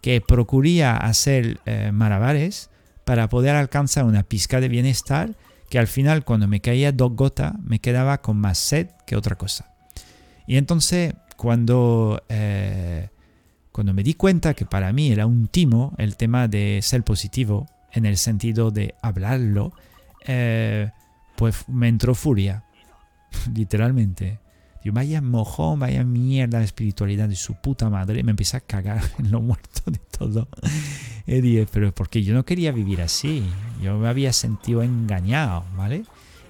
Que 0.01 0.21
procuría 0.21 0.95
hacer 0.95 1.59
eh, 1.65 1.91
malabares 1.91 2.69
para 3.05 3.27
poder 3.27 3.55
alcanzar 3.55 4.05
una 4.05 4.21
pizca 4.21 4.61
de 4.61 4.69
bienestar 4.69 5.35
que 5.69 5.79
al 5.79 5.87
final 5.87 6.23
cuando 6.23 6.47
me 6.47 6.61
caía 6.61 6.91
dos 6.91 7.15
gotas 7.15 7.53
me 7.63 7.79
quedaba 7.79 8.21
con 8.21 8.37
más 8.37 8.59
sed 8.59 8.89
que 9.07 9.15
otra 9.15 9.35
cosa. 9.35 9.73
Y 10.45 10.57
entonces 10.57 11.15
cuando, 11.35 12.21
eh, 12.29 13.09
cuando 13.71 13.95
me 13.95 14.03
di 14.03 14.13
cuenta 14.13 14.53
que 14.53 14.65
para 14.65 14.93
mí 14.93 15.11
era 15.11 15.25
un 15.25 15.47
timo 15.47 15.95
el 15.97 16.17
tema 16.17 16.47
de 16.47 16.79
ser 16.83 17.03
positivo, 17.03 17.67
en 17.91 18.05
el 18.05 18.17
sentido 18.17 18.71
de 18.71 18.95
hablarlo, 19.01 19.73
eh, 20.25 20.91
pues 21.35 21.67
me 21.67 21.87
entró 21.87 22.15
furia, 22.15 22.63
literalmente. 23.53 24.39
Digo, 24.83 24.93
vaya 24.93 25.21
mojón, 25.21 25.79
vaya 25.79 26.03
mierda 26.03 26.59
de 26.59 26.65
espiritualidad 26.65 27.27
de 27.27 27.35
su 27.35 27.55
puta 27.55 27.89
madre. 27.89 28.23
Me 28.23 28.31
empecé 28.31 28.57
a 28.57 28.61
cagar 28.61 29.01
en 29.19 29.31
lo 29.31 29.41
muerto 29.41 29.91
de 29.91 29.99
todo. 29.99 30.47
Y 31.27 31.41
dije, 31.41 31.67
pero 31.71 31.93
porque 31.93 32.23
yo 32.23 32.33
no 32.33 32.45
quería 32.45 32.71
vivir 32.71 33.01
así. 33.01 33.43
Yo 33.81 33.97
me 33.97 34.07
había 34.07 34.33
sentido 34.33 34.81
engañado, 34.83 35.65
¿vale? 35.75 36.05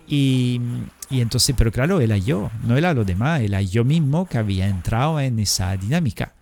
Y, 0.07 0.61
y 1.09 1.21
entonces, 1.21 1.55
pero 1.57 1.71
claro, 1.71 2.01
era 2.01 2.17
yo, 2.17 2.49
no 2.63 2.77
era 2.77 2.93
lo 2.93 3.05
demás, 3.05 3.41
era 3.41 3.61
yo 3.61 3.83
mismo 3.83 4.27
que 4.27 4.37
había 4.37 4.67
entrado 4.67 5.19
en 5.19 5.39
esa 5.39 5.75
dinámica. 5.77 6.33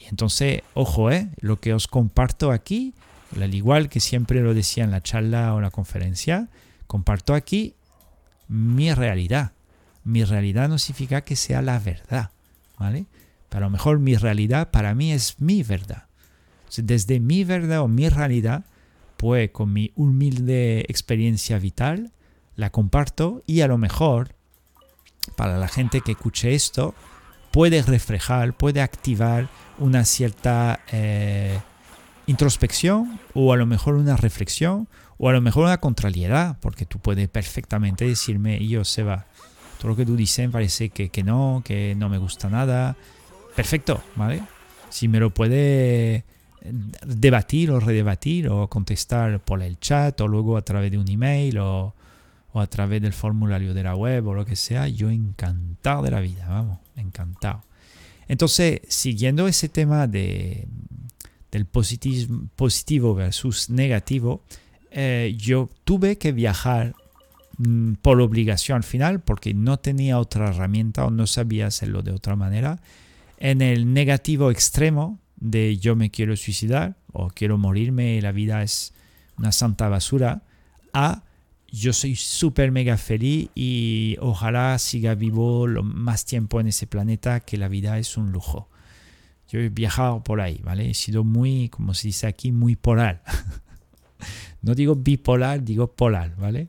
Y 0.00 0.06
entonces, 0.06 0.62
ojo, 0.74 1.10
¿eh? 1.10 1.28
lo 1.40 1.60
que 1.60 1.74
os 1.74 1.86
comparto 1.86 2.50
aquí, 2.50 2.94
al 3.40 3.54
igual 3.54 3.88
que 3.88 4.00
siempre 4.00 4.42
lo 4.42 4.54
decía 4.54 4.84
en 4.84 4.90
la 4.90 5.00
charla 5.00 5.54
o 5.54 5.60
la 5.60 5.70
conferencia, 5.70 6.48
comparto 6.86 7.34
aquí 7.34 7.74
mi 8.48 8.92
realidad. 8.92 9.52
Mi 10.04 10.24
realidad 10.24 10.68
no 10.68 10.78
significa 10.78 11.22
que 11.22 11.36
sea 11.36 11.62
la 11.62 11.78
verdad, 11.78 12.30
¿vale? 12.78 13.06
A 13.50 13.60
lo 13.60 13.70
mejor 13.70 13.98
mi 13.98 14.16
realidad 14.16 14.70
para 14.70 14.94
mí 14.94 15.12
es 15.12 15.40
mi 15.40 15.62
verdad. 15.62 16.04
Desde 16.76 17.20
mi 17.20 17.44
verdad 17.44 17.80
o 17.80 17.88
mi 17.88 18.08
realidad, 18.08 18.64
pues 19.16 19.50
con 19.50 19.72
mi 19.72 19.92
humilde 19.94 20.80
experiencia 20.88 21.58
vital, 21.58 22.12
la 22.56 22.70
comparto 22.70 23.42
y 23.46 23.60
a 23.60 23.68
lo 23.68 23.78
mejor 23.78 24.34
para 25.36 25.58
la 25.58 25.68
gente 25.68 26.00
que 26.00 26.12
escuche 26.12 26.54
esto 26.54 26.94
puede 27.50 27.82
reflejar, 27.82 28.54
puede 28.54 28.80
activar 28.80 29.48
una 29.78 30.04
cierta 30.04 30.80
eh, 30.90 31.60
introspección 32.32 33.20
o 33.34 33.52
a 33.52 33.56
lo 33.56 33.66
mejor 33.66 33.94
una 33.94 34.16
reflexión 34.16 34.88
o 35.18 35.28
a 35.28 35.32
lo 35.32 35.40
mejor 35.40 35.66
una 35.66 35.78
contrariedad, 35.78 36.56
porque 36.60 36.84
tú 36.84 36.98
puedes 36.98 37.28
perfectamente 37.28 38.04
decirme, 38.06 38.66
yo 38.66 38.84
Seba, 38.84 39.26
todo 39.78 39.90
lo 39.90 39.96
que 39.96 40.06
tú 40.06 40.16
dices 40.16 40.50
parece 40.50 40.88
que, 40.88 41.10
que 41.10 41.22
no, 41.22 41.62
que 41.64 41.94
no 41.94 42.08
me 42.08 42.18
gusta 42.18 42.48
nada. 42.48 42.96
Perfecto, 43.54 44.02
¿vale? 44.16 44.42
Si 44.90 45.06
me 45.08 45.20
lo 45.20 45.30
puede 45.30 46.24
debatir 47.04 47.70
o 47.70 47.80
redebatir 47.80 48.48
o 48.48 48.68
contestar 48.68 49.40
por 49.40 49.62
el 49.62 49.78
chat 49.78 50.20
o 50.20 50.28
luego 50.28 50.56
a 50.56 50.62
través 50.62 50.90
de 50.90 50.98
un 50.98 51.08
email 51.08 51.58
o, 51.58 51.94
o 52.52 52.60
a 52.60 52.66
través 52.66 53.02
del 53.02 53.12
formulario 53.12 53.74
de 53.74 53.82
la 53.82 53.94
web 53.94 54.26
o 54.26 54.34
lo 54.34 54.44
que 54.44 54.56
sea, 54.56 54.88
yo 54.88 55.10
encantado 55.10 56.02
de 56.02 56.10
la 56.10 56.20
vida, 56.20 56.46
vamos, 56.48 56.78
encantado. 56.96 57.62
Entonces, 58.28 58.80
siguiendo 58.88 59.46
ese 59.46 59.68
tema 59.68 60.06
de, 60.06 60.66
del 61.52 61.66
positivo, 61.66 63.14
versus 63.14 63.68
negativo, 63.70 64.42
eh, 64.90 65.36
yo 65.38 65.68
tuve 65.84 66.16
que 66.16 66.32
viajar 66.32 66.94
mm, 67.58 67.94
por 68.02 68.20
obligación 68.20 68.76
al 68.76 68.82
final 68.82 69.20
porque 69.20 69.54
no 69.54 69.78
tenía 69.78 70.18
otra 70.18 70.48
herramienta 70.48 71.04
o 71.04 71.10
no 71.10 71.26
sabía 71.26 71.66
hacerlo 71.66 72.02
de 72.02 72.12
otra 72.12 72.36
manera. 72.36 72.80
En 73.38 73.60
el 73.60 73.92
negativo 73.92 74.50
extremo 74.50 75.20
de 75.36 75.76
yo 75.76 75.94
me 75.94 76.10
quiero 76.10 76.36
suicidar 76.36 76.96
o 77.12 77.28
quiero 77.28 77.58
morirme, 77.58 78.20
la 78.22 78.32
vida 78.32 78.62
es 78.62 78.94
una 79.36 79.52
santa 79.52 79.88
basura, 79.88 80.42
a 80.94 81.22
yo 81.70 81.92
soy 81.92 82.16
súper 82.16 82.70
mega 82.70 82.96
feliz 82.96 83.48
y 83.54 84.16
ojalá 84.20 84.78
siga 84.78 85.14
vivo 85.14 85.66
lo 85.66 85.82
más 85.82 86.24
tiempo 86.24 86.60
en 86.60 86.68
ese 86.68 86.86
planeta 86.86 87.40
que 87.40 87.56
la 87.56 87.68
vida 87.68 87.98
es 87.98 88.16
un 88.16 88.30
lujo. 88.30 88.68
Yo 89.52 89.60
he 89.60 89.68
viajado 89.68 90.24
por 90.24 90.40
ahí, 90.40 90.60
¿vale? 90.64 90.88
He 90.88 90.94
sido 90.94 91.24
muy, 91.24 91.68
como 91.68 91.92
se 91.92 92.08
dice 92.08 92.26
aquí, 92.26 92.52
muy 92.52 92.74
polar. 92.74 93.22
no 94.62 94.74
digo 94.74 94.94
bipolar, 94.94 95.62
digo 95.62 95.92
polar, 95.92 96.34
¿vale? 96.36 96.68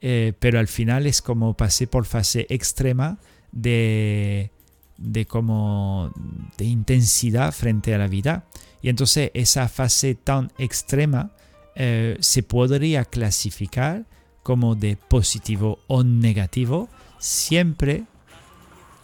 Eh, 0.00 0.32
pero 0.40 0.58
al 0.58 0.66
final 0.66 1.06
es 1.06 1.22
como 1.22 1.56
pasé 1.56 1.86
por 1.86 2.06
fase 2.06 2.44
extrema 2.50 3.18
de, 3.52 4.50
de 4.98 5.26
como 5.26 6.12
de 6.58 6.64
intensidad 6.64 7.52
frente 7.52 7.94
a 7.94 7.98
la 7.98 8.08
vida. 8.08 8.46
Y 8.82 8.88
entonces 8.88 9.30
esa 9.34 9.68
fase 9.68 10.16
tan 10.16 10.50
extrema 10.58 11.30
eh, 11.76 12.16
se 12.18 12.42
podría 12.42 13.04
clasificar 13.04 14.06
como 14.42 14.74
de 14.74 14.96
positivo 14.96 15.78
o 15.86 16.02
negativo, 16.02 16.88
siempre, 17.20 18.02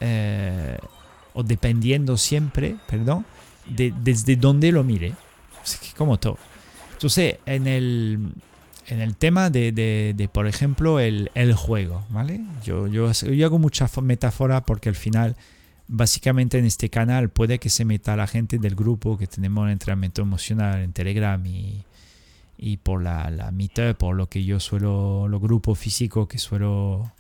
eh, 0.01 0.77
o 1.35 1.43
dependiendo 1.43 2.17
siempre, 2.17 2.77
perdón, 2.89 3.25
de, 3.67 3.93
desde 4.03 4.37
donde 4.37 4.73
lo 4.73 4.85
mire. 4.85 5.15
Como 5.97 6.19
todo. 6.19 6.39
Entonces, 6.93 7.39
en 7.47 7.67
el, 7.67 8.33
en 8.87 9.01
el 9.01 9.17
tema 9.17 9.51
de, 9.51 9.73
de, 9.73 10.29
por 10.29 10.47
ejemplo, 10.47 11.01
el, 11.01 11.31
el, 11.35 11.55
juego, 11.55 12.05
¿vale? 12.11 12.41
Yo, 12.65 12.87
yo, 12.89 13.11
yo 13.13 13.47
hago 13.47 13.59
mucha 13.59 13.89
metáfora 14.03 14.63
porque 14.63 14.89
al 14.89 14.95
final, 14.95 15.37
básicamente 15.89 16.59
en 16.59 16.65
este 16.65 16.91
canal 16.91 17.31
puede 17.31 17.59
que 17.59 17.71
se 17.71 17.85
meta 17.85 18.17
la 18.17 18.27
gente 18.27 18.59
del 18.59 18.75
grupo 18.75 19.17
que 19.17 19.27
tenemos 19.27 19.67
en 19.67 19.73
entrenamiento 19.73 20.23
emocional 20.23 20.81
en 20.81 20.93
Telegram 20.93 21.45
y, 21.47 21.85
y 22.59 22.77
por 22.79 23.03
la, 23.03 23.31
la 23.31 23.51
meetup, 23.51 23.97
por 23.97 24.17
lo 24.17 24.29
que 24.29 24.45
yo 24.45 24.61
suelo, 24.61 25.29
los 25.29 25.41
grupos 25.41 25.79
físicos 25.79 26.29
que 26.29 26.39
suelo 26.39 27.13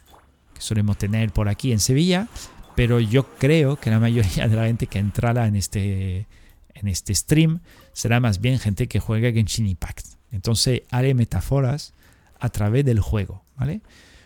que 0.52 0.60
solemos 0.60 0.98
tener 0.98 1.30
por 1.30 1.48
aquí 1.48 1.72
en 1.72 1.80
Sevilla, 1.80 2.28
pero 2.74 3.00
yo 3.00 3.34
creo 3.36 3.76
que 3.76 3.90
la 3.90 3.98
mayoría 3.98 4.48
de 4.48 4.56
la 4.56 4.64
gente 4.64 4.86
que 4.86 4.98
entrará 4.98 5.46
en 5.46 5.56
este, 5.56 6.26
en 6.74 6.88
este 6.88 7.14
stream 7.14 7.60
será 7.92 8.20
más 8.20 8.40
bien 8.40 8.58
gente 8.58 8.88
que 8.88 9.00
juega 9.00 9.32
Genshin 9.32 9.66
Impact. 9.66 10.06
Entonces 10.32 10.82
haré 10.90 11.14
metáforas 11.14 11.92
a 12.38 12.48
través 12.48 12.84
del 12.84 13.00
juego, 13.00 13.42
¿vale? 13.56 13.80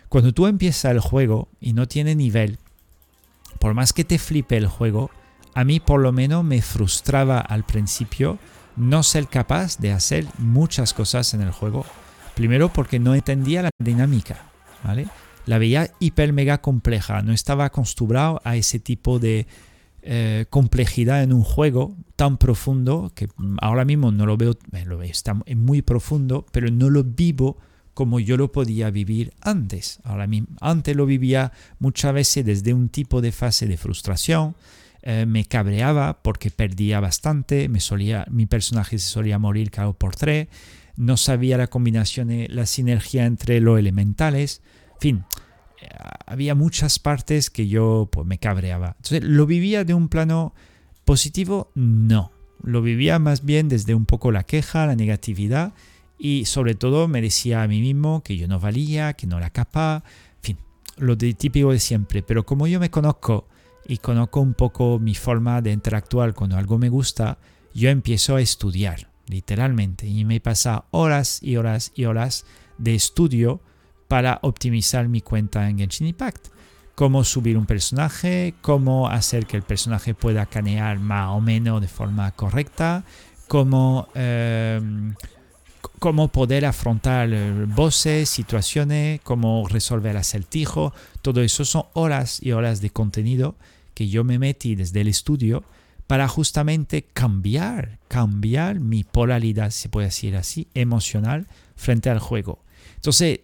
Cuando 0.09 0.33
tú 0.33 0.47
empiezas 0.47 0.91
el 0.91 0.99
juego 0.99 1.49
y 1.59 1.73
no 1.73 1.87
tiene 1.87 2.15
nivel, 2.15 2.57
por 3.59 3.73
más 3.73 3.91
que 3.91 4.03
te 4.03 4.19
flipe 4.19 4.55
el 4.55 4.67
juego, 4.67 5.09
a 5.53 5.63
mí 5.63 5.79
por 5.79 5.99
lo 5.99 6.11
menos 6.11 6.43
me 6.43 6.61
frustraba 6.61 7.39
al 7.39 7.65
principio 7.65 8.37
no 8.75 9.03
ser 9.03 9.27
capaz 9.27 9.77
de 9.77 9.91
hacer 9.91 10.27
muchas 10.37 10.93
cosas 10.93 11.33
en 11.33 11.41
el 11.41 11.51
juego. 11.51 11.85
Primero 12.35 12.71
porque 12.71 12.99
no 12.99 13.15
entendía 13.15 13.63
la 13.63 13.69
dinámica, 13.79 14.43
¿vale? 14.83 15.07
La 15.45 15.57
veía 15.57 15.91
hiper 15.99 16.33
mega 16.33 16.61
compleja, 16.61 17.21
no 17.21 17.33
estaba 17.33 17.65
acostumbrado 17.65 18.41
a 18.43 18.55
ese 18.55 18.79
tipo 18.79 19.19
de 19.19 19.47
eh, 20.01 20.45
complejidad 20.49 21.23
en 21.23 21.33
un 21.33 21.43
juego 21.43 21.95
tan 22.15 22.37
profundo 22.37 23.11
que 23.15 23.27
ahora 23.59 23.85
mismo 23.85 24.11
no 24.11 24.25
lo 24.25 24.37
veo, 24.37 24.55
lo 24.85 24.97
veo, 24.97 25.09
está 25.09 25.33
muy 25.55 25.81
profundo, 25.81 26.45
pero 26.51 26.69
no 26.69 26.89
lo 26.89 27.03
vivo 27.03 27.57
como 27.95 28.19
yo 28.19 28.37
lo 28.37 28.51
podía 28.51 28.91
vivir 28.91 29.33
antes. 29.41 29.99
Ahora 30.03 30.27
mismo, 30.27 30.49
antes 30.61 30.95
lo 30.95 31.07
vivía 31.07 31.51
muchas 31.79 32.13
veces 32.13 32.45
desde 32.45 32.73
un 32.73 32.89
tipo 32.89 33.21
de 33.21 33.31
fase 33.31 33.67
de 33.67 33.77
frustración, 33.77 34.55
eh, 35.01 35.25
me 35.25 35.45
cabreaba 35.45 36.21
porque 36.21 36.51
perdía 36.51 36.99
bastante, 36.99 37.69
me 37.69 37.79
solía, 37.79 38.27
mi 38.29 38.45
personaje 38.45 38.99
se 38.99 39.09
solía 39.09 39.39
morir 39.39 39.71
cada 39.71 39.93
por 39.93 40.15
tres, 40.15 40.49
no 40.97 41.17
sabía 41.17 41.57
la 41.57 41.67
combinación, 41.67 42.29
la 42.49 42.65
sinergia 42.65 43.25
entre 43.25 43.59
los 43.59 43.79
elementales, 43.79 44.61
en 44.61 44.84
fin, 45.05 45.23
eh, 45.81 45.87
había 46.25 46.55
muchas 46.55 46.97
partes 46.97 47.51
que 47.51 47.67
yo 47.67 48.09
pues, 48.11 48.25
me 48.25 48.39
cabreaba. 48.39 48.95
Entonces, 48.97 49.23
¿lo 49.23 49.45
vivía 49.45 49.83
de 49.83 49.93
un 49.93 50.09
plano 50.09 50.55
positivo? 51.03 51.69
No, 51.75 52.31
lo 52.63 52.81
vivía 52.81 53.19
más 53.19 53.45
bien 53.45 53.69
desde 53.69 53.93
un 53.93 54.07
poco 54.07 54.31
la 54.31 54.43
queja, 54.43 54.87
la 54.87 54.95
negatividad 54.95 55.73
y 56.17 56.45
sobre 56.45 56.73
todo 56.73 57.07
me 57.07 57.21
decía 57.21 57.61
a 57.61 57.67
mí 57.67 57.81
mismo 57.81 58.23
que 58.23 58.35
yo 58.35 58.47
no 58.47 58.59
valía, 58.59 59.13
que 59.13 59.27
no 59.27 59.37
era 59.37 59.51
capaz, 59.51 59.97
en 60.37 60.41
fin, 60.41 60.57
lo 60.97 61.15
de 61.15 61.35
típico 61.35 61.71
de 61.71 61.79
siempre. 61.79 62.23
Pero 62.23 62.43
como 62.43 62.65
yo 62.65 62.79
me 62.79 62.89
conozco 62.89 63.47
y 63.87 63.97
conozco 63.97 64.39
un 64.39 64.55
poco 64.55 64.97
mi 64.97 65.13
forma 65.13 65.61
de 65.61 65.71
interactuar 65.71 66.33
cuando 66.33 66.57
algo 66.57 66.79
me 66.79 66.89
gusta, 66.89 67.37
yo 67.75 67.91
empiezo 67.91 68.37
a 68.37 68.41
estudiar, 68.41 69.11
literalmente, 69.27 70.07
y 70.07 70.25
me 70.25 70.39
pasa 70.39 70.85
horas 70.89 71.43
y 71.43 71.57
horas 71.57 71.91
y 71.93 72.05
horas 72.05 72.45
de 72.79 72.95
estudio 72.95 73.61
para 74.07 74.39
optimizar 74.41 75.07
mi 75.07 75.21
cuenta 75.21 75.69
en 75.69 75.77
Genshin 75.77 76.07
Impact. 76.07 76.47
Cómo 76.95 77.23
subir 77.23 77.57
un 77.57 77.65
personaje, 77.65 78.53
cómo 78.61 79.09
hacer 79.09 79.45
que 79.45 79.57
el 79.57 79.63
personaje 79.63 80.13
pueda 80.13 80.45
canear 80.45 80.99
más 80.99 81.29
o 81.31 81.41
menos 81.41 81.81
de 81.81 81.87
forma 81.87 82.31
correcta, 82.31 83.03
cómo, 83.47 84.07
em, 84.15 85.13
cómo 85.99 86.29
poder 86.29 86.65
afrontar 86.65 87.29
voces, 87.67 88.29
situaciones, 88.29 89.19
cómo 89.21 89.67
resolver 89.67 90.15
acertijos. 90.15 90.93
Todo 91.21 91.41
eso 91.41 91.65
son 91.65 91.83
horas 91.93 92.41
y 92.41 92.53
horas 92.53 92.79
de 92.79 92.89
contenido 92.91 93.55
que 93.93 94.07
yo 94.07 94.23
me 94.23 94.39
metí 94.39 94.75
desde 94.75 95.01
el 95.01 95.07
estudio 95.07 95.63
para 96.07 96.27
justamente 96.27 97.03
cambiar, 97.13 97.99
cambiar 98.07 98.79
mi 98.79 99.03
polaridad, 99.03 99.71
se 99.71 99.89
puede 99.89 100.07
decir 100.07 100.35
así, 100.35 100.67
emocional 100.75 101.47
frente 101.75 102.09
al 102.09 102.19
juego. 102.19 102.59
Entonces, 102.95 103.39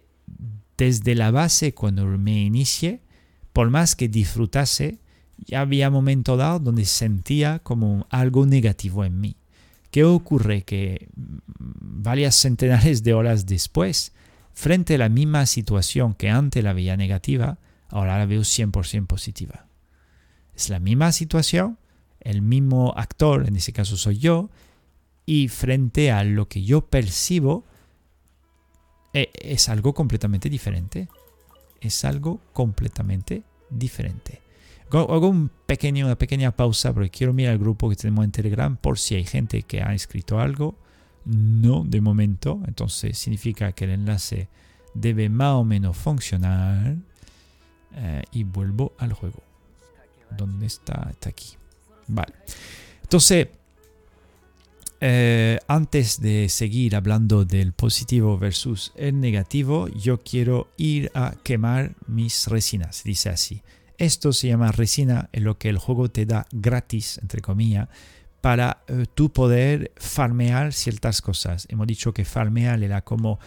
desde 0.76 1.14
la 1.14 1.30
base, 1.30 1.74
cuando 1.74 2.06
me 2.06 2.42
inicié, 2.42 3.00
por 3.52 3.70
más 3.70 3.94
que 3.94 4.08
disfrutase, 4.08 4.98
ya 5.46 5.60
había 5.60 5.90
momento 5.90 6.36
dado 6.36 6.58
donde 6.58 6.84
sentía 6.84 7.58
como 7.60 8.06
algo 8.10 8.46
negativo 8.46 9.04
en 9.04 9.20
mí. 9.20 9.36
¿Qué 9.90 10.04
ocurre? 10.04 10.62
Que 10.62 11.08
varias 11.14 12.34
centenares 12.34 13.02
de 13.02 13.14
horas 13.14 13.46
después, 13.46 14.12
frente 14.54 14.94
a 14.94 14.98
la 14.98 15.08
misma 15.08 15.46
situación 15.46 16.14
que 16.14 16.30
antes 16.30 16.64
la 16.64 16.72
veía 16.72 16.96
negativa, 16.96 17.58
ahora 17.88 18.18
la 18.18 18.26
veo 18.26 18.40
100% 18.40 19.06
positiva. 19.06 19.66
Es 20.54 20.68
la 20.68 20.78
misma 20.78 21.12
situación, 21.12 21.78
el 22.20 22.42
mismo 22.42 22.94
actor, 22.96 23.46
en 23.46 23.56
ese 23.56 23.72
caso 23.72 23.96
soy 23.96 24.18
yo, 24.18 24.50
y 25.26 25.48
frente 25.48 26.10
a 26.10 26.24
lo 26.24 26.48
que 26.48 26.62
yo 26.62 26.86
percibo, 26.86 27.64
es 29.12 29.68
algo 29.68 29.92
completamente 29.92 30.48
diferente. 30.48 31.08
Es 31.80 32.04
algo 32.04 32.40
completamente 32.52 33.42
diferente. 33.70 34.40
Hago 34.90 35.28
un 35.28 35.50
pequeño, 35.66 36.04
una 36.04 36.18
pequeña 36.18 36.50
pausa 36.50 36.92
porque 36.92 37.08
quiero 37.08 37.32
mirar 37.32 37.54
el 37.54 37.58
grupo 37.58 37.88
que 37.88 37.96
tenemos 37.96 38.24
en 38.24 38.30
Telegram 38.30 38.76
por 38.76 38.98
si 38.98 39.14
hay 39.14 39.24
gente 39.24 39.62
que 39.62 39.82
ha 39.82 39.94
escrito 39.94 40.38
algo. 40.38 40.74
No, 41.24 41.84
de 41.84 42.00
momento. 42.00 42.60
Entonces 42.66 43.16
significa 43.16 43.72
que 43.72 43.84
el 43.84 43.90
enlace 43.90 44.48
debe 44.94 45.28
más 45.28 45.54
o 45.54 45.64
menos 45.64 45.96
funcionar. 45.96 46.96
Eh, 47.94 48.22
y 48.32 48.44
vuelvo 48.44 48.92
al 48.98 49.12
juego. 49.12 49.42
¿Dónde 50.30 50.66
está? 50.66 51.08
Está 51.10 51.30
aquí. 51.30 51.56
Vale. 52.08 52.32
Entonces, 53.02 53.48
eh, 55.04 55.58
antes 55.66 56.20
de 56.20 56.48
seguir 56.48 56.94
hablando 56.94 57.44
del 57.44 57.72
positivo 57.72 58.38
versus 58.38 58.92
el 58.94 59.18
negativo, 59.18 59.88
yo 59.88 60.18
quiero 60.18 60.68
ir 60.76 61.10
a 61.12 61.34
quemar 61.42 61.96
mis 62.06 62.46
resinas. 62.46 63.02
Dice 63.02 63.28
así. 63.28 63.62
Esto 63.98 64.32
se 64.32 64.46
llama 64.46 64.70
resina, 64.70 65.28
en 65.32 65.42
lo 65.42 65.58
que 65.58 65.70
el 65.70 65.78
juego 65.78 66.08
te 66.08 66.24
da 66.24 66.46
gratis, 66.52 67.18
entre 67.20 67.40
comillas, 67.40 67.88
para 68.40 68.84
eh, 68.86 69.06
tú 69.12 69.32
poder 69.32 69.90
farmear 69.96 70.72
ciertas 70.72 71.20
cosas. 71.20 71.66
Hemos 71.68 71.88
dicho 71.88 72.14
que 72.14 72.24
farmear 72.24 72.80
era 72.80 73.02
como, 73.02 73.40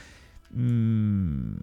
mm, 0.52 1.54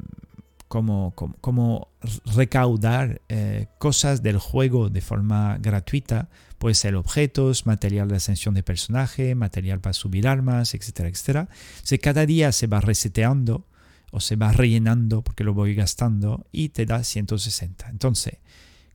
como, 0.69 1.13
como, 1.43 1.89
recaudar 2.35 3.21
eh, 3.29 3.67
cosas 3.77 4.23
del 4.23 4.39
juego 4.39 4.89
de 4.89 5.03
forma 5.03 5.59
gratuita. 5.61 6.31
Puede 6.63 6.77
ser 6.77 6.95
objetos, 6.95 7.67
material 7.67 8.07
de 8.07 8.15
ascensión 8.15 8.55
de 8.55 8.63
personaje, 8.63 9.35
material 9.35 9.81
para 9.81 9.95
subir 9.95 10.29
armas, 10.29 10.75
etcétera, 10.75 11.09
etcétera. 11.09 11.49
Si 11.83 11.99
cada 11.99 12.25
día 12.25 12.53
se 12.53 12.69
va 12.69 12.81
reseteando 12.81 13.67
o 14.13 14.21
se 14.21 14.37
va 14.37 14.53
rellenando 14.53 15.23
porque 15.23 15.43
lo 15.43 15.55
voy 15.55 15.75
gastando 15.75 16.47
y 16.53 16.69
te 16.69 16.87
da 16.87 17.03
160. 17.03 17.89
Entonces, 17.89 18.35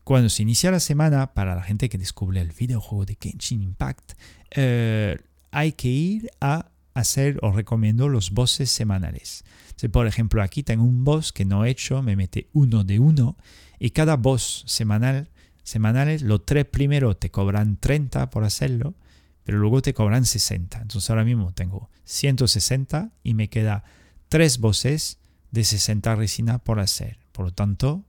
cuando 0.06 0.30
se 0.30 0.44
inicia 0.44 0.72
la 0.72 0.80
semana, 0.80 1.34
para 1.34 1.56
la 1.56 1.62
gente 1.62 1.90
que 1.90 1.98
descubre 1.98 2.40
el 2.40 2.54
videojuego 2.54 3.04
de 3.04 3.18
Genshin 3.20 3.62
Impact, 3.62 4.14
eh, 4.52 5.18
hay 5.52 5.74
que 5.74 5.90
ir 5.90 6.30
a 6.40 6.68
hacer, 6.94 7.38
os 7.42 7.54
recomiendo, 7.54 8.08
los 8.08 8.32
bosses 8.32 8.72
semanales. 8.72 9.44
Si 9.76 9.90
por 9.90 10.08
ejemplo 10.08 10.42
aquí 10.42 10.64
tengo 10.64 10.86
un 10.86 11.04
boss 11.04 11.34
que 11.34 11.44
no 11.44 11.66
he 11.66 11.70
hecho, 11.70 12.02
me 12.02 12.16
mete 12.16 12.48
uno 12.54 12.86
de 12.86 12.98
uno, 13.00 13.36
y 13.78 13.90
cada 13.90 14.16
boss 14.16 14.64
semanal, 14.68 15.28
semanales, 15.68 16.22
los 16.22 16.46
tres 16.46 16.64
primeros 16.64 17.20
te 17.20 17.30
cobran 17.30 17.76
30 17.76 18.30
por 18.30 18.46
hacerlo, 18.46 18.96
pero 19.44 19.58
luego 19.58 19.82
te 19.82 19.94
cobran 19.94 20.24
60. 20.24 20.82
Entonces 20.82 21.10
ahora 21.10 21.26
mismo 21.26 21.52
tengo 21.52 21.90
160 22.06 23.12
y 23.22 23.34
me 23.34 23.50
queda 23.50 23.84
tres 24.30 24.60
bosses 24.60 25.20
de 25.52 25.66
60 25.66 26.16
resina 26.16 26.60
por 26.60 26.80
hacer. 26.80 27.18
Por 27.34 27.48
lo 27.48 27.52
tanto, 27.54 28.06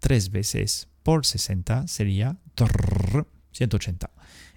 3 0.00 0.30
veces 0.30 0.88
por 1.02 1.26
60 1.26 1.86
sería 1.86 2.38
180. 3.52 4.10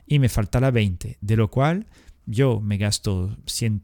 Y 0.07 0.19
me 0.19 0.29
faltará 0.29 0.71
20, 0.71 1.17
de 1.19 1.35
lo 1.35 1.51
cual 1.51 1.87
yo 2.25 2.61
me 2.61 2.77
gasto 2.77 3.35
100, 3.47 3.81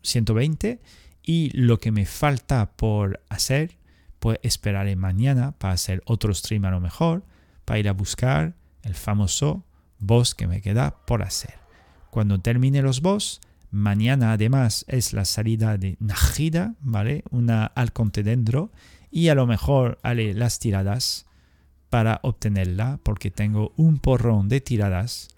120 0.00 0.80
y 1.22 1.50
lo 1.50 1.78
que 1.80 1.92
me 1.92 2.06
falta 2.06 2.72
por 2.76 3.22
hacer, 3.28 3.76
pues 4.18 4.38
esperaré 4.42 4.96
mañana 4.96 5.52
para 5.52 5.74
hacer 5.74 6.02
otro 6.06 6.34
stream 6.34 6.64
a 6.64 6.70
lo 6.70 6.80
mejor, 6.80 7.24
para 7.64 7.78
ir 7.78 7.88
a 7.88 7.92
buscar 7.92 8.54
el 8.82 8.94
famoso 8.94 9.64
boss 9.98 10.34
que 10.34 10.46
me 10.46 10.60
queda 10.60 10.96
por 11.06 11.22
hacer. 11.22 11.54
Cuando 12.10 12.40
termine 12.40 12.82
los 12.82 13.00
boss, 13.00 13.40
mañana 13.70 14.32
además 14.32 14.84
es 14.88 15.12
la 15.12 15.24
salida 15.24 15.76
de 15.76 15.96
Najida, 16.00 16.74
¿vale? 16.80 17.24
Una 17.30 17.66
alconte 17.66 18.22
dentro 18.22 18.72
y 19.10 19.28
a 19.28 19.34
lo 19.34 19.46
mejor 19.46 19.98
haré 20.02 20.34
las 20.34 20.58
tiradas 20.58 21.26
para 21.90 22.20
obtenerla 22.22 23.00
porque 23.02 23.30
tengo 23.30 23.72
un 23.76 23.98
porrón 23.98 24.48
de 24.48 24.60
tiradas. 24.60 25.28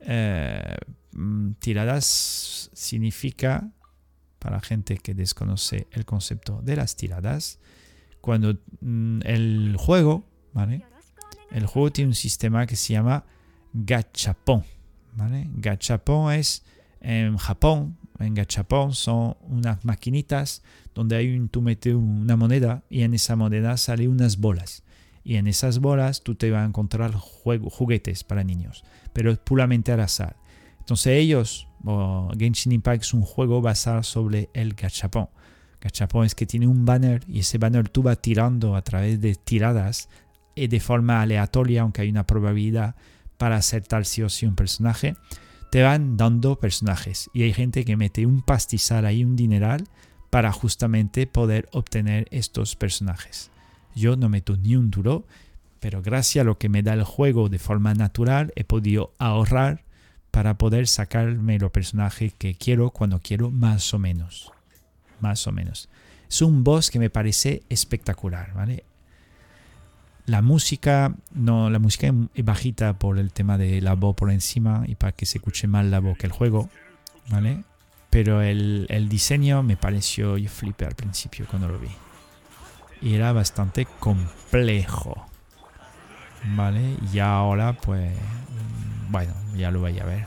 Eh, 0.00 0.76
mm, 1.12 1.52
tiradas 1.58 2.70
significa, 2.72 3.70
para 4.38 4.60
gente 4.60 4.96
que 4.96 5.14
desconoce 5.14 5.86
el 5.92 6.06
concepto 6.06 6.60
de 6.62 6.76
las 6.76 6.96
tiradas, 6.96 7.58
cuando 8.20 8.56
mm, 8.80 9.20
el 9.24 9.76
juego. 9.78 10.24
El 11.50 11.66
juego 11.66 11.90
tiene 11.90 12.08
un 12.08 12.14
sistema 12.14 12.66
que 12.66 12.76
se 12.76 12.92
llama 12.92 13.24
gachapon, 13.72 14.64
¿vale? 15.14 15.48
Gachapon 15.54 16.32
es 16.32 16.64
en 17.00 17.36
Japón, 17.36 17.96
en 18.18 18.34
gachapon 18.34 18.94
son 18.94 19.36
unas 19.42 19.84
maquinitas 19.84 20.62
donde 20.94 21.16
hay 21.16 21.36
un, 21.36 21.48
tú 21.48 21.62
metes 21.62 21.94
una 21.94 22.36
moneda 22.36 22.82
y 22.90 23.02
en 23.02 23.14
esa 23.14 23.36
moneda 23.36 23.76
sale 23.76 24.08
unas 24.08 24.38
bolas. 24.38 24.82
Y 25.22 25.36
en 25.36 25.46
esas 25.46 25.78
bolas 25.78 26.22
tú 26.22 26.34
te 26.34 26.50
vas 26.50 26.62
a 26.62 26.66
encontrar 26.66 27.12
juguetes 27.12 28.24
para 28.24 28.44
niños, 28.44 28.84
pero 29.12 29.30
es 29.30 29.38
puramente 29.38 29.92
al 29.92 30.00
azar. 30.00 30.36
Entonces 30.78 31.12
ellos, 31.12 31.68
Genshin 32.38 32.72
Impact 32.72 33.02
es 33.02 33.14
un 33.14 33.22
juego 33.22 33.60
basado 33.60 34.02
sobre 34.02 34.50
el 34.54 34.74
gachapon. 34.74 35.28
Gachapon 35.80 36.26
es 36.26 36.34
que 36.34 36.46
tiene 36.46 36.66
un 36.66 36.84
banner 36.84 37.22
y 37.26 37.40
ese 37.40 37.58
banner 37.58 37.88
tú 37.88 38.02
vas 38.02 38.20
tirando 38.20 38.76
a 38.76 38.82
través 38.82 39.20
de 39.20 39.34
tiradas 39.34 40.08
y 40.54 40.66
de 40.66 40.80
forma 40.80 41.22
aleatoria, 41.22 41.82
aunque 41.82 42.02
hay 42.02 42.10
una 42.10 42.26
probabilidad 42.26 42.96
para 43.38 43.56
acertar 43.56 44.04
sí 44.04 44.22
o 44.22 44.28
sí 44.28 44.44
un 44.44 44.56
personaje, 44.56 45.16
te 45.70 45.82
van 45.82 46.16
dando 46.16 46.58
personajes. 46.58 47.30
Y 47.32 47.42
hay 47.42 47.52
gente 47.54 47.84
que 47.84 47.96
mete 47.96 48.26
un 48.26 48.42
pastizal 48.42 49.06
ahí, 49.06 49.24
un 49.24 49.36
dineral, 49.36 49.84
para 50.28 50.52
justamente 50.52 51.26
poder 51.26 51.68
obtener 51.72 52.28
estos 52.30 52.76
personajes. 52.76 53.50
Yo 53.94 54.16
no 54.16 54.28
meto 54.28 54.56
ni 54.56 54.76
un 54.76 54.90
duro, 54.90 55.26
pero 55.80 56.02
gracias 56.02 56.42
a 56.42 56.44
lo 56.44 56.58
que 56.58 56.68
me 56.68 56.82
da 56.82 56.92
el 56.92 57.04
juego 57.04 57.48
de 57.48 57.58
forma 57.58 57.94
natural 57.94 58.52
he 58.54 58.64
podido 58.64 59.14
ahorrar 59.18 59.84
para 60.30 60.58
poder 60.58 60.86
sacarme 60.86 61.58
los 61.58 61.72
personajes 61.72 62.32
que 62.34 62.54
quiero 62.54 62.90
cuando 62.90 63.20
quiero 63.20 63.50
más 63.50 63.92
o 63.94 63.98
menos. 63.98 64.52
Más 65.20 65.46
o 65.46 65.52
menos. 65.52 65.88
Es 66.28 66.42
un 66.42 66.64
boss 66.64 66.90
que 66.90 66.98
me 66.98 67.10
parece 67.10 67.62
espectacular, 67.68 68.52
¿vale? 68.54 68.84
La 70.26 70.42
música, 70.42 71.12
no, 71.32 71.70
la 71.70 71.80
música 71.80 72.12
es 72.34 72.44
bajita 72.44 72.98
por 72.98 73.18
el 73.18 73.32
tema 73.32 73.58
de 73.58 73.80
la 73.80 73.94
voz 73.94 74.14
por 74.14 74.30
encima 74.30 74.84
y 74.86 74.94
para 74.94 75.12
que 75.12 75.26
se 75.26 75.38
escuche 75.38 75.66
mal 75.66 75.90
la 75.90 75.98
voz 75.98 76.16
que 76.16 76.26
el 76.26 76.32
juego, 76.32 76.68
¿vale? 77.30 77.64
Pero 78.10 78.42
el, 78.42 79.06
diseño 79.08 79.62
me 79.62 79.76
pareció, 79.76 80.36
yo 80.36 80.48
flipé 80.50 80.84
al 80.84 80.94
principio 80.94 81.46
cuando 81.48 81.68
lo 81.68 81.78
vi. 81.78 81.90
Y 83.00 83.14
era 83.14 83.32
bastante 83.32 83.86
complejo. 83.86 85.26
¿Vale? 86.54 86.96
Y 87.12 87.18
ahora 87.18 87.72
pues... 87.72 88.12
Bueno, 89.08 89.32
ya 89.56 89.70
lo 89.70 89.80
voy 89.80 89.98
a 89.98 90.04
ver. 90.04 90.26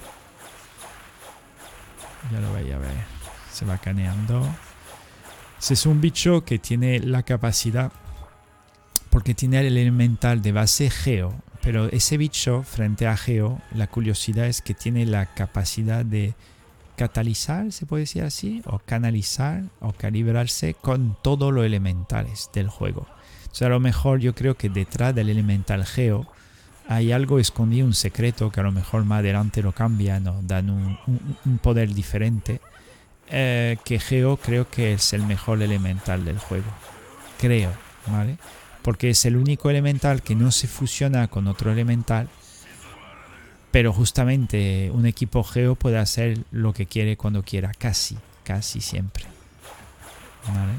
Ya 2.31 2.39
lo 2.39 2.51
voy 2.51 2.71
a 2.71 2.77
ver. 2.77 2.93
Se 3.51 3.65
va 3.65 3.77
caneando. 3.77 4.45
Es 5.69 5.85
un 5.85 6.01
bicho 6.01 6.43
que 6.45 6.59
tiene 6.59 6.99
la 6.99 7.23
capacidad... 7.23 7.91
Porque 9.09 9.35
tiene 9.35 9.59
el 9.59 9.67
elemental 9.67 10.41
de 10.41 10.51
base 10.51 10.89
Geo. 10.89 11.33
Pero 11.61 11.85
ese 11.91 12.17
bicho 12.17 12.63
frente 12.63 13.07
a 13.07 13.15
Geo, 13.15 13.61
la 13.73 13.87
curiosidad 13.87 14.47
es 14.47 14.61
que 14.61 14.73
tiene 14.73 15.05
la 15.05 15.27
capacidad 15.27 16.03
de 16.03 16.33
catalizar, 16.95 17.71
se 17.71 17.85
puede 17.85 18.03
decir 18.03 18.23
así, 18.23 18.61
o 18.65 18.79
canalizar 18.79 19.63
o 19.79 19.93
calibrarse 19.93 20.73
con 20.73 21.15
todos 21.21 21.53
los 21.53 21.65
elementales 21.65 22.49
del 22.53 22.69
juego. 22.69 23.07
O 23.51 23.55
sea, 23.55 23.67
a 23.67 23.71
lo 23.71 23.79
mejor 23.79 24.19
yo 24.19 24.33
creo 24.33 24.57
que 24.57 24.69
detrás 24.69 25.13
del 25.13 25.29
elemental 25.29 25.85
geo 25.85 26.27
hay 26.87 27.11
algo 27.11 27.39
escondido, 27.39 27.85
un 27.85 27.93
secreto 27.93 28.51
que 28.51 28.59
a 28.59 28.63
lo 28.63 28.71
mejor 28.71 29.05
más 29.05 29.19
adelante 29.19 29.61
lo 29.61 29.71
cambian 29.71 30.27
o 30.27 30.41
dan 30.41 30.69
un, 30.69 31.57
poder 31.59 31.93
diferente. 31.93 32.59
Eh, 33.29 33.77
que 33.83 33.99
Geo 33.99 34.37
creo 34.37 34.69
que 34.69 34.93
es 34.93 35.13
el 35.13 35.23
mejor 35.23 35.61
elemental 35.61 36.25
del 36.25 36.37
juego. 36.37 36.71
Creo, 37.39 37.71
¿vale? 38.07 38.37
Porque 38.81 39.09
es 39.09 39.25
el 39.25 39.37
único 39.37 39.69
elemental 39.69 40.21
que 40.21 40.35
no 40.35 40.51
se 40.51 40.67
fusiona 40.67 41.27
con 41.27 41.47
otro 41.47 41.71
elemental 41.71 42.29
pero 43.73 43.91
justamente 43.91 44.91
un 44.93 45.07
equipo 45.07 45.43
Geo 45.43 45.73
puede 45.73 45.97
hacer 45.97 46.43
lo 46.51 46.73
que 46.73 46.85
quiere 46.85 47.17
cuando 47.17 47.41
quiera, 47.41 47.71
casi, 47.75 48.15
casi 48.43 48.81
siempre. 48.81 49.25
¿Vale? 50.47 50.73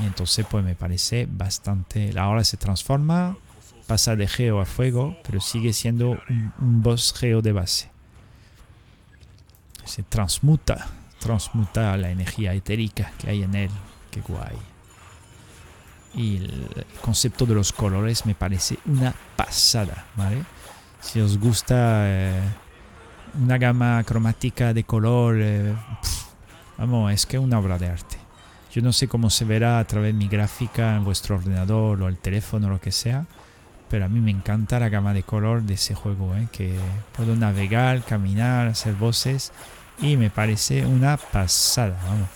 Y 0.00 0.06
entonces 0.06 0.46
pues 0.50 0.64
me 0.64 0.74
parece 0.74 1.28
bastante... 1.30 2.18
Ahora 2.18 2.42
se 2.44 2.56
transforma, 2.56 3.36
pasa 3.86 4.16
de 4.16 4.28
Geo 4.28 4.60
a 4.60 4.64
Fuego, 4.64 5.18
pero 5.24 5.42
sigue 5.42 5.74
siendo 5.74 6.12
un, 6.30 6.82
boss 6.82 7.12
Geo 7.12 7.42
de 7.42 7.52
base. 7.52 7.90
Se 9.84 10.02
transmuta, 10.02 10.88
transmuta 11.20 11.96
la 11.96 12.10
energía 12.10 12.52
etérica 12.54 13.12
que 13.18 13.30
hay 13.30 13.42
en 13.44 13.54
él. 13.54 13.70
Qué 14.10 14.20
guay. 14.22 14.56
y 16.12 16.38
el 16.38 16.86
concepto 17.00 17.46
de 17.46 17.54
los 17.54 17.72
colores 17.72 18.26
me 18.26 18.34
parece 18.34 18.78
una 18.86 19.14
pasada, 19.36 20.06
¿vale? 20.16 20.42
Si 21.00 21.20
os 21.20 21.38
gusta 21.38 22.02
eh, 22.06 22.40
una 23.40 23.58
gama 23.58 24.02
cromática 24.04 24.74
de 24.74 24.82
color, 24.82 25.36
eh, 25.38 25.72
vamos, 26.78 27.12
es 27.12 27.26
que 27.26 27.36
es 27.36 27.42
una 27.42 27.60
obra 27.60 27.78
de 27.78 27.88
arte. 27.88 28.16
Yo 28.72 28.82
no 28.82 28.92
sé 28.92 29.08
cómo 29.08 29.30
se 29.30 29.44
verá 29.44 29.78
a 29.78 29.84
través 29.84 30.12
de 30.12 30.18
mi 30.18 30.28
gráfica 30.28 30.96
en 30.96 31.04
vuestro 31.04 31.36
ordenador 31.36 32.02
o 32.02 32.08
el 32.08 32.18
teléfono 32.18 32.66
o 32.66 32.70
lo 32.70 32.80
que 32.80 32.92
sea, 32.92 33.26
pero 33.88 34.04
a 34.04 34.08
mí 34.08 34.20
me 34.20 34.30
encanta 34.30 34.78
la 34.78 34.88
gama 34.88 35.12
de 35.12 35.22
color 35.22 35.62
de 35.62 35.74
ese 35.74 35.94
juego, 35.94 36.36
¿eh? 36.36 36.48
que 36.52 36.76
puedo 37.16 37.34
navegar, 37.34 38.04
caminar, 38.04 38.68
hacer 38.68 38.94
voces 38.94 39.52
y 40.00 40.16
me 40.16 40.30
parece 40.30 40.84
una 40.86 41.16
pasada, 41.16 41.98
vamos. 42.04 42.28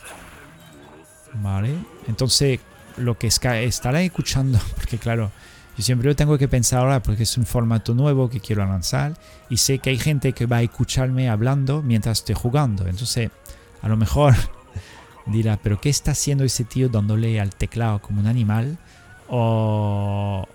Vale, 1.35 1.75
entonces 2.07 2.61
lo 2.97 3.19
que 3.19 3.27
estará 3.27 4.01
escuchando, 4.03 4.59
porque 4.77 4.99
claro, 4.99 5.31
yo 5.77 5.83
siempre 5.83 6.15
tengo 6.15 6.39
que 6.39 6.47
pensar 6.47 6.81
ahora 6.81 7.03
porque 7.03 7.25
es 7.25 7.37
un 7.37 7.47
formato 7.47 7.95
nuevo 7.95 8.31
que 8.31 8.41
quiero 8.41 8.65
lanzar 8.65 9.15
y 9.49 9.57
sé 9.57 9.79
que 9.79 9.91
hay 9.91 9.99
gente 9.99 10.33
que 10.33 10.47
va 10.47 10.59
a 10.59 10.63
escucharme 10.63 11.29
hablando 11.29 11.83
mientras 11.83 12.19
estoy 12.19 12.37
jugando. 12.37 12.87
Entonces, 12.87 13.31
a 13.83 13.89
lo 13.89 13.97
mejor 13.97 14.35
dirá, 15.27 15.59
pero 15.61 15.81
¿qué 15.81 15.89
está 15.89 16.13
haciendo 16.13 16.45
ese 16.45 16.65
tío 16.65 16.89
dándole 16.89 17.41
al 17.41 17.55
teclado 17.55 18.01
como 18.01 18.21
un 18.21 18.29
animal? 18.29 18.79
O, 19.29 20.47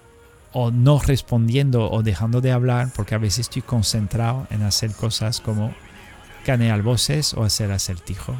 o 0.54 0.72
no 0.72 1.00
respondiendo 1.00 1.92
o 1.92 2.02
dejando 2.02 2.40
de 2.40 2.52
hablar 2.54 2.92
porque 2.96 3.16
a 3.16 3.18
veces 3.18 3.40
estoy 3.40 3.62
concentrado 3.62 4.48
en 4.52 4.62
hacer 4.64 4.94
cosas 4.94 5.42
como 5.42 5.74
canear 6.50 6.82
voces 6.82 7.36
o 7.36 7.44
hacer 7.44 7.72
acertijo. 7.72 8.36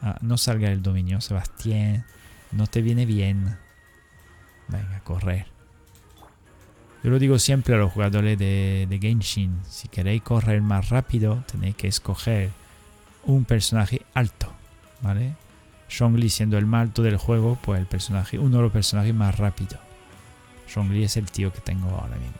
Ah, 0.00 0.16
no 0.22 0.38
salga 0.38 0.70
del 0.70 0.82
dominio, 0.82 1.20
Sebastián. 1.20 2.06
No 2.52 2.66
te 2.66 2.80
viene 2.80 3.04
bien. 3.04 3.58
Venga, 4.68 4.98
correr. 5.00 5.44
Yo 7.04 7.10
lo 7.10 7.18
digo 7.18 7.38
siempre 7.38 7.74
a 7.74 7.76
los 7.76 7.92
jugadores 7.92 8.38
de, 8.38 8.86
de 8.88 8.98
Genshin. 8.98 9.60
Si 9.68 9.88
queréis 9.88 10.22
correr 10.22 10.62
más 10.62 10.88
rápido, 10.88 11.44
tenéis 11.52 11.76
que 11.76 11.86
escoger 11.86 12.48
un 13.24 13.44
personaje 13.44 14.00
alto. 14.14 14.50
¿Vale? 15.02 15.34
Zhongli 15.90 16.30
siendo 16.30 16.56
el 16.56 16.64
más 16.64 16.80
alto 16.80 17.02
del 17.02 17.18
juego, 17.18 17.58
pues 17.62 17.78
el 17.78 17.86
personaje, 17.86 18.38
uno 18.38 18.56
de 18.56 18.62
los 18.62 18.72
personajes 18.72 19.12
más 19.12 19.36
rápidos. 19.36 19.80
Zhongli 20.66 21.04
es 21.04 21.18
el 21.18 21.30
tío 21.30 21.52
que 21.52 21.60
tengo 21.60 21.90
ahora 21.90 22.16
mismo. 22.16 22.38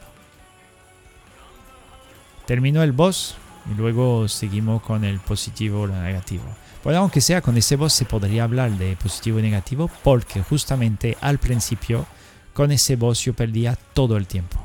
Terminó 2.47 2.81
el 2.81 2.91
boss 2.91 3.37
y 3.69 3.75
luego 3.75 4.27
seguimos 4.27 4.81
con 4.81 5.03
el 5.03 5.19
positivo 5.19 5.81
o 5.81 5.85
el 5.85 5.91
negativo. 5.91 6.43
Pues 6.83 6.97
aunque 6.97 7.21
sea 7.21 7.41
con 7.41 7.57
ese 7.57 7.77
boss 7.77 7.93
se 7.93 8.05
podría 8.05 8.43
hablar 8.43 8.71
de 8.71 8.95
positivo 8.97 9.39
y 9.39 9.41
negativo 9.41 9.89
porque 10.03 10.41
justamente 10.41 11.17
al 11.21 11.37
principio 11.37 12.05
con 12.53 12.71
ese 12.71 12.95
boss 12.97 13.23
yo 13.23 13.33
perdía 13.33 13.77
todo 13.93 14.17
el 14.17 14.27
tiempo. 14.27 14.59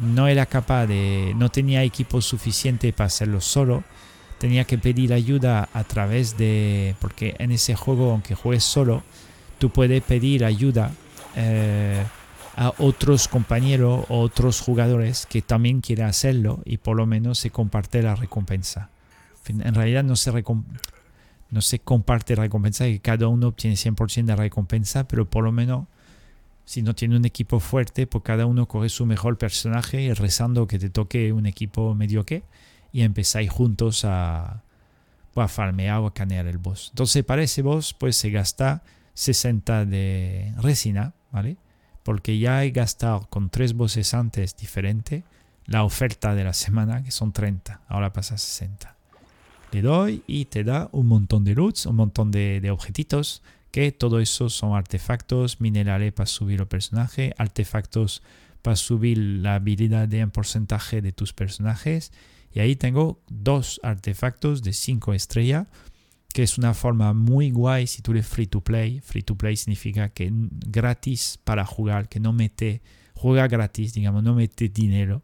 No 0.00 0.28
era 0.28 0.46
capaz 0.46 0.86
de, 0.86 1.34
no 1.36 1.50
tenía 1.50 1.82
equipo 1.82 2.22
suficiente 2.22 2.92
para 2.92 3.08
hacerlo 3.08 3.40
solo. 3.40 3.82
Tenía 4.38 4.64
que 4.64 4.78
pedir 4.78 5.12
ayuda 5.12 5.68
a 5.72 5.84
través 5.84 6.38
de, 6.38 6.96
porque 7.00 7.34
en 7.38 7.52
ese 7.52 7.74
juego 7.74 8.12
aunque 8.12 8.34
juegues 8.34 8.64
solo, 8.64 9.02
tú 9.58 9.70
puedes 9.70 10.02
pedir 10.02 10.44
ayuda 10.44 10.92
eh, 11.36 12.04
a 12.56 12.72
otros 12.78 13.28
compañeros 13.28 14.04
o 14.08 14.20
otros 14.20 14.60
jugadores 14.60 15.26
que 15.26 15.42
también 15.42 15.80
quieren 15.80 16.06
hacerlo 16.06 16.60
y 16.64 16.78
por 16.78 16.96
lo 16.96 17.06
menos 17.06 17.38
se 17.38 17.50
comparte 17.50 18.02
la 18.02 18.14
recompensa. 18.14 18.90
En 19.48 19.74
realidad 19.74 20.04
no 20.04 20.16
se 20.16 20.30
recompensa 20.30 20.80
no 21.52 21.60
se 21.60 21.78
comparte 21.78 22.34
recompensa, 22.34 22.86
que 22.86 22.98
cada 23.00 23.28
uno 23.28 23.48
obtiene 23.48 23.76
100% 23.76 24.24
de 24.24 24.36
recompensa, 24.36 25.06
pero 25.06 25.28
por 25.28 25.44
lo 25.44 25.52
menos 25.52 25.86
si 26.64 26.80
no 26.80 26.94
tiene 26.94 27.14
un 27.14 27.26
equipo 27.26 27.60
fuerte, 27.60 28.06
pues 28.06 28.24
cada 28.24 28.46
uno 28.46 28.66
coge 28.66 28.88
su 28.88 29.04
mejor 29.04 29.36
personaje 29.36 30.00
y 30.00 30.12
rezando 30.14 30.66
que 30.66 30.78
te 30.78 30.88
toque 30.88 31.30
un 31.32 31.44
equipo 31.44 31.94
mediocre 31.94 32.42
y 32.90 33.02
empezáis 33.02 33.50
juntos 33.50 34.06
a, 34.06 34.62
pues, 35.34 35.44
a 35.44 35.48
farmear 35.48 35.98
o 35.98 36.06
a 36.06 36.14
canear 36.14 36.46
el 36.46 36.56
boss. 36.56 36.88
Entonces 36.92 37.22
para 37.22 37.42
ese 37.42 37.60
boss 37.60 37.92
pues 37.92 38.16
se 38.16 38.30
gasta 38.30 38.82
60 39.12 39.84
de 39.84 40.54
resina, 40.56 41.12
¿vale? 41.32 41.58
Porque 42.02 42.38
ya 42.38 42.64
he 42.64 42.70
gastado 42.70 43.26
con 43.28 43.50
tres 43.50 43.74
bosses 43.74 44.14
antes 44.14 44.56
diferentes 44.56 45.24
la 45.66 45.84
oferta 45.84 46.34
de 46.34 46.44
la 46.44 46.52
semana, 46.52 47.04
que 47.04 47.12
son 47.12 47.32
30, 47.32 47.82
ahora 47.88 48.12
pasa 48.12 48.34
a 48.34 48.38
60 48.38 48.96
le 49.72 49.80
doy 49.80 50.22
y 50.26 50.44
te 50.44 50.64
da 50.64 50.88
un 50.92 51.06
montón 51.06 51.44
de 51.44 51.54
loots, 51.54 51.86
un 51.86 51.96
montón 51.96 52.30
de, 52.30 52.60
de 52.60 52.70
objetitos, 52.70 53.42
que 53.70 53.90
todo 53.90 54.20
eso 54.20 54.50
son 54.50 54.76
artefactos, 54.76 55.60
minerales 55.60 56.12
para 56.12 56.26
subir 56.26 56.60
el 56.60 56.66
personaje, 56.66 57.34
artefactos 57.38 58.22
para 58.60 58.76
subir 58.76 59.16
la 59.18 59.54
habilidad 59.56 60.06
de 60.08 60.22
un 60.22 60.30
porcentaje 60.30 61.00
de 61.00 61.12
tus 61.12 61.32
personajes. 61.32 62.12
Y 62.52 62.60
ahí 62.60 62.76
tengo 62.76 63.18
dos 63.30 63.80
artefactos 63.82 64.62
de 64.62 64.74
5 64.74 65.14
estrellas, 65.14 65.66
que 66.32 66.42
es 66.42 66.58
una 66.58 66.74
forma 66.74 67.12
muy 67.12 67.50
guay 67.50 67.86
si 67.86 68.02
tú 68.02 68.12
eres 68.12 68.26
free 68.26 68.46
to 68.46 68.60
play. 68.60 69.00
Free 69.00 69.22
to 69.22 69.36
play 69.36 69.56
significa 69.56 70.08
que 70.08 70.30
gratis 70.32 71.38
para 71.44 71.64
jugar, 71.64 72.08
que 72.08 72.20
no 72.20 72.32
mete, 72.32 72.82
juega 73.14 73.48
gratis, 73.48 73.94
digamos, 73.94 74.22
no 74.22 74.34
mete 74.34 74.68
dinero 74.68 75.22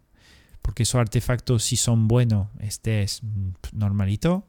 porque 0.68 0.82
esos 0.82 1.00
artefactos 1.00 1.64
si 1.64 1.76
son 1.76 2.08
buenos, 2.08 2.48
este 2.60 3.02
es 3.02 3.22
mm, 3.22 3.52
normalito 3.72 4.46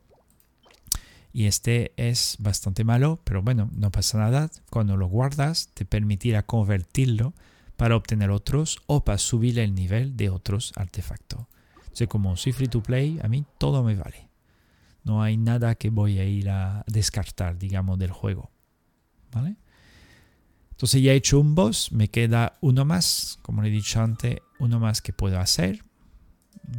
y 1.31 1.45
este 1.45 1.93
es 1.95 2.35
bastante 2.39 2.83
malo, 2.83 3.21
pero 3.23 3.41
bueno, 3.41 3.69
no 3.73 3.89
pasa 3.89 4.17
nada. 4.17 4.51
Cuando 4.69 4.97
lo 4.97 5.07
guardas 5.07 5.69
te 5.73 5.85
permitirá 5.85 6.43
convertirlo 6.43 7.33
para 7.77 7.95
obtener 7.95 8.31
otros 8.31 8.79
o 8.85 9.05
para 9.05 9.17
subir 9.17 9.59
el 9.59 9.73
nivel 9.73 10.17
de 10.17 10.29
otros 10.29 10.73
artefactos. 10.75 11.45
Entonces 11.83 12.09
como 12.09 12.35
soy 12.35 12.51
free 12.51 12.67
to 12.67 12.83
play, 12.83 13.17
a 13.23 13.29
mí 13.29 13.45
todo 13.57 13.81
me 13.81 13.95
vale. 13.95 14.28
No 15.09 15.23
hay 15.23 15.37
nada 15.37 15.75
que 15.75 15.89
voy 15.89 16.19
a 16.19 16.25
ir 16.25 16.49
a 16.49 16.83
descartar, 16.87 17.57
digamos, 17.57 17.97
del 17.97 18.11
juego. 18.11 18.51
¿Vale? 19.31 19.55
Entonces 20.71 21.01
ya 21.01 21.11
he 21.13 21.15
hecho 21.15 21.39
un 21.39 21.55
boss, 21.55 21.91
me 21.91 22.07
queda 22.07 22.57
uno 22.61 22.85
más, 22.85 23.39
como 23.41 23.61
le 23.61 23.69
he 23.69 23.71
dicho 23.71 24.01
antes, 24.01 24.37
uno 24.59 24.79
más 24.79 25.01
que 25.01 25.13
puedo 25.13 25.39
hacer 25.39 25.83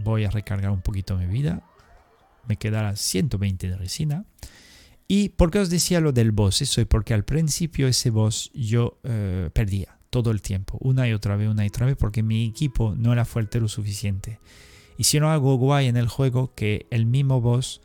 voy 0.03 0.25
a 0.25 0.31
recargar 0.31 0.71
un 0.71 0.81
poquito 0.81 1.17
mi 1.17 1.27
vida. 1.27 1.63
Me 2.47 2.57
quedará 2.57 2.97
120 2.97 3.69
de 3.69 3.77
resina. 3.77 4.25
¿Y 5.09 5.31
por 5.31 5.51
qué 5.51 5.59
os 5.59 5.71
decía 5.71 6.01
lo 6.01 6.13
del 6.13 6.31
boss? 6.31 6.63
Eso 6.63 6.81
es 6.81 6.87
porque 6.87 7.15
al 7.15 7.25
principio 7.25 7.89
ese 7.89 8.11
boss 8.11 8.51
yo 8.55 8.99
eh, 9.03 9.51
perdía 9.53 9.99
todo 10.09 10.31
el 10.31 10.43
tiempo, 10.43 10.77
una 10.81 11.09
y 11.09 11.13
otra 11.13 11.37
vez, 11.37 11.49
una 11.49 11.65
y 11.65 11.69
otra 11.69 11.87
vez, 11.87 11.97
porque 11.97 12.23
mi 12.23 12.47
equipo 12.47 12.95
no 12.97 13.13
era 13.13 13.25
fuerte 13.25 13.61
lo 13.61 13.69
suficiente. 13.69 14.41
Y 14.99 15.05
si 15.05 15.19
no 15.19 15.31
algo 15.31 15.57
guay 15.57 15.87
en 15.87 15.97
el 15.97 16.09
juego, 16.09 16.53
que 16.55 16.87
el 16.91 17.07
mismo 17.07 17.41
boss 17.41 17.81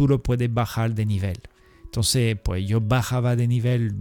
tú 0.00 0.08
lo 0.08 0.22
puedes 0.22 0.50
bajar 0.50 0.94
de 0.94 1.04
nivel. 1.04 1.42
Entonces, 1.84 2.34
pues 2.42 2.66
yo 2.66 2.80
bajaba 2.80 3.36
de 3.36 3.46
nivel 3.46 3.94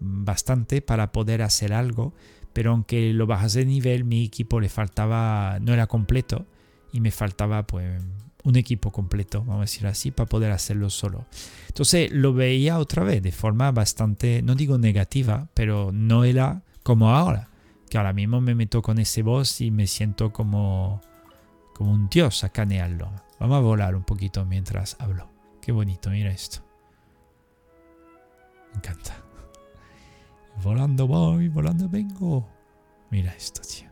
bastante 0.00 0.82
para 0.82 1.12
poder 1.12 1.40
hacer 1.40 1.72
algo, 1.72 2.12
pero 2.52 2.72
aunque 2.72 3.14
lo 3.14 3.26
bajas 3.26 3.54
de 3.54 3.64
nivel, 3.64 4.04
mi 4.04 4.22
equipo 4.22 4.60
le 4.60 4.68
faltaba, 4.68 5.56
no 5.62 5.72
era 5.72 5.86
completo 5.86 6.44
y 6.92 7.00
me 7.00 7.10
faltaba 7.10 7.66
pues 7.66 8.02
un 8.44 8.56
equipo 8.56 8.92
completo, 8.92 9.38
vamos 9.38 9.56
a 9.56 9.60
decir 9.62 9.86
así, 9.86 10.10
para 10.10 10.28
poder 10.28 10.52
hacerlo 10.52 10.90
solo. 10.90 11.24
Entonces 11.68 12.12
lo 12.12 12.34
veía 12.34 12.78
otra 12.78 13.02
vez 13.02 13.22
de 13.22 13.32
forma 13.32 13.72
bastante, 13.72 14.42
no 14.42 14.56
digo 14.56 14.76
negativa, 14.76 15.48
pero 15.54 15.90
no 15.90 16.24
era 16.24 16.64
como 16.82 17.12
ahora, 17.12 17.48
que 17.88 17.96
ahora 17.96 18.12
mismo 18.12 18.42
me 18.42 18.54
meto 18.54 18.82
con 18.82 18.98
ese 18.98 19.22
boss 19.22 19.62
y 19.62 19.70
me 19.70 19.86
siento 19.86 20.34
como, 20.34 21.00
como 21.74 21.92
un 21.92 22.10
dios 22.10 22.44
a 22.44 22.50
canearlo. 22.50 23.10
Vamos 23.40 23.56
a 23.56 23.60
volar 23.60 23.96
un 23.96 24.04
poquito 24.04 24.44
mientras 24.44 24.98
hablo. 25.00 25.35
Qué 25.66 25.72
bonito, 25.72 26.10
mira 26.10 26.30
esto. 26.30 26.60
Me 28.70 28.76
encanta. 28.76 29.16
Volando 30.62 31.08
voy, 31.08 31.48
volando 31.48 31.88
vengo. 31.88 32.48
Mira 33.10 33.34
esto, 33.34 33.62
tío. 33.62 33.90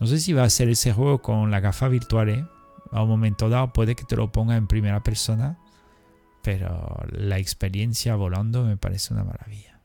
No 0.00 0.06
sé 0.06 0.18
si 0.18 0.32
va 0.32 0.44
a 0.44 0.48
ser 0.48 0.70
ese 0.70 0.94
juego 0.94 1.20
con 1.20 1.50
la 1.50 1.60
gafa 1.60 1.88
virtual. 1.88 2.30
¿eh? 2.30 2.46
A 2.92 3.02
un 3.02 3.10
momento 3.10 3.50
dado 3.50 3.74
puede 3.74 3.94
que 3.94 4.04
te 4.04 4.16
lo 4.16 4.32
ponga 4.32 4.56
en 4.56 4.66
primera 4.66 5.02
persona. 5.02 5.58
Pero 6.42 6.96
la 7.10 7.36
experiencia 7.36 8.16
volando 8.16 8.64
me 8.64 8.78
parece 8.78 9.12
una 9.12 9.24
maravilla. 9.24 9.82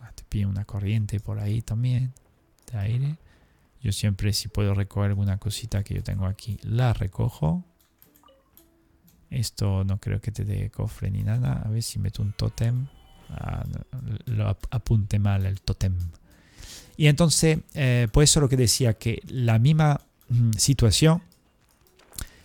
Ah, 0.00 0.12
te 0.14 0.22
pide 0.22 0.46
una 0.46 0.64
corriente 0.64 1.18
por 1.18 1.40
ahí 1.40 1.62
también 1.62 2.12
de 2.70 2.78
aire. 2.78 3.18
Yo 3.82 3.92
siempre 3.92 4.32
si 4.32 4.48
puedo 4.48 4.74
recoger 4.74 5.10
alguna 5.10 5.38
cosita 5.38 5.82
que 5.82 5.94
yo 5.94 6.02
tengo 6.02 6.26
aquí, 6.26 6.58
la 6.62 6.92
recojo. 6.92 7.64
Esto 9.30 9.84
no 9.84 9.98
creo 9.98 10.20
que 10.20 10.32
te 10.32 10.44
dé 10.44 10.70
cofre 10.70 11.10
ni 11.10 11.22
nada. 11.22 11.62
A 11.64 11.68
ver 11.70 11.82
si 11.82 11.98
meto 11.98 12.22
un 12.22 12.32
tótem. 12.32 12.86
Ah, 13.30 13.64
lo 14.26 14.48
apunte 14.70 15.18
mal 15.18 15.46
el 15.46 15.60
totem. 15.60 15.96
Y 16.96 17.06
entonces, 17.06 17.60
eh, 17.74 18.08
por 18.12 18.24
eso 18.24 18.40
lo 18.40 18.48
que 18.48 18.56
decía, 18.56 18.94
que 18.94 19.22
la 19.28 19.58
misma 19.58 20.00
mm, 20.28 20.52
situación, 20.52 21.22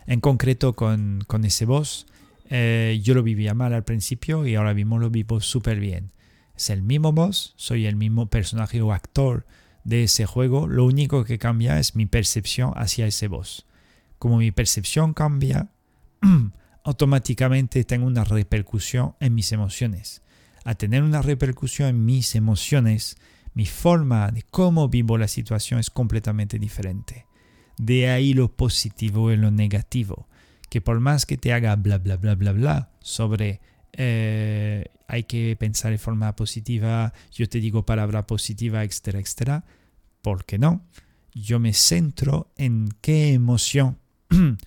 en 0.08 0.22
concreto 0.22 0.74
con, 0.74 1.24
con 1.28 1.44
ese 1.46 1.66
boss, 1.66 2.06
Eh, 2.52 3.02
yo 3.02 3.16
lo 3.16 3.24
vivía 3.24 3.56
mal 3.56 3.74
al 3.74 3.84
principio 3.84 4.46
y 4.46 4.54
ahora 4.54 4.76
mismo 4.76 5.00
lo 5.00 5.10
vivo 5.10 5.42
súper 5.42 5.80
bien. 5.80 6.12
Es 6.56 6.70
el 6.70 6.84
mismo 6.84 7.12
boss, 7.12 7.56
soy 7.58 7.88
el 7.88 7.96
mismo 7.96 8.28
personaje 8.28 8.84
o 8.84 8.94
actor 8.94 9.48
de 9.86 10.04
ese 10.04 10.26
juego, 10.26 10.68
lo 10.68 10.84
único 10.84 11.24
que 11.24 11.38
cambia 11.38 11.80
es 11.80 11.96
mi 11.96 12.08
percepción 12.08 12.74
hacia 12.76 13.08
ese 13.08 13.30
boss. 13.30 13.66
Como 14.18 14.38
mi 14.38 14.52
percepción 14.52 15.14
cambia, 15.14 15.70
automáticamente 16.84 17.84
tengo 17.86 18.08
una 18.08 18.24
repercusión 18.24 19.16
en 19.20 19.36
mis 19.36 19.52
emociones. 19.52 20.24
A 20.66 20.74
tener 20.74 21.04
una 21.04 21.22
repercusión 21.22 21.90
en 21.90 22.04
mis 22.04 22.34
emociones, 22.36 23.18
mi 23.54 23.68
forma 23.68 24.32
de 24.32 24.42
cómo 24.42 24.90
vivo 24.90 25.20
la 25.20 25.28
situación 25.28 25.80
es 25.80 25.92
completamente 25.92 26.58
diferente. 26.58 27.28
De 27.78 28.10
ahí 28.10 28.34
lo 28.34 28.52
positivo 28.52 29.32
y 29.32 29.38
lo 29.38 29.52
negativo. 29.52 30.28
Que 30.70 30.82
por 30.82 31.00
más 31.00 31.28
que 31.28 31.38
te 31.38 31.54
haga 31.54 31.76
bla 31.76 32.00
bla 32.00 32.18
bla 32.18 32.34
bla 32.34 32.54
bla 32.54 32.90
sobre 33.02 33.62
eh, 33.98 34.86
hay 35.08 35.24
que 35.24 35.56
pensar 35.58 35.92
de 35.92 35.98
forma 35.98 36.36
positiva, 36.36 37.14
yo 37.32 37.48
te 37.48 37.60
digo 37.60 37.86
palabra 37.86 38.28
positiva, 38.28 38.84
etcétera, 38.84 39.20
etcétera, 39.20 39.66
¿por 40.22 40.46
qué 40.46 40.58
no? 40.58 40.86
Yo 41.34 41.60
me 41.60 41.74
centro 41.74 42.52
en 42.58 42.90
qué 43.02 43.34
emoción 43.34 43.98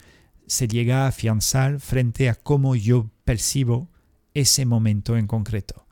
se 0.46 0.68
llega 0.68 1.04
a 1.04 1.08
afianzar 1.08 1.80
frente 1.80 2.28
a 2.28 2.34
cómo 2.34 2.76
yo 2.76 3.10
percibo 3.24 3.88
ese 4.34 4.66
momento 4.66 5.16
en 5.16 5.26
concreto. 5.26 5.86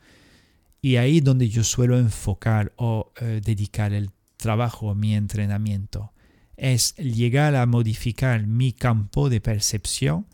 Y 0.81 0.97
ahí 0.97 1.21
donde 1.21 1.49
yo 1.49 1.65
suelo 1.65 1.99
enfocar 1.99 2.73
o 2.77 3.13
eh, 3.21 3.41
dedicar 3.45 3.93
el 3.93 4.11
trabajo, 4.37 4.95
mi 4.95 5.15
entrenamiento, 5.15 6.13
es 6.57 6.95
llegar 6.95 7.55
a 7.57 7.67
modificar 7.67 8.47
mi 8.47 8.73
campo 8.73 9.29
de 9.29 9.41
percepción 9.41 10.27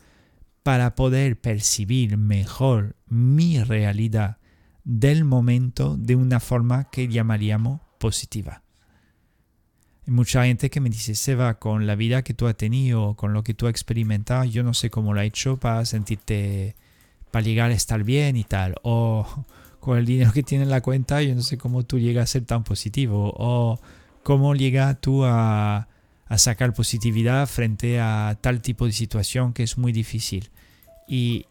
para 0.63 0.95
poder 0.95 1.39
percibir 1.39 2.17
mejor 2.17 2.95
mi 3.07 3.61
realidad 3.61 4.37
del 4.83 5.23
momento 5.25 5.95
de 5.97 6.15
una 6.15 6.39
forma 6.39 6.85
que 6.85 7.07
llamaríamos 7.07 7.81
positiva. 7.99 8.63
Hay 10.05 10.13
mucha 10.13 10.45
gente 10.45 10.69
que 10.69 10.81
me 10.81 10.89
dice, 10.89 11.15
Seba, 11.15 11.59
con 11.59 11.87
la 11.87 11.95
vida 11.95 12.23
que 12.23 12.33
tú 12.33 12.47
has 12.47 12.57
tenido, 12.57 13.15
con 13.15 13.33
lo 13.33 13.43
que 13.43 13.53
tú 13.53 13.67
has 13.67 13.71
experimentado, 13.71 14.43
yo 14.45 14.63
no 14.63 14.73
sé 14.73 14.89
cómo 14.89 15.13
lo 15.13 15.21
has 15.21 15.27
hecho 15.27 15.57
para 15.57 15.85
sentirte, 15.85 16.75
para 17.31 17.43
llegar 17.45 17.71
a 17.71 17.73
estar 17.73 18.03
bien 18.03 18.35
y 18.35 18.43
tal. 18.43 18.75
O 18.83 19.45
con 19.79 19.97
el 19.97 20.05
dinero 20.05 20.33
que 20.33 20.43
tienes 20.43 20.65
en 20.65 20.71
la 20.71 20.81
cuenta, 20.81 21.21
yo 21.21 21.35
no 21.35 21.41
sé 21.41 21.57
cómo 21.57 21.83
tú 21.83 21.99
llegas 21.99 22.23
a 22.23 22.33
ser 22.33 22.45
tan 22.45 22.63
positivo. 22.65 23.33
O 23.37 23.79
cómo 24.23 24.55
llegas 24.55 24.99
tú 24.99 25.23
a, 25.23 25.87
a 26.27 26.37
sacar 26.37 26.73
positividad 26.73 27.47
frente 27.47 27.99
a 27.99 28.37
tal 28.41 28.61
tipo 28.61 28.85
de 28.85 28.93
situación 28.93 29.53
que 29.53 29.63
es 29.63 29.77
muy 29.77 29.91
difícil. 29.91 30.49
Y, 31.07 31.45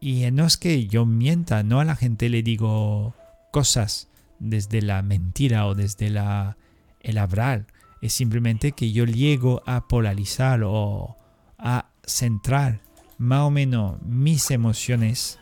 y 0.00 0.30
no 0.30 0.46
es 0.46 0.56
que 0.56 0.86
yo 0.86 1.06
mienta, 1.06 1.62
no 1.62 1.80
a 1.80 1.84
la 1.84 1.96
gente 1.96 2.28
le 2.28 2.42
digo 2.42 3.14
cosas 3.52 4.08
desde 4.38 4.82
la 4.82 5.02
mentira 5.02 5.66
o 5.66 5.74
desde 5.74 6.10
la, 6.10 6.56
el 7.00 7.18
hablar 7.18 7.66
es 8.04 8.12
simplemente 8.12 8.72
que 8.72 8.92
yo 8.92 9.06
llego 9.06 9.62
a 9.64 9.88
polarizar 9.88 10.62
o 10.62 11.16
a 11.58 11.86
centrar 12.04 12.80
más 13.16 13.40
o 13.40 13.50
menos 13.50 14.02
mis 14.02 14.50
emociones 14.50 15.38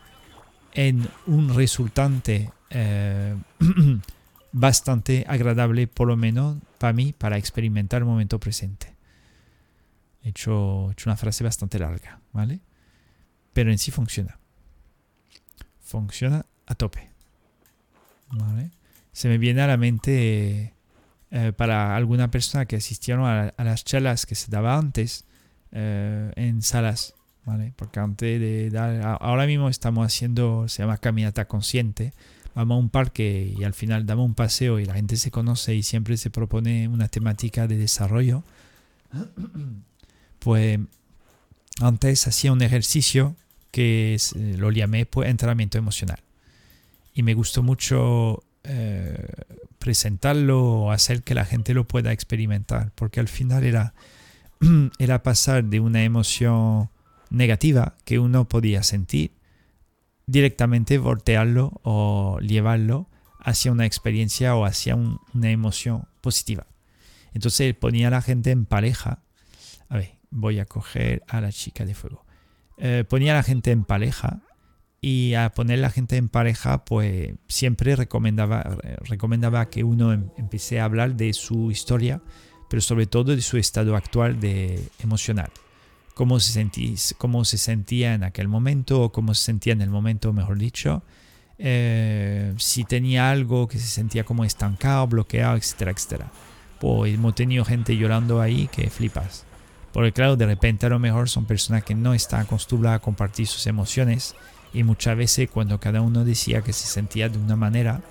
en 0.73 1.07
un 1.27 1.53
resultante 1.55 2.51
eh, 2.69 3.35
bastante 4.53 5.25
agradable, 5.27 5.87
por 5.87 6.07
lo 6.07 6.15
menos 6.15 6.57
para 6.83 6.91
mí, 6.91 7.13
para 7.13 7.37
experimentar 7.37 8.01
el 8.01 8.05
momento 8.05 8.41
presente. 8.41 8.93
He 10.21 10.31
hecho, 10.31 10.91
hecho 10.91 11.09
una 11.09 11.15
frase 11.15 11.41
bastante 11.41 11.79
larga, 11.79 12.19
¿vale? 12.33 12.59
Pero 13.53 13.71
en 13.71 13.77
sí 13.77 13.89
funciona. 13.89 14.37
Funciona 15.79 16.45
a 16.65 16.75
tope. 16.75 17.09
¿Vale? 18.31 18.71
Se 19.13 19.29
me 19.29 19.37
viene 19.37 19.61
a 19.61 19.67
la 19.67 19.77
mente 19.77 20.73
eh, 21.31 21.53
para 21.55 21.95
alguna 21.95 22.29
persona 22.29 22.65
que 22.65 22.75
asistieron 22.75 23.23
a, 23.23 23.53
las 23.63 23.85
charlas 23.85 24.25
que 24.25 24.35
se 24.35 24.51
daba 24.51 24.77
antes 24.77 25.23
eh, 25.71 26.33
en 26.35 26.61
salas, 26.61 27.13
¿vale? 27.45 27.71
Porque 27.77 28.01
antes 28.01 28.41
de 28.41 28.69
dar, 28.71 29.19
ahora 29.21 29.45
mismo 29.45 29.69
estamos 29.69 30.05
haciendo, 30.05 30.67
se 30.67 30.83
llama 30.83 30.97
caminata 30.97 31.47
consciente, 31.47 32.11
vamos 32.55 32.75
a 32.75 32.79
un 32.79 32.89
parque 32.89 33.53
y 33.57 33.63
al 33.63 33.73
final 33.73 34.05
damos 34.05 34.25
un 34.25 34.35
paseo 34.35 34.79
y 34.79 34.85
la 34.85 34.93
gente 34.93 35.17
se 35.17 35.31
conoce 35.31 35.75
y 35.75 35.83
siempre 35.83 36.17
se 36.17 36.29
propone 36.29 36.87
una 36.87 37.07
temática 37.07 37.67
de 37.67 37.77
desarrollo. 37.77 38.43
Pues 40.39 40.77
antes 41.79 42.27
hacía 42.27 42.51
un 42.51 42.61
ejercicio 42.61 43.37
que 43.71 44.17
lo 44.57 44.71
llamé 44.71 45.05
pues, 45.05 45.29
entrenamiento 45.29 45.77
emocional. 45.77 46.19
Y 47.13 47.23
me 47.23 47.33
gustó 47.33 47.63
mucho 47.63 48.43
eh, 48.63 49.25
presentarlo 49.79 50.91
hacer 50.91 51.23
que 51.23 51.33
la 51.35 51.45
gente 51.45 51.73
lo 51.73 51.85
pueda 51.85 52.11
experimentar, 52.11 52.91
porque 52.95 53.19
al 53.19 53.27
final 53.27 53.63
era, 53.63 53.93
era 54.99 55.23
pasar 55.23 55.63
de 55.65 55.79
una 55.79 56.03
emoción 56.03 56.89
negativa 57.29 57.95
que 58.05 58.19
uno 58.19 58.47
podía 58.47 58.83
sentir, 58.83 59.31
directamente 60.33 60.97
voltearlo 60.97 61.79
o 61.83 62.39
llevarlo 62.39 63.07
hacia 63.39 63.71
una 63.71 63.85
experiencia 63.85 64.55
o 64.55 64.65
hacia 64.65 64.95
una 64.95 65.51
emoción 65.51 66.07
positiva. 66.21 66.65
Entonces 67.35 67.75
ponía 67.75 68.07
a 68.07 68.11
la 68.11 68.21
gente 68.23 68.49
en 68.49 68.65
pareja. 68.65 69.21
A 69.89 69.97
ver, 69.97 70.15
voy 70.31 70.59
a 70.59 70.65
coger 70.65 71.23
a 71.27 71.39
la 71.39 71.51
chica 71.51 71.85
de 71.85 71.93
fuego. 71.93 72.25
Eh, 72.79 73.03
ponía 73.07 73.33
a 73.33 73.35
la 73.35 73.43
gente 73.43 73.69
en 73.69 73.83
pareja 73.83 74.41
y 75.01 75.35
a 75.35 75.51
poner 75.51 75.77
la 75.79 75.91
gente 75.91 76.17
en 76.17 76.29
pareja, 76.29 76.83
pues 76.83 77.35
siempre 77.47 77.95
recomendaba, 77.95 78.77
recomendaba 79.01 79.69
que 79.69 79.83
uno 79.83 80.13
em, 80.13 80.29
empiece 80.37 80.79
a 80.79 80.85
hablar 80.85 81.15
de 81.15 81.33
su 81.33 81.69
historia, 81.69 82.23
pero 82.71 82.81
sobre 82.81 83.05
todo 83.05 83.35
de 83.35 83.41
su 83.43 83.57
estado 83.57 83.95
actual 83.95 84.39
de 84.39 84.83
emocional. 85.03 85.51
Cómo 86.13 86.39
se, 86.39 86.51
sentía, 86.51 86.95
cómo 87.17 87.43
se 87.43 87.57
sentía 87.57 88.13
en 88.13 88.23
aquel 88.23 88.47
momento, 88.47 89.01
o 89.01 89.11
cómo 89.11 89.33
se 89.33 89.45
sentía 89.45 89.73
en 89.73 89.81
el 89.81 89.89
momento, 89.89 90.31
mejor 90.31 90.57
dicho. 90.57 91.03
Eh, 91.57 92.53
si 92.57 92.83
tenía 92.83 93.31
algo 93.31 93.67
que 93.67 93.79
se 93.79 93.87
sentía 93.87 94.23
como 94.23 94.43
estancado, 94.43 95.07
bloqueado, 95.07 95.57
etcétera, 95.57 95.91
etcétera. 95.91 96.31
Pues 96.79 97.13
hemos 97.13 97.35
tenido 97.35 97.65
gente 97.65 97.95
llorando 97.95 98.41
ahí 98.41 98.67
que 98.71 98.89
flipas. 98.89 99.45
Porque 99.91 100.11
claro, 100.11 100.35
de 100.35 100.45
repente 100.45 100.87
a 100.87 100.89
lo 100.89 100.99
mejor 100.99 101.29
son 101.29 101.45
personas 101.45 101.83
que 101.83 101.93
no 101.95 102.13
están 102.13 102.41
acostumbradas 102.41 102.99
a 102.99 103.03
compartir 103.03 103.47
sus 103.47 103.67
emociones 103.67 104.35
y 104.73 104.83
muchas 104.83 105.15
veces 105.15 105.49
cuando 105.49 105.79
cada 105.79 106.01
uno 106.01 106.25
decía 106.25 106.63
que 106.63 106.73
se 106.73 106.87
sentía 106.87 107.29
de 107.29 107.37
una 107.37 107.55
manera, 107.55 108.01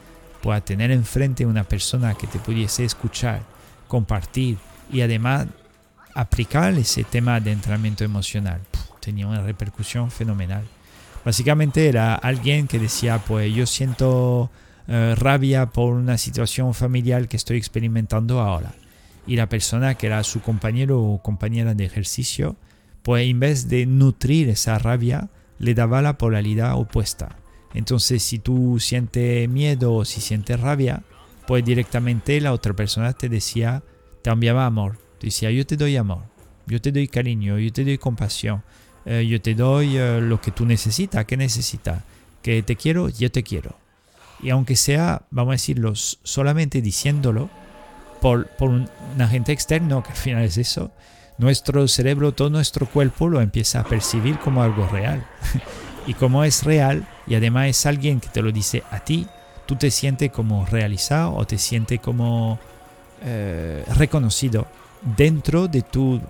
pues 0.43 0.65
tener 0.65 0.93
enfrente 0.93 1.45
una 1.45 1.65
persona 1.65 2.15
que 2.15 2.29
te 2.29 2.39
pudiese 2.39 2.85
escuchar, 2.85 3.43
compartir 3.89 4.59
y 4.93 5.01
además 5.01 5.49
aplicar 6.15 6.75
ese 6.75 7.05
tema 7.05 7.41
de 7.41 7.53
entrenamiento 7.53 8.05
emocional, 8.05 8.61
tenía 9.01 9.27
una 9.27 9.43
repercusión 9.43 10.11
fenomenal. 10.11 10.65
Básicamente 11.25 11.89
era 11.89 12.15
alguien 12.15 12.67
que 12.67 12.79
decía, 12.79 13.19
pues 13.19 13.55
yo 13.55 13.67
siento 13.67 14.51
eh, 14.89 15.15
rabia 15.17 15.67
por 15.67 15.95
una 15.95 16.19
situación 16.19 16.75
familiar 16.75 17.29
que 17.29 17.37
estoy 17.37 17.57
experimentando 17.57 18.41
ahora. 18.41 18.75
Y 19.27 19.37
la 19.37 19.49
persona 19.49 19.95
que 19.95 20.09
era 20.09 20.25
su 20.25 20.41
compañero 20.41 21.01
o 21.01 21.23
compañera 21.23 21.75
de 21.75 21.85
ejercicio, 21.85 22.57
pues 23.03 23.29
en 23.29 23.39
vez 23.39 23.69
de 23.69 23.87
nutrir 23.87 24.49
esa 24.49 24.79
rabia, 24.79 25.29
le 25.59 25.75
daba 25.75 26.03
la 26.03 26.19
polaridad 26.19 26.77
opuesta. 26.77 27.37
Entonces, 27.73 28.23
si 28.23 28.39
tú 28.39 28.79
sientes 28.81 29.49
miedo 29.49 29.95
o 29.95 30.05
si 30.05 30.21
sientes 30.21 30.59
rabia, 30.59 31.03
pues 31.47 31.65
directamente 31.65 32.41
la 32.41 32.53
otra 32.53 32.75
persona 32.75 33.13
te 33.13 33.29
decía, 33.29 33.83
te 34.23 34.31
enviaba 34.31 34.67
amor. 34.67 34.99
Te 35.23 35.29
decía, 35.29 35.53
yo 35.53 35.65
te 35.65 35.77
doy 35.77 35.97
amor, 35.97 36.25
yo 36.67 36.81
te 36.81 36.91
doy 36.91 37.07
cariño, 37.07 37.57
yo 37.57 37.73
te 37.73 37.85
doy 37.85 37.97
compasión, 37.97 38.65
eh, 39.05 39.25
yo 39.25 39.41
te 39.41 39.55
doy 39.55 39.97
eh, 39.97 40.21
lo 40.21 40.41
que 40.41 40.51
tú 40.51 40.67
necesitas, 40.67 41.25
que 41.27 41.37
necesitas, 41.37 42.03
que 42.43 42.61
te 42.65 42.75
quiero, 42.75 43.09
yo 43.09 43.31
te 43.31 43.45
quiero. 43.45 43.77
Y 44.43 44.51
aunque 44.51 44.75
sea, 44.75 45.23
vamos 45.31 45.53
a 45.53 45.55
decirlo, 45.55 45.95
solamente 45.95 46.83
diciéndolo 46.83 47.51
por, 48.21 48.49
por 48.49 48.71
un 48.71 48.89
agente 49.21 49.53
externo, 49.53 50.03
que 50.03 50.11
al 50.11 50.17
final 50.17 50.43
es 50.43 50.59
eso, 50.59 50.91
nuestro 51.39 51.87
cerebro, 51.87 52.33
todo 52.33 52.51
nuestro 52.51 52.87
cuerpo 52.87 53.29
lo 53.29 53.41
empieza 53.41 53.79
a 53.79 53.85
percibir 53.85 54.41
como 54.41 54.61
algo 54.61 54.89
real. 54.89 55.25
y 56.09 56.15
como 56.15 56.43
es 56.43 56.65
real 56.65 57.07
y 57.29 57.37
además 57.37 57.69
es 57.69 57.87
alguien 57.87 58.19
que 58.19 58.29
te 58.29 58.43
lo 58.43 58.51
dice 58.51 58.83
a 58.91 59.05
ti, 59.05 59.29
tú 59.67 59.77
te 59.77 59.93
sientes 59.93 60.33
como 60.33 60.67
realizado 60.67 61.33
o 61.35 61.47
te 61.47 61.59
sientes 61.59 62.01
como 62.01 62.59
eh, 63.23 63.85
reconocido 63.95 64.67
dentro 65.17 65.69
de 65.69 65.83
tu 65.83 66.21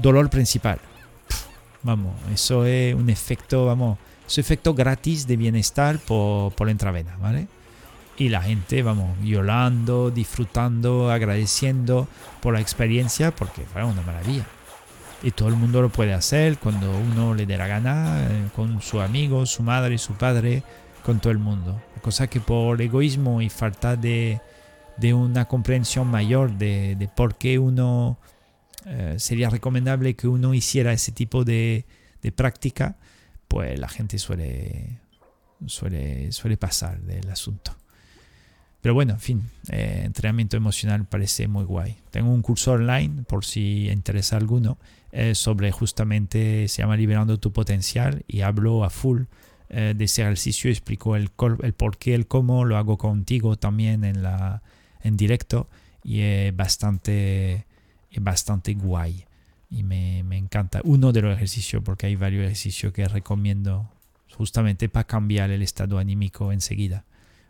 dolor 0.00 0.30
principal. 0.30 0.78
Vamos, 1.82 2.14
eso 2.32 2.64
es 2.64 2.94
un 2.94 3.10
efecto, 3.10 3.66
vamos, 3.66 3.98
es 4.26 4.38
un 4.38 4.42
efecto 4.42 4.74
gratis 4.74 5.26
de 5.26 5.36
bienestar 5.36 5.98
por, 5.98 6.52
por 6.54 6.66
la 6.66 6.72
intravena, 6.72 7.16
¿vale? 7.20 7.46
y 8.16 8.28
la 8.28 8.42
gente, 8.42 8.82
vamos, 8.82 9.18
violando, 9.20 10.10
disfrutando, 10.10 11.10
agradeciendo 11.10 12.08
por 12.40 12.54
la 12.54 12.60
experiencia, 12.60 13.34
porque 13.34 13.62
fue 13.62 13.82
una 13.84 14.02
maravilla. 14.02 14.46
Y 15.22 15.30
todo 15.30 15.48
el 15.48 15.56
mundo 15.56 15.80
lo 15.80 15.88
puede 15.88 16.12
hacer 16.12 16.58
cuando 16.58 16.90
uno 16.96 17.34
le 17.34 17.46
dé 17.46 17.56
la 17.56 17.66
gana, 17.66 18.26
eh, 18.28 18.48
con 18.54 18.80
su 18.82 19.00
amigo, 19.00 19.46
su 19.46 19.62
madre, 19.62 19.98
su 19.98 20.14
padre, 20.14 20.62
con 21.02 21.18
todo 21.18 21.32
el 21.32 21.38
mundo. 21.38 21.80
Cosa 22.02 22.26
que 22.26 22.40
por 22.40 22.80
egoísmo 22.80 23.40
y 23.40 23.48
falta 23.48 23.96
de, 23.96 24.40
una 25.02 25.46
comprensión 25.46 26.08
mayor 26.08 26.56
de, 26.56 27.08
por 27.16 27.36
qué 27.36 27.58
uno 27.58 28.18
eh, 28.86 29.16
sería 29.18 29.50
recomendable 29.50 30.14
que 30.14 30.28
uno 30.28 30.54
hiciera 30.54 30.92
ese 30.92 31.12
tipo 31.12 31.44
de, 31.44 31.84
de 32.22 32.32
práctica, 32.32 32.96
pues 33.48 33.78
la 33.78 33.88
gente 33.88 34.18
suele, 34.18 35.00
suele, 35.66 36.32
suele 36.32 36.56
pasar 36.56 37.00
del 37.00 37.30
asunto. 37.30 37.76
Pero 38.84 38.92
bueno, 38.92 39.14
en 39.14 39.20
fin, 39.20 39.42
eh, 39.70 40.02
entrenamiento 40.04 40.58
emocional 40.58 41.06
parece 41.06 41.48
muy 41.48 41.64
guay. 41.64 41.96
Tengo 42.10 42.30
un 42.30 42.42
curso 42.42 42.72
online, 42.72 43.22
por 43.22 43.46
si 43.46 43.88
interesa 43.88 44.36
alguno, 44.36 44.76
eh, 45.10 45.34
sobre 45.34 45.72
justamente, 45.72 46.68
se 46.68 46.82
llama 46.82 46.94
Liberando 46.94 47.40
tu 47.40 47.50
potencial 47.50 48.24
y 48.28 48.42
hablo 48.42 48.84
a 48.84 48.90
full 48.90 49.22
eh, 49.70 49.94
de 49.96 50.04
ese 50.04 50.20
ejercicio, 50.20 50.68
explico 50.68 51.16
el, 51.16 51.30
el 51.62 51.72
por 51.72 51.96
qué, 51.96 52.14
el 52.14 52.26
cómo, 52.26 52.66
lo 52.66 52.76
hago 52.76 52.98
contigo 52.98 53.56
también 53.56 54.04
en, 54.04 54.22
la, 54.22 54.62
en 55.04 55.16
directo 55.16 55.68
y 56.02 56.20
es 56.22 56.56
bastante, 56.56 57.66
es 58.10 58.22
bastante 58.22 58.74
guay 58.74 59.24
y 59.70 59.84
me, 59.84 60.24
me 60.24 60.36
encanta. 60.36 60.80
Uno 60.82 61.12
de 61.12 61.22
los 61.22 61.36
ejercicios, 61.36 61.82
porque 61.84 62.06
hay 62.06 62.16
varios 62.16 62.44
ejercicios 62.44 62.92
que 62.92 63.06
recomiendo 63.06 63.88
justamente 64.36 64.88
para 64.88 65.06
cambiar 65.06 65.50
el 65.50 65.62
estado 65.62 65.98
anímico 65.98 66.50
enseguida 66.50 67.04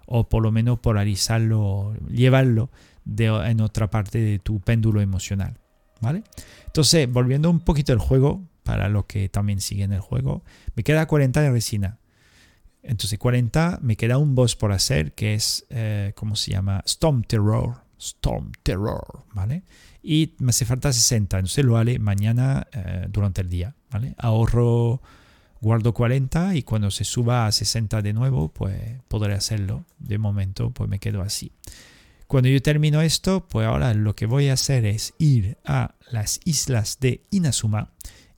o 0.07 0.29
por 0.29 0.43
lo 0.43 0.53
menos 0.53 0.79
polarizarlo, 0.81 1.95
llevarlo 2.11 2.71
de, 3.05 3.27
en 3.27 3.61
otra 3.61 3.91
parte 3.91 4.19
de 4.19 4.39
tu 4.39 4.61
péndulo 4.61 5.01
emocional. 5.01 5.59
¿Vale? 6.01 6.23
Entonces, 6.67 7.11
volviendo 7.11 7.49
un 7.49 7.61
poquito 7.61 7.93
al 7.93 7.99
juego, 7.99 8.43
para 8.63 8.89
los 8.89 9.07
que 9.07 9.29
también 9.29 9.61
siguen 9.61 9.93
el 9.93 10.01
juego, 10.01 10.43
me 10.75 10.83
queda 10.83 11.07
40 11.07 11.41
de 11.41 11.51
resina. 11.51 11.99
Entonces, 12.85 13.19
40, 13.19 13.81
me 13.83 13.97
queda 13.97 14.19
un 14.19 14.35
boss 14.35 14.57
por 14.57 14.73
hacer 14.73 15.13
que 15.15 15.35
es, 15.35 15.67
eh, 15.71 16.13
¿cómo 16.15 16.37
se 16.37 16.53
llama? 16.53 16.83
Storm 16.87 17.23
Terror. 17.25 17.83
Storm 17.99 18.53
Terror, 18.63 19.25
¿vale? 19.33 19.63
Y 20.03 20.35
me 20.39 20.51
hace 20.51 20.67
falta 20.67 20.93
60, 20.93 21.39
entonces 21.39 21.65
lo 21.65 21.79
haré 21.79 21.99
mañana 21.99 22.67
eh, 22.73 23.07
durante 23.09 23.41
el 23.41 23.49
día, 23.49 23.75
¿vale? 23.91 24.15
Ahorro 24.19 25.01
guardo 25.65 25.95
40 25.95 26.57
y 26.57 26.63
cuando 26.63 26.91
se 26.91 27.05
suba 27.05 27.47
a 27.47 27.53
60 27.53 28.03
de 28.03 28.13
nuevo, 28.13 28.49
pues 28.49 29.01
podré 29.09 29.33
hacerlo. 29.33 29.87
De 29.99 30.19
momento, 30.19 30.71
pues 30.71 30.91
me 30.91 30.99
quedo 30.99 31.23
así. 31.23 31.53
Cuando 32.27 32.51
yo 32.51 32.61
termino 32.61 33.01
esto, 33.01 33.47
pues 33.49 33.67
ahora 33.67 33.95
lo 33.95 34.15
que 34.15 34.27
voy 34.27 34.49
a 34.49 34.55
hacer 34.55 34.85
es 34.85 35.15
ir 35.19 35.57
a 35.65 35.95
las 36.11 36.41
islas 36.45 36.99
de 37.01 37.23
Inazuma. 37.31 37.93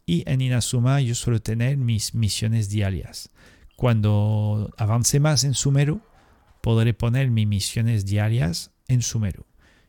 Y 0.06 0.22
en 0.30 0.40
Inazuma 0.40 1.00
yo 1.00 1.16
suelo 1.16 1.42
tener 1.42 1.76
mis 1.76 2.14
misiones 2.14 2.68
diarias. 2.68 3.30
Cuando 3.76 4.72
avance 4.78 5.20
más 5.20 5.44
en 5.44 5.54
Sumeru, 5.54 6.00
podré 6.60 6.94
poner 6.94 7.30
mis 7.30 7.46
misiones 7.46 8.06
diarias 8.06 8.72
en 8.88 9.02
Sumeru. 9.02 9.44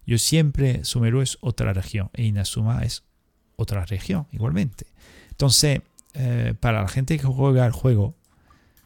Yo 0.06 0.18
siempre, 0.18 0.84
Sumeru 0.84 1.22
es 1.22 1.38
otra 1.42 1.74
región 1.74 2.10
e 2.14 2.24
Inazuma 2.24 2.84
es 2.84 3.04
otra 3.56 3.86
región 3.86 4.28
igualmente. 4.32 4.88
Entonces, 5.32 5.82
eh, 6.14 6.54
para 6.60 6.82
la 6.82 6.88
gente 6.88 7.18
que 7.18 7.26
juega 7.26 7.66
el 7.66 7.72
juego 7.72 8.16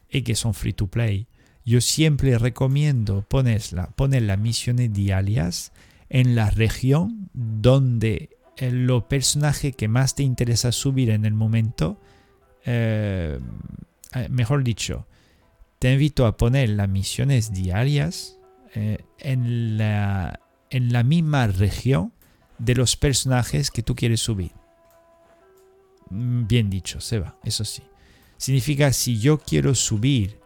y 0.10 0.24
que 0.24 0.36
son 0.36 0.54
free 0.54 0.74
to 0.74 0.88
play, 0.88 1.28
yo 1.64 1.80
siempre 1.82 2.38
recomiendo 2.38 3.22
poner, 3.22 3.62
las 3.72 4.39
misiones 4.39 4.91
diarias 4.91 5.72
en 6.10 6.36
la 6.36 6.49
región 6.49 7.30
donde 7.34 8.38
el 8.58 8.86
los 8.86 9.04
personajes 9.04 9.76
que 9.76 9.88
más 9.88 10.16
te 10.16 10.24
interesa 10.24 10.72
subir 10.72 11.10
en 11.10 11.26
el 11.26 11.34
momento, 11.34 11.99
eh, 12.66 13.39
eh, 13.39 13.39
mejor 14.30 14.64
dicho, 14.64 15.07
te 15.80 15.93
invito 15.93 16.26
a 16.26 16.38
poner 16.38 16.70
las 16.70 16.89
misiones 16.89 17.53
diarias 17.53 18.38
en, 18.74 19.78
la, 19.78 20.39
en 20.70 20.93
la 20.93 21.03
misma 21.03 21.47
región 21.47 22.14
de 22.57 22.76
los 22.76 22.95
personajes 22.95 23.72
que 23.72 23.84
tú 23.84 23.95
quieres 23.95 24.22
subir. 24.22 24.51
Mm, 26.09 26.45
bien 26.47 26.70
dicho, 26.70 27.01
Seba, 27.01 27.36
eso 27.43 27.66
sí. 27.66 27.84
Significa 28.38 28.93
si 28.93 29.20
yo 29.20 29.39
quiero 29.39 29.76
subir 29.76 30.39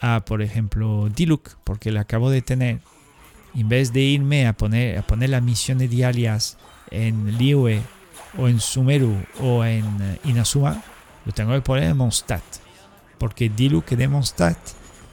a, 0.00 0.24
por 0.24 0.42
ejemplo, 0.42 1.08
Diluc, 1.14 1.56
porque 1.64 1.92
le 1.92 2.00
acabo 2.00 2.30
de 2.30 2.42
tener, 2.42 2.80
en 3.54 3.68
vez 3.68 3.92
de 3.92 4.00
irme 4.00 4.46
a 4.46 4.52
poner, 4.54 4.98
a 4.98 5.02
poner 5.02 5.30
las 5.30 5.42
misiones 5.42 5.90
diarias 5.90 6.58
en 6.90 7.38
Liyue 7.38 7.82
o 8.38 8.48
en 8.48 8.60
Sumeru 8.60 9.16
o 9.40 9.64
en 9.64 9.84
eh, 10.00 10.18
Inazuma, 10.24 10.82
lo 11.24 11.32
tengo 11.32 11.52
que 11.52 11.60
poner 11.60 11.84
en 11.84 11.96
Mondstadt. 11.96 12.42
Porque 13.20 13.52
es 13.54 13.98
de 13.98 14.08
Mondstadt 14.08 14.58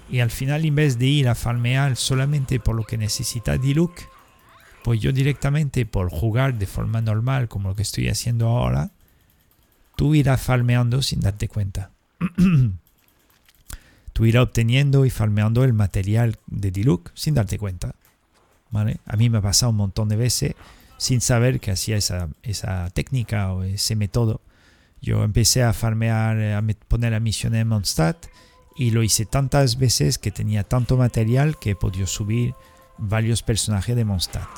y 0.10 0.22
al 0.22 0.32
final 0.32 0.64
en 0.66 0.76
vez 0.76 0.98
de 0.98 1.06
ir 1.06 1.28
a 1.28 1.36
farmear 1.36 1.98
solamente 1.98 2.60
por 2.60 2.76
lo 2.76 2.84
que 2.84 2.98
necesita 2.98 3.58
Diluc, 3.58 4.00
pues 4.84 5.02
yo 5.02 5.12
directamente 5.12 5.86
por 5.86 6.10
jugar 6.10 6.58
de 6.58 6.68
forma 6.68 7.02
normal 7.02 7.50
como 7.50 7.68
lo 7.70 7.76
que 7.76 7.82
estoy 7.82 8.08
haciendo 8.08 8.48
ahora, 8.48 8.92
tú 9.98 10.16
irás 10.16 10.42
farmeando 10.42 11.02
sin 11.02 11.20
darte 11.20 11.50
cuenta. 11.50 11.92
tú 14.14 14.26
irás 14.26 14.44
obteniendo 14.44 15.06
y 15.06 15.10
farmeando 15.10 15.66
el 15.66 15.74
material 15.74 16.38
de 16.48 16.72
Diluc 16.72 17.12
sin 17.14 17.34
darte 17.34 17.60
cuenta. 17.60 17.94
¿Vale? 18.72 19.02
A 19.06 19.18
mí 19.18 19.30
me 19.30 19.40
ha 19.40 19.42
pasado 19.42 19.72
un 19.72 19.78
montón 19.78 20.08
de 20.08 20.16
veces 20.16 20.56
sin 20.98 21.20
saber 21.20 21.60
que 21.60 21.72
hacía 21.72 21.98
esa, 21.98 22.30
esa 22.42 22.90
técnica 22.92 23.52
o 23.52 23.64
ese 23.64 23.98
método. 23.98 24.40
Yo 25.02 25.24
empecé 25.24 25.64
a 25.64 25.74
farmear, 25.74 26.40
a 26.54 26.64
poner 26.88 27.12
la 27.12 27.20
misión 27.20 27.56
en 27.56 27.68
Mondstadt 27.68 28.28
y 28.76 28.92
lo 28.92 29.04
hice 29.04 29.26
tantas 29.26 29.78
veces 29.78 30.18
que 30.18 30.32
tenía 30.32 30.64
tanto 30.64 30.98
material 30.98 31.58
que 31.58 31.72
he 31.72 31.76
podido 31.76 32.08
subir 32.08 32.54
varios 32.98 33.44
personajes 33.44 33.96
de 33.96 34.06
Mondstadt. 34.06 34.50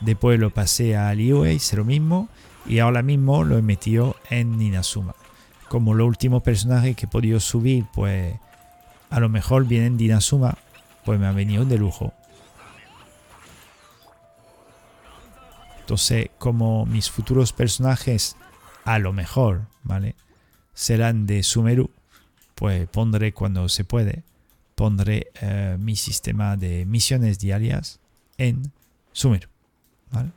Después 0.00 0.38
lo 0.38 0.50
pasé 0.50 0.96
a 0.96 1.12
Liyue, 1.14 1.54
hice 1.54 1.76
lo 1.76 1.84
mismo 1.84 2.28
y 2.66 2.80
ahora 2.80 3.02
mismo 3.02 3.44
lo 3.44 3.56
he 3.58 3.62
metido 3.62 4.16
en 4.30 4.58
Ninazuma. 4.58 5.14
Como 5.68 5.94
lo 5.94 6.06
último 6.06 6.40
personaje 6.40 6.94
que 6.94 7.06
he 7.06 7.08
podido 7.08 7.40
subir, 7.40 7.86
pues 7.92 8.34
a 9.10 9.20
lo 9.20 9.28
mejor 9.28 9.66
viene 9.66 9.86
en 9.86 9.96
Ninazuma, 9.96 10.58
pues 11.04 11.18
me 11.18 11.26
ha 11.26 11.32
venido 11.32 11.64
de 11.64 11.78
lujo. 11.78 12.12
Entonces, 15.80 16.30
como 16.38 16.84
mis 16.84 17.10
futuros 17.10 17.52
personajes, 17.52 18.36
a 18.86 18.98
lo 18.98 19.12
mejor, 19.12 19.66
¿vale? 19.82 20.14
Serán 20.72 21.26
de 21.26 21.42
Sumeru, 21.42 21.90
pues 22.54 22.88
pondré 22.88 23.34
cuando 23.34 23.68
se 23.68 23.84
puede, 23.84 24.22
pondré 24.76 25.26
eh, 25.40 25.76
mi 25.78 25.96
sistema 25.96 26.56
de 26.56 26.86
misiones 26.86 27.38
diarias 27.38 27.98
en 28.38 28.72
Sumeru, 29.12 29.48
¿vale? 30.12 30.30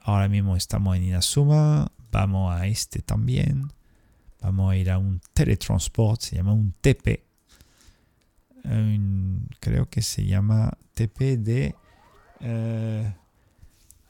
Ahora 0.00 0.28
mismo 0.28 0.56
estamos 0.56 0.96
en 0.96 1.04
Inazuma. 1.04 1.90
Vamos 2.12 2.54
a 2.54 2.66
este 2.66 3.00
también. 3.00 3.72
Vamos 4.40 4.72
a 4.72 4.76
ir 4.76 4.90
a 4.90 4.98
un 4.98 5.20
teletransport. 5.32 6.20
Se 6.20 6.36
llama 6.36 6.52
un 6.52 6.74
TP. 6.80 7.22
creo 9.60 9.88
que 9.88 10.02
se 10.02 10.24
llama 10.24 10.72
TP 10.94 11.36
de... 11.36 11.74
Eh, 12.40 13.14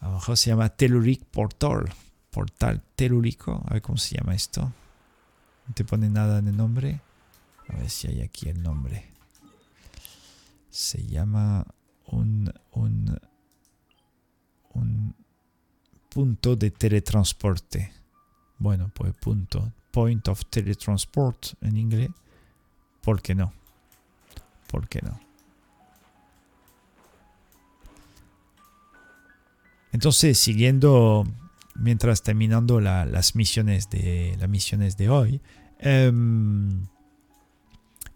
a 0.00 0.08
lo 0.08 0.14
mejor 0.14 0.36
se 0.36 0.50
llama 0.50 0.68
Telluric 0.70 1.24
Portal. 1.24 1.92
Portal 2.32 2.82
telúrico. 2.96 3.62
A 3.68 3.74
ver 3.74 3.82
cómo 3.82 3.98
se 3.98 4.16
llama 4.16 4.34
esto. 4.34 4.62
No 4.62 5.74
te 5.74 5.84
pone 5.84 6.08
nada 6.08 6.40
de 6.40 6.50
nombre. 6.50 7.00
A 7.68 7.76
ver 7.76 7.90
si 7.90 8.08
hay 8.08 8.22
aquí 8.22 8.48
el 8.48 8.62
nombre. 8.62 9.12
Se 10.70 11.06
llama 11.06 11.66
un, 12.06 12.52
un, 12.72 13.18
un 14.72 15.14
punto 16.08 16.56
de 16.56 16.70
teletransporte. 16.70 17.92
Bueno, 18.58 18.90
pues 18.94 19.14
punto. 19.14 19.72
Point 19.90 20.26
of 20.28 20.46
teletransport 20.46 21.54
en 21.60 21.76
inglés. 21.76 22.10
¿Por 23.02 23.20
qué 23.20 23.34
no? 23.34 23.52
¿Por 24.68 24.88
qué 24.88 25.02
no? 25.02 25.20
Entonces, 29.92 30.38
siguiendo, 30.38 31.26
mientras 31.82 32.22
terminando 32.22 32.80
las, 32.80 33.34
misiones 33.34 33.90
de, 33.90 34.36
las 34.38 34.48
misiones 34.48 34.96
de 34.96 35.10
hoy, 35.10 35.40
em, 35.80 36.86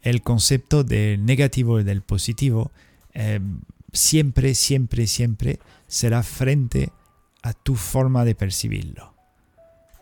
el 0.02 0.22
concepto 0.22 0.84
del 0.84 1.24
negativo 1.24 1.80
y 1.80 1.84
del 1.84 2.02
positivo 2.02 2.70
em, 3.12 3.60
siempre, 3.92 4.54
siempre, 4.54 5.06
siempre 5.08 5.58
será 5.88 6.22
frente 6.22 6.92
a 7.42 7.52
tu 7.52 7.74
forma 7.74 8.24
de 8.24 8.36
percibirlo. 8.36 9.14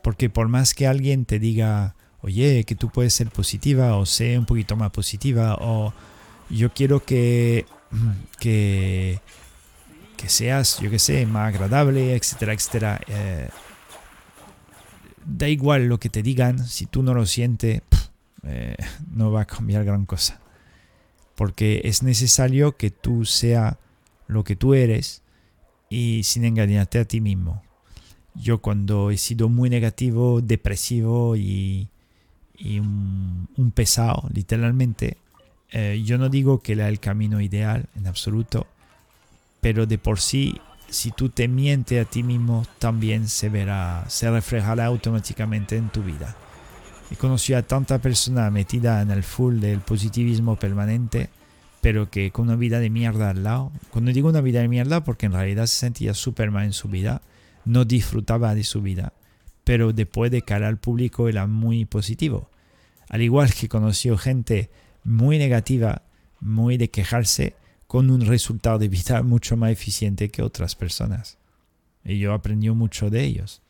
Porque 0.02 0.28
por 0.28 0.48
más 0.48 0.74
que 0.74 0.86
alguien 0.86 1.24
te 1.24 1.38
diga, 1.38 1.96
oye, 2.20 2.64
que 2.64 2.74
tú 2.74 2.90
puedes 2.90 3.14
ser 3.14 3.30
positiva 3.30 3.96
o 3.96 4.04
sé 4.04 4.38
un 4.38 4.44
poquito 4.44 4.76
más 4.76 4.90
positiva 4.90 5.56
o 5.58 5.94
yo 6.50 6.74
quiero 6.74 7.02
que, 7.02 7.64
que, 8.38 9.20
que 10.16 10.28
seas, 10.28 10.80
yo 10.80 10.90
que 10.90 10.98
sé, 10.98 11.26
más 11.26 11.54
agradable, 11.54 12.14
etcétera, 12.14 12.52
etcétera. 12.52 13.00
Eh, 13.06 13.48
da 15.26 15.48
igual 15.48 15.86
lo 15.86 15.98
que 15.98 16.08
te 16.08 16.22
digan, 16.22 16.66
si 16.66 16.86
tú 16.86 17.02
no 17.02 17.14
lo 17.14 17.26
sientes, 17.26 17.82
eh, 18.42 18.76
no 19.10 19.32
va 19.32 19.42
a 19.42 19.46
cambiar 19.46 19.84
gran 19.84 20.06
cosa. 20.06 20.40
Porque 21.34 21.82
es 21.84 22.02
necesario 22.02 22.76
que 22.76 22.90
tú 22.90 23.24
sea 23.24 23.78
lo 24.26 24.44
que 24.44 24.56
tú 24.56 24.74
eres 24.74 25.22
y 25.88 26.22
sin 26.24 26.44
engañarte 26.44 26.98
a 26.98 27.04
ti 27.04 27.20
mismo. 27.20 27.62
Yo 28.34 28.58
cuando 28.58 29.10
he 29.10 29.16
sido 29.16 29.48
muy 29.48 29.70
negativo, 29.70 30.40
depresivo 30.40 31.36
y, 31.36 31.88
un, 32.60 33.72
pesado, 33.74 34.28
literalmente, 34.32 35.18
eh, 35.70 36.02
yo 36.04 36.18
no 36.18 36.28
digo 36.28 36.60
que 36.60 36.72
era 36.72 36.88
el 36.88 37.00
camino 37.00 37.40
ideal 37.40 37.86
en 37.96 38.06
absoluto, 38.06 38.66
pero 39.64 39.86
de 39.86 39.96
por 39.96 40.20
sí 40.20 40.60
si 40.90 41.10
tú 41.10 41.30
te 41.30 41.48
mientes 41.48 42.06
a 42.06 42.08
ti 42.08 42.22
mismo, 42.22 42.66
también 42.78 43.28
se 43.28 43.48
verá, 43.48 44.04
se 44.08 44.30
reflejará 44.30 44.84
automáticamente 44.84 45.78
en 45.78 45.88
tu 45.88 46.02
vida. 46.02 46.36
He 47.10 47.16
conocido 47.16 47.58
a 47.58 47.62
tanta 47.62 47.98
persona 47.98 48.50
metida 48.50 49.00
en 49.00 49.10
el 49.10 49.22
full 49.22 49.60
del 49.60 49.80
positivismo 49.80 50.56
permanente, 50.56 51.30
pero 51.80 52.10
que 52.10 52.30
con 52.30 52.48
una 52.48 52.56
vida 52.56 52.78
de 52.78 52.90
mierda 52.90 53.30
al 53.30 53.42
lado. 53.42 53.72
Cuando 53.90 54.12
digo 54.12 54.28
una 54.28 54.42
vida 54.42 54.60
de 54.60 54.68
mierda, 54.68 55.02
porque 55.02 55.24
en 55.24 55.32
realidad 55.32 55.64
se 55.64 55.78
sentía 55.78 56.12
súper 56.12 56.50
mal 56.50 56.66
en 56.66 56.74
su 56.74 56.88
vida, 56.88 57.22
no 57.64 57.86
disfrutaba 57.86 58.54
de 58.54 58.64
su 58.64 58.82
vida, 58.82 59.14
pero 59.64 59.94
después 59.94 60.30
de 60.30 60.42
cara 60.42 60.68
al 60.68 60.76
público 60.76 61.26
era 61.26 61.46
muy 61.46 61.86
positivo. 61.86 62.50
Al 63.08 63.22
igual 63.22 63.54
que 63.54 63.70
conoció 63.70 64.18
gente 64.18 64.68
muy 65.04 65.38
negativa, 65.38 66.02
muy 66.38 66.76
de 66.76 66.90
quejarse, 66.90 67.54
con 67.94 68.10
un 68.10 68.22
resultado 68.22 68.80
de 68.80 68.88
vida 68.88 69.22
mucho 69.22 69.56
más 69.56 69.70
eficiente 69.70 70.28
que 70.28 70.42
otras 70.42 70.74
personas. 70.74 71.38
Y 72.04 72.18
yo 72.18 72.32
aprendí 72.32 72.68
mucho 72.70 73.08
de 73.08 73.22
ellos. 73.22 73.62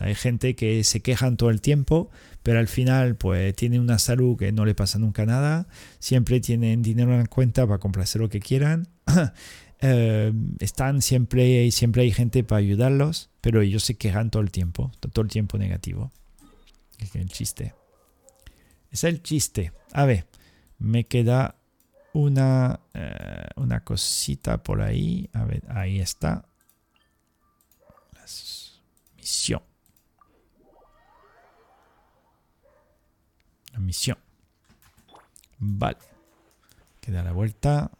hay 0.00 0.14
gente 0.14 0.54
que 0.54 0.84
se 0.84 1.00
quejan 1.00 1.38
todo 1.38 1.48
el 1.48 1.62
tiempo, 1.62 2.10
pero 2.42 2.58
al 2.58 2.68
final 2.68 3.16
pues 3.16 3.56
tienen 3.56 3.80
una 3.80 3.98
salud 3.98 4.36
que 4.36 4.52
no 4.52 4.66
le 4.66 4.74
pasa 4.74 4.98
nunca 4.98 5.24
nada, 5.24 5.66
siempre 5.98 6.40
tienen 6.40 6.82
dinero 6.82 7.14
en 7.14 7.20
la 7.20 7.26
cuenta 7.26 7.66
para 7.66 7.78
comprarse 7.78 8.18
lo 8.18 8.28
que 8.28 8.38
quieran, 8.38 8.86
eh, 9.80 10.30
están 10.58 11.00
siempre, 11.00 11.70
siempre 11.70 12.02
hay 12.02 12.12
gente 12.12 12.44
para 12.44 12.58
ayudarlos, 12.58 13.30
pero 13.40 13.62
ellos 13.62 13.82
se 13.82 13.94
quejan 13.94 14.30
todo 14.30 14.42
el 14.42 14.50
tiempo, 14.50 14.92
todo 15.00 15.22
el 15.22 15.30
tiempo 15.30 15.56
negativo. 15.56 16.12
Es 16.98 17.16
el 17.16 17.30
chiste. 17.30 17.72
Es 18.90 19.04
el 19.04 19.22
chiste. 19.22 19.72
A 19.94 20.04
ver, 20.04 20.26
me 20.78 21.04
queda 21.04 21.56
una, 22.14 22.80
eh, 22.94 23.48
una 23.56 23.80
cosita 23.84 24.62
por 24.62 24.80
ahí. 24.80 25.28
A 25.32 25.44
ver, 25.44 25.62
ahí 25.68 26.00
está. 26.00 26.46
La 28.12 28.22
misión. 29.16 29.62
La 33.72 33.80
misión. 33.80 34.16
Vale. 35.58 35.98
Queda 37.00 37.22
la 37.22 37.32
vuelta. 37.32 37.90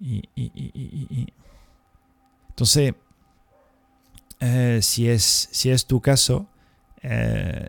Y, 0.00 0.28
y, 0.34 0.50
y, 0.54 1.32
Entonces, 2.48 2.94
eh, 4.40 4.80
si, 4.82 5.08
es, 5.08 5.48
si 5.52 5.70
es 5.70 5.86
tu 5.86 6.00
caso, 6.00 6.48
eh, 7.02 7.68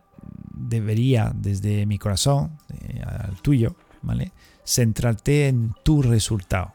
debería 0.51 1.31
desde 1.35 1.85
mi 1.85 1.99
corazón 1.99 2.57
al 3.05 3.39
tuyo, 3.43 3.75
¿vale? 4.03 4.31
Centrarte 4.63 5.47
en 5.47 5.73
tu 5.83 6.01
resultado. 6.01 6.73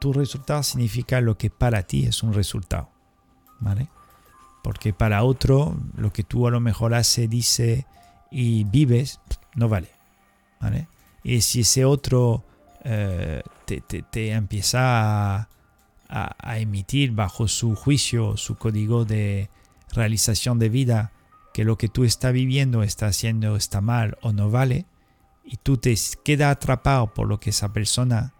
Tu 0.00 0.12
resultado 0.12 0.62
significa 0.62 1.20
lo 1.20 1.38
que 1.38 1.50
para 1.50 1.84
ti 1.84 2.06
es 2.06 2.22
un 2.22 2.32
resultado, 2.32 2.90
¿vale? 3.60 3.88
Porque 4.62 4.92
para 4.92 5.22
otro, 5.22 5.76
lo 5.96 6.12
que 6.12 6.24
tú 6.24 6.46
a 6.46 6.50
lo 6.50 6.60
mejor 6.60 6.94
hace, 6.94 7.28
dice 7.28 7.86
y 8.30 8.64
vives, 8.64 9.20
no 9.54 9.68
vale, 9.68 9.90
¿vale? 10.60 10.88
Y 11.22 11.40
si 11.42 11.60
ese 11.60 11.84
otro 11.84 12.44
eh, 12.84 13.42
te, 13.64 14.30
empieza 14.32 15.36
a, 15.36 15.48
a 16.08 16.58
emitir 16.58 17.12
bajo 17.12 17.48
su 17.48 17.74
juicio, 17.74 18.36
su 18.36 18.56
código 18.56 19.04
de 19.04 19.48
realización 19.92 20.58
de 20.58 20.68
vida, 20.68 21.12
que 21.54 21.64
lo 21.64 21.78
que 21.78 21.88
tú 21.88 22.04
estás 22.04 22.32
viviendo, 22.32 22.82
está 22.82 23.06
haciendo, 23.06 23.56
está 23.56 23.80
mal 23.80 24.18
o 24.20 24.32
no 24.32 24.50
vale, 24.50 24.84
y 25.46 25.58
tú 25.58 25.76
te 25.76 25.94
quedas 26.24 26.52
atrapado 26.52 27.14
por 27.14 27.28
lo 27.28 27.38
que 27.38 27.50
esa 27.50 27.72
persona 27.72 28.34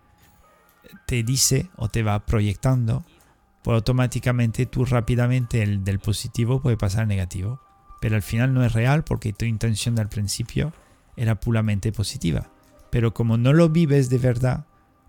te 1.06 1.22
dice 1.22 1.70
o 1.76 1.88
te 1.88 2.02
va 2.02 2.26
proyectando, 2.26 3.04
pues 3.62 3.76
automáticamente 3.76 4.66
tú 4.66 4.84
rápidamente 4.84 5.62
el 5.62 5.84
del 5.84 6.00
positivo 6.00 6.60
puede 6.60 6.76
pasar 6.76 7.02
al 7.02 7.08
negativo. 7.08 7.60
Pero 8.00 8.16
al 8.16 8.22
final 8.22 8.52
no 8.52 8.64
es 8.64 8.72
real 8.72 9.04
porque 9.04 9.32
tu 9.32 9.44
intención 9.44 9.94
del 9.94 10.08
principio 10.08 10.72
era 11.16 11.38
puramente 11.40 11.92
positiva. 11.92 12.50
Pero 12.90 13.14
como 13.14 13.36
no 13.38 13.52
lo 13.52 13.68
vives 13.68 14.10
de 14.10 14.18
verdad 14.18 14.66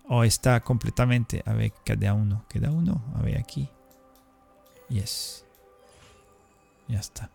o 0.07 0.23
está 0.23 0.61
completamente... 0.61 1.43
A 1.45 1.53
ver, 1.53 1.73
queda 1.83 2.13
uno, 2.13 2.45
queda 2.47 2.71
uno. 2.71 3.03
A 3.15 3.21
ver 3.21 3.37
aquí. 3.37 3.69
Yes. 4.89 5.43
Ya 6.87 6.99
está. 6.99 7.29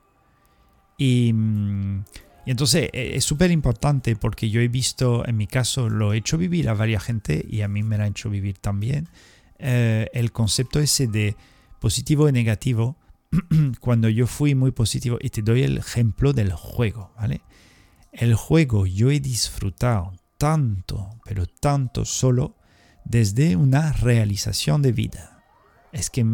Y... 0.96 1.32
Mm, 1.32 2.04
y 2.45 2.51
entonces 2.51 2.90
e, 2.93 3.16
es 3.16 3.24
súper 3.24 3.51
importante 3.51 4.16
porque 4.16 4.51
yo 4.51 4.61
he 4.61 4.68
visto, 4.68 5.26
en 5.26 5.36
mi 5.36 5.47
caso, 5.47 5.88
lo 5.88 6.12
he 6.12 6.18
hecho 6.18 6.38
vivir 6.38 6.68
a 6.68 6.74
varias 6.74 7.05
gente 7.05 7.45
y 7.49 7.62
a 7.62 7.68
mí 7.68 7.82
me 7.82 7.99
lo 7.99 8.05
ha 8.05 8.07
hecho 8.07 8.30
vivir 8.30 8.59
también, 8.59 9.09
eh, 9.59 10.09
el 10.12 10.32
concepto 10.32 10.80
ese 10.80 11.07
de 11.07 11.36
positivo 11.80 12.28
y 12.28 12.32
negativo. 12.32 12.97
Cuando 13.80 14.09
yo 14.09 14.26
fui 14.26 14.55
muy 14.55 14.72
positivo, 14.72 15.18
y 15.20 15.30
te 15.30 15.43
doy 15.43 15.62
el 15.62 15.78
ejemplo 15.78 16.32
del 16.32 16.53
juego, 16.53 17.12
¿vale? 17.16 17.40
El 18.12 18.34
juego 18.34 18.86
yo 18.86 19.11
he 19.11 19.20
disfrutado 19.20 20.12
tanto, 20.36 21.18
pero 21.24 21.47
tanto 21.47 22.05
solo 22.05 22.57
desde 23.05 23.57
una 23.57 23.93
realización 23.93 24.82
de 24.82 24.93
vida. 24.93 25.43
Es 25.93 26.11
que 26.11 26.24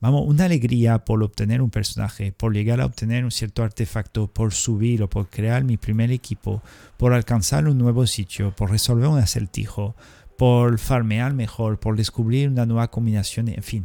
Vamos, 0.00 0.24
una 0.26 0.46
alegría 0.46 1.04
por 1.04 1.22
obtener 1.22 1.60
un 1.60 1.68
personaje, 1.68 2.32
por 2.32 2.54
llegar 2.54 2.80
a 2.80 2.86
obtener 2.86 3.22
un 3.24 3.30
cierto 3.30 3.62
artefacto, 3.62 4.28
por 4.28 4.54
subir 4.54 5.02
o 5.02 5.10
por 5.10 5.28
crear 5.28 5.62
mi 5.62 5.76
primer 5.76 6.10
equipo, 6.10 6.62
por 6.96 7.12
alcanzar 7.12 7.68
un 7.68 7.76
nuevo 7.76 8.06
sitio, 8.06 8.54
por 8.56 8.70
resolver 8.70 9.08
un 9.08 9.18
acertijo, 9.18 9.94
por 10.38 10.78
farmear 10.78 11.34
mejor, 11.34 11.78
por 11.78 11.98
descubrir 11.98 12.48
una 12.48 12.64
nueva 12.64 12.90
combinación, 12.90 13.48
en 13.48 13.62
fin. 13.62 13.84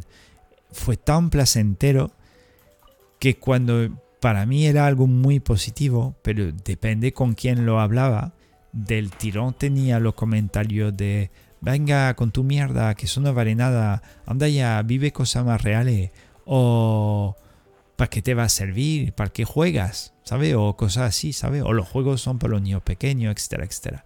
Fue 0.72 0.96
tan 0.96 1.28
placentero 1.28 2.12
que 3.18 3.36
cuando 3.36 3.90
para 4.20 4.46
mí 4.46 4.66
era 4.66 4.86
algo 4.86 5.06
muy 5.06 5.38
positivo, 5.38 6.16
pero 6.22 6.50
depende 6.50 7.12
con 7.12 7.34
quién 7.34 7.66
lo 7.66 7.78
hablaba, 7.78 8.32
del 8.72 9.10
tirón 9.10 9.52
tenía 9.52 10.00
los 10.00 10.14
comentarios 10.14 10.96
de 10.96 11.30
venga 11.60 12.14
con 12.14 12.30
tu 12.30 12.44
mierda, 12.44 12.94
que 12.94 13.06
eso 13.06 13.20
no 13.20 13.32
vale 13.34 13.54
nada, 13.54 14.02
anda 14.26 14.48
ya, 14.48 14.82
vive 14.82 15.12
cosas 15.12 15.44
más 15.44 15.62
reales, 15.62 16.10
o 16.44 17.36
¿para 17.96 18.08
qué 18.08 18.22
te 18.22 18.34
va 18.34 18.44
a 18.44 18.48
servir? 18.48 19.12
¿Para 19.12 19.30
qué 19.30 19.44
juegas? 19.44 20.14
¿Sabes? 20.22 20.54
O 20.56 20.76
cosas 20.76 21.08
así, 21.08 21.32
¿sabes? 21.32 21.62
O 21.62 21.72
los 21.72 21.88
juegos 21.88 22.20
son 22.20 22.38
para 22.38 22.52
los 22.52 22.62
niños 22.62 22.82
pequeños, 22.82 23.34
etcétera, 23.34 23.64
etcétera. 23.64 24.04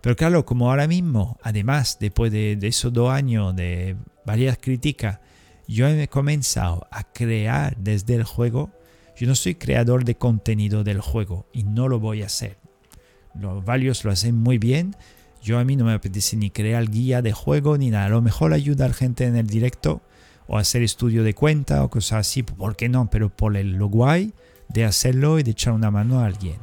Pero 0.00 0.16
claro, 0.16 0.44
como 0.44 0.70
ahora 0.70 0.86
mismo, 0.86 1.38
además, 1.42 1.98
después 2.00 2.30
de, 2.32 2.56
de 2.56 2.68
esos 2.68 2.92
dos 2.92 3.10
años 3.10 3.54
de 3.56 3.96
varias 4.24 4.58
críticas, 4.58 5.18
yo 5.66 5.86
he 5.86 6.08
comenzado 6.08 6.86
a 6.90 7.04
crear 7.04 7.76
desde 7.76 8.14
el 8.14 8.24
juego. 8.24 8.70
Yo 9.16 9.26
no 9.26 9.34
soy 9.34 9.56
creador 9.56 10.04
de 10.04 10.14
contenido 10.14 10.84
del 10.84 11.00
juego 11.00 11.46
y 11.52 11.64
no 11.64 11.88
lo 11.88 11.98
voy 12.00 12.22
a 12.22 12.26
hacer. 12.26 12.56
Los 13.34 13.64
varios 13.64 14.04
lo 14.04 14.10
hacen 14.10 14.36
muy 14.36 14.58
bien, 14.58 14.96
yo 15.48 15.58
a 15.58 15.64
mí 15.64 15.76
no 15.76 15.86
me 15.86 15.94
apetece 15.94 16.36
ni 16.36 16.50
crear 16.50 16.90
guía 16.90 17.22
de 17.22 17.32
juego 17.32 17.78
ni 17.78 17.88
nada. 17.88 18.04
A 18.04 18.10
lo 18.10 18.20
mejor 18.20 18.52
ayuda 18.52 18.84
a 18.84 18.88
la 18.88 18.94
gente 18.94 19.24
en 19.24 19.34
el 19.34 19.46
directo 19.46 20.02
o 20.46 20.58
hacer 20.58 20.82
estudio 20.82 21.24
de 21.24 21.32
cuenta 21.34 21.82
o 21.82 21.88
cosas 21.88 22.20
así. 22.20 22.42
¿Por 22.42 22.76
qué 22.76 22.90
no? 22.90 23.08
Pero 23.08 23.30
por 23.30 23.56
el, 23.56 23.72
lo 23.72 23.86
guay 23.86 24.34
de 24.68 24.84
hacerlo 24.84 25.38
y 25.38 25.42
de 25.42 25.52
echar 25.52 25.72
una 25.72 25.90
mano 25.90 26.20
a 26.20 26.26
alguien. 26.26 26.58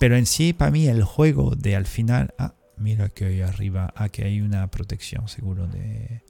Pero 0.00 0.16
en 0.16 0.24
sí, 0.24 0.54
para 0.54 0.70
mí, 0.70 0.86
el 0.86 1.04
juego 1.04 1.56
de 1.56 1.76
al 1.76 1.84
final... 1.84 2.32
Ah, 2.38 2.54
mira 2.78 3.10
que 3.10 3.26
ahí 3.26 3.42
arriba... 3.42 3.92
Aquí 3.94 4.22
hay 4.22 4.40
una 4.40 4.66
protección 4.68 5.28
seguro 5.28 5.66
de... 5.66 6.22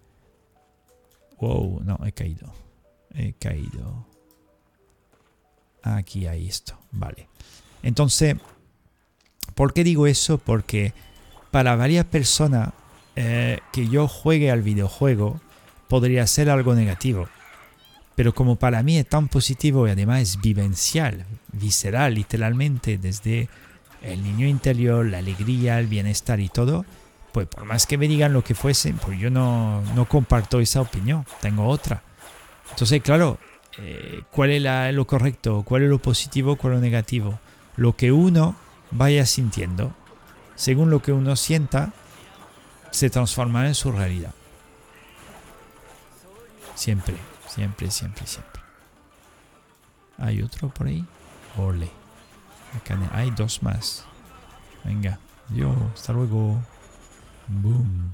Wow, 1.38 1.82
no, 1.84 2.00
he 2.04 2.10
caído. 2.10 2.52
He 3.14 3.34
caído. 3.34 4.08
Aquí 5.84 6.26
hay 6.26 6.48
esto. 6.48 6.76
Vale. 6.90 7.28
Entonces, 7.84 8.34
¿por 9.54 9.72
qué 9.72 9.84
digo 9.84 10.08
eso? 10.08 10.38
Porque 10.38 10.92
para 11.54 11.76
varias 11.76 12.04
personas 12.04 12.70
eh, 13.14 13.60
que 13.72 13.86
yo 13.86 14.08
juegue 14.08 14.50
al 14.50 14.62
videojuego 14.62 15.40
podría 15.86 16.26
ser 16.26 16.50
algo 16.50 16.74
negativo. 16.74 17.28
Pero 18.16 18.34
como 18.34 18.56
para 18.56 18.82
mí 18.82 18.98
es 18.98 19.08
tan 19.08 19.28
positivo 19.28 19.86
y 19.86 19.92
además 19.92 20.22
es 20.22 20.40
vivencial, 20.40 21.24
visceral, 21.52 22.14
literalmente, 22.14 22.98
desde 22.98 23.48
el 24.02 24.20
niño 24.24 24.48
interior, 24.48 25.06
la 25.06 25.18
alegría, 25.18 25.78
el 25.78 25.86
bienestar 25.86 26.40
y 26.40 26.48
todo, 26.48 26.84
pues 27.30 27.46
por 27.46 27.64
más 27.66 27.86
que 27.86 27.98
me 27.98 28.08
digan 28.08 28.32
lo 28.32 28.42
que 28.42 28.56
fuese, 28.56 28.92
pues 28.92 29.20
yo 29.20 29.30
no, 29.30 29.80
no 29.94 30.08
comparto 30.08 30.58
esa 30.58 30.80
opinión, 30.80 31.24
tengo 31.40 31.68
otra. 31.68 32.02
Entonces, 32.70 33.00
claro, 33.00 33.38
eh, 33.78 34.22
cuál 34.32 34.50
es 34.50 34.92
lo 34.92 35.06
correcto, 35.06 35.62
cuál 35.64 35.84
es 35.84 35.88
lo 35.88 36.00
positivo, 36.00 36.56
cuál 36.56 36.72
es 36.72 36.78
lo 36.78 36.82
negativo. 36.82 37.38
Lo 37.76 37.94
que 37.94 38.10
uno 38.10 38.56
vaya 38.90 39.24
sintiendo, 39.24 39.94
según 40.56 40.90
lo 40.90 41.02
que 41.02 41.12
uno 41.12 41.36
sienta, 41.36 41.92
se 42.90 43.10
transforma 43.10 43.66
en 43.66 43.74
su 43.74 43.90
realidad. 43.92 44.32
Siempre, 46.74 47.16
siempre, 47.48 47.90
siempre, 47.90 48.26
siempre. 48.26 48.62
¿Hay 50.18 50.42
otro 50.42 50.68
por 50.68 50.86
ahí? 50.86 51.04
Ole. 51.56 51.90
Acá 52.76 52.98
hay 53.12 53.30
dos 53.30 53.62
más. 53.62 54.04
Venga. 54.84 55.18
Yo, 55.50 55.74
hasta 55.94 56.12
luego. 56.12 56.60
Boom. 57.48 58.12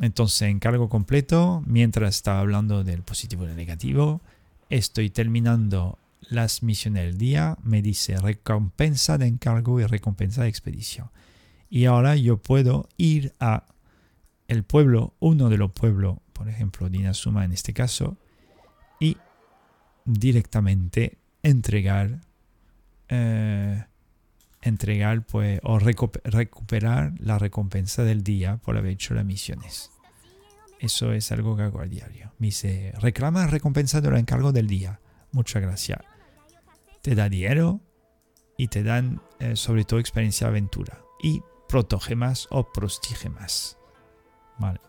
Entonces, 0.00 0.42
encargo 0.42 0.88
completo. 0.88 1.62
Mientras 1.66 2.16
estaba 2.16 2.40
hablando 2.40 2.84
del 2.84 3.02
positivo 3.02 3.44
y 3.44 3.48
del 3.48 3.56
negativo, 3.56 4.20
estoy 4.68 5.10
terminando 5.10 5.98
las 6.28 6.62
misiones 6.62 7.04
del 7.04 7.18
día. 7.18 7.56
Me 7.62 7.82
dice 7.82 8.18
recompensa 8.18 9.18
de 9.18 9.26
encargo 9.26 9.80
y 9.80 9.86
recompensa 9.86 10.42
de 10.42 10.48
expedición. 10.48 11.10
Y 11.68 11.86
ahora 11.86 12.16
yo 12.16 12.38
puedo 12.38 12.88
ir 12.96 13.32
a 13.40 13.66
el 14.48 14.62
pueblo, 14.62 15.14
uno 15.18 15.48
de 15.48 15.58
los 15.58 15.72
pueblos, 15.72 16.18
por 16.32 16.48
ejemplo, 16.48 16.88
Dinasuma 16.88 17.44
en 17.44 17.52
este 17.52 17.72
caso, 17.72 18.16
y 19.00 19.16
directamente 20.04 21.18
entregar, 21.42 22.20
eh, 23.08 23.84
entregar 24.62 25.26
pues, 25.26 25.60
o 25.64 25.78
recuperar 25.78 27.14
la 27.18 27.38
recompensa 27.38 28.04
del 28.04 28.22
día 28.22 28.58
por 28.58 28.76
haber 28.76 28.92
hecho 28.92 29.14
las 29.14 29.24
misiones. 29.24 29.90
Eso 30.78 31.12
es 31.12 31.32
algo 31.32 31.56
que 31.56 31.62
hago 31.62 31.80
a 31.80 31.86
diario. 31.86 32.32
Me 32.38 32.48
dice, 32.48 32.92
reclama 33.00 33.46
recompensa 33.46 34.00
de 34.00 34.16
encargo 34.18 34.52
del 34.52 34.68
día. 34.68 35.00
Muchas 35.32 35.62
gracias. 35.62 35.98
Te 37.06 37.14
da 37.14 37.28
dinero 37.28 37.80
y 38.56 38.66
te 38.66 38.82
dan 38.82 39.22
eh, 39.38 39.54
sobre 39.54 39.84
todo 39.84 40.00
experiencia 40.00 40.48
de 40.48 40.50
aventura. 40.50 41.04
Y 41.22 41.40
protogemas 41.68 42.48
o 42.50 42.72
prostigemas. 42.72 43.78
Vale. 44.58 44.80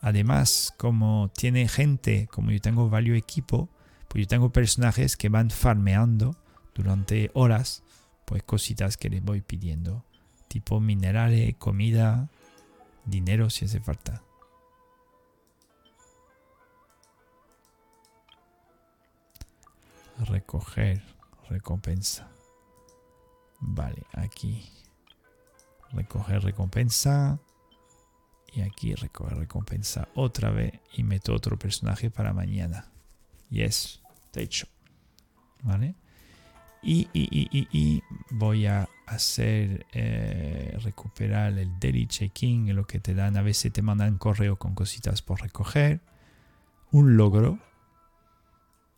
Además, 0.00 0.72
como 0.78 1.30
tiene 1.36 1.68
gente, 1.68 2.26
como 2.32 2.52
yo 2.52 2.58
tengo 2.62 2.88
varios 2.88 3.18
equipos, 3.18 3.68
pues 4.08 4.24
yo 4.24 4.28
tengo 4.28 4.50
personajes 4.50 5.18
que 5.18 5.28
van 5.28 5.50
farmeando 5.50 6.34
durante 6.74 7.30
horas, 7.34 7.82
pues 8.24 8.42
cositas 8.44 8.96
que 8.96 9.10
les 9.10 9.22
voy 9.22 9.42
pidiendo, 9.42 10.06
tipo 10.48 10.80
minerales, 10.80 11.54
comida, 11.56 12.30
dinero 13.04 13.50
si 13.50 13.66
hace 13.66 13.78
falta. 13.78 14.22
Recoger, 20.18 21.11
recompensa. 21.52 22.30
Vale, 23.60 24.04
aquí. 24.12 24.68
Recoger 25.92 26.42
recompensa. 26.42 27.38
Y 28.54 28.60
aquí 28.60 28.94
recoger 28.94 29.38
recompensa 29.38 30.08
otra 30.14 30.50
vez 30.50 30.74
y 30.92 31.04
meto 31.04 31.32
otro 31.32 31.58
personaje 31.58 32.10
para 32.10 32.34
mañana. 32.34 32.90
Yes, 33.48 34.02
hecho. 34.34 34.66
¿Vale? 35.62 35.94
Y, 36.82 37.08
y, 37.12 38.02
voy 38.30 38.66
a 38.66 38.88
hacer 39.06 39.86
eh, 39.92 40.76
recuperar 40.82 41.56
el 41.56 41.78
daily 41.78 42.06
checking, 42.06 42.74
lo 42.74 42.84
que 42.86 42.98
te 42.98 43.14
dan. 43.14 43.36
A 43.36 43.42
veces 43.42 43.72
te 43.72 43.82
mandan 43.82 44.18
correo 44.18 44.56
con 44.56 44.74
cositas 44.74 45.22
por 45.22 45.40
recoger. 45.40 46.00
Un 46.90 47.16
logro. 47.16 47.58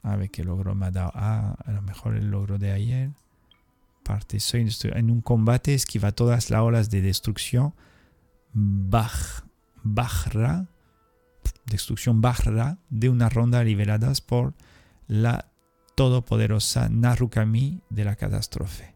A 0.05 0.17
ver 0.17 0.31
qué 0.31 0.45
logro 0.45 0.75
me 0.75 0.87
ha 0.87 0.91
dado. 0.91 1.11
Ah, 1.15 1.57
a 1.65 1.73
lo 1.73 1.81
mejor 1.81 2.15
el 2.15 2.31
logro 2.31 2.59
de 2.59 2.73
ayer. 2.73 3.11
Parte, 4.03 4.39
soy 4.39 4.71
en 4.93 5.11
un 5.11 5.23
combate, 5.23 5.73
esquiva 5.73 6.13
todas 6.13 6.51
las 6.51 6.61
olas 6.61 6.91
de 6.91 7.01
destrucción. 7.01 7.75
Baj, 8.53 9.45
Bajra, 9.83 10.69
destrucción 11.65 12.21
Bajra 12.21 12.79
de 12.91 13.09
una 13.09 13.31
ronda 13.31 13.65
liberadas 13.65 14.21
por 14.21 14.55
la 15.09 15.51
todopoderosa 15.95 16.91
Narukami 16.91 17.81
de 17.89 18.05
la 18.05 18.17
catástrofe. 18.17 18.95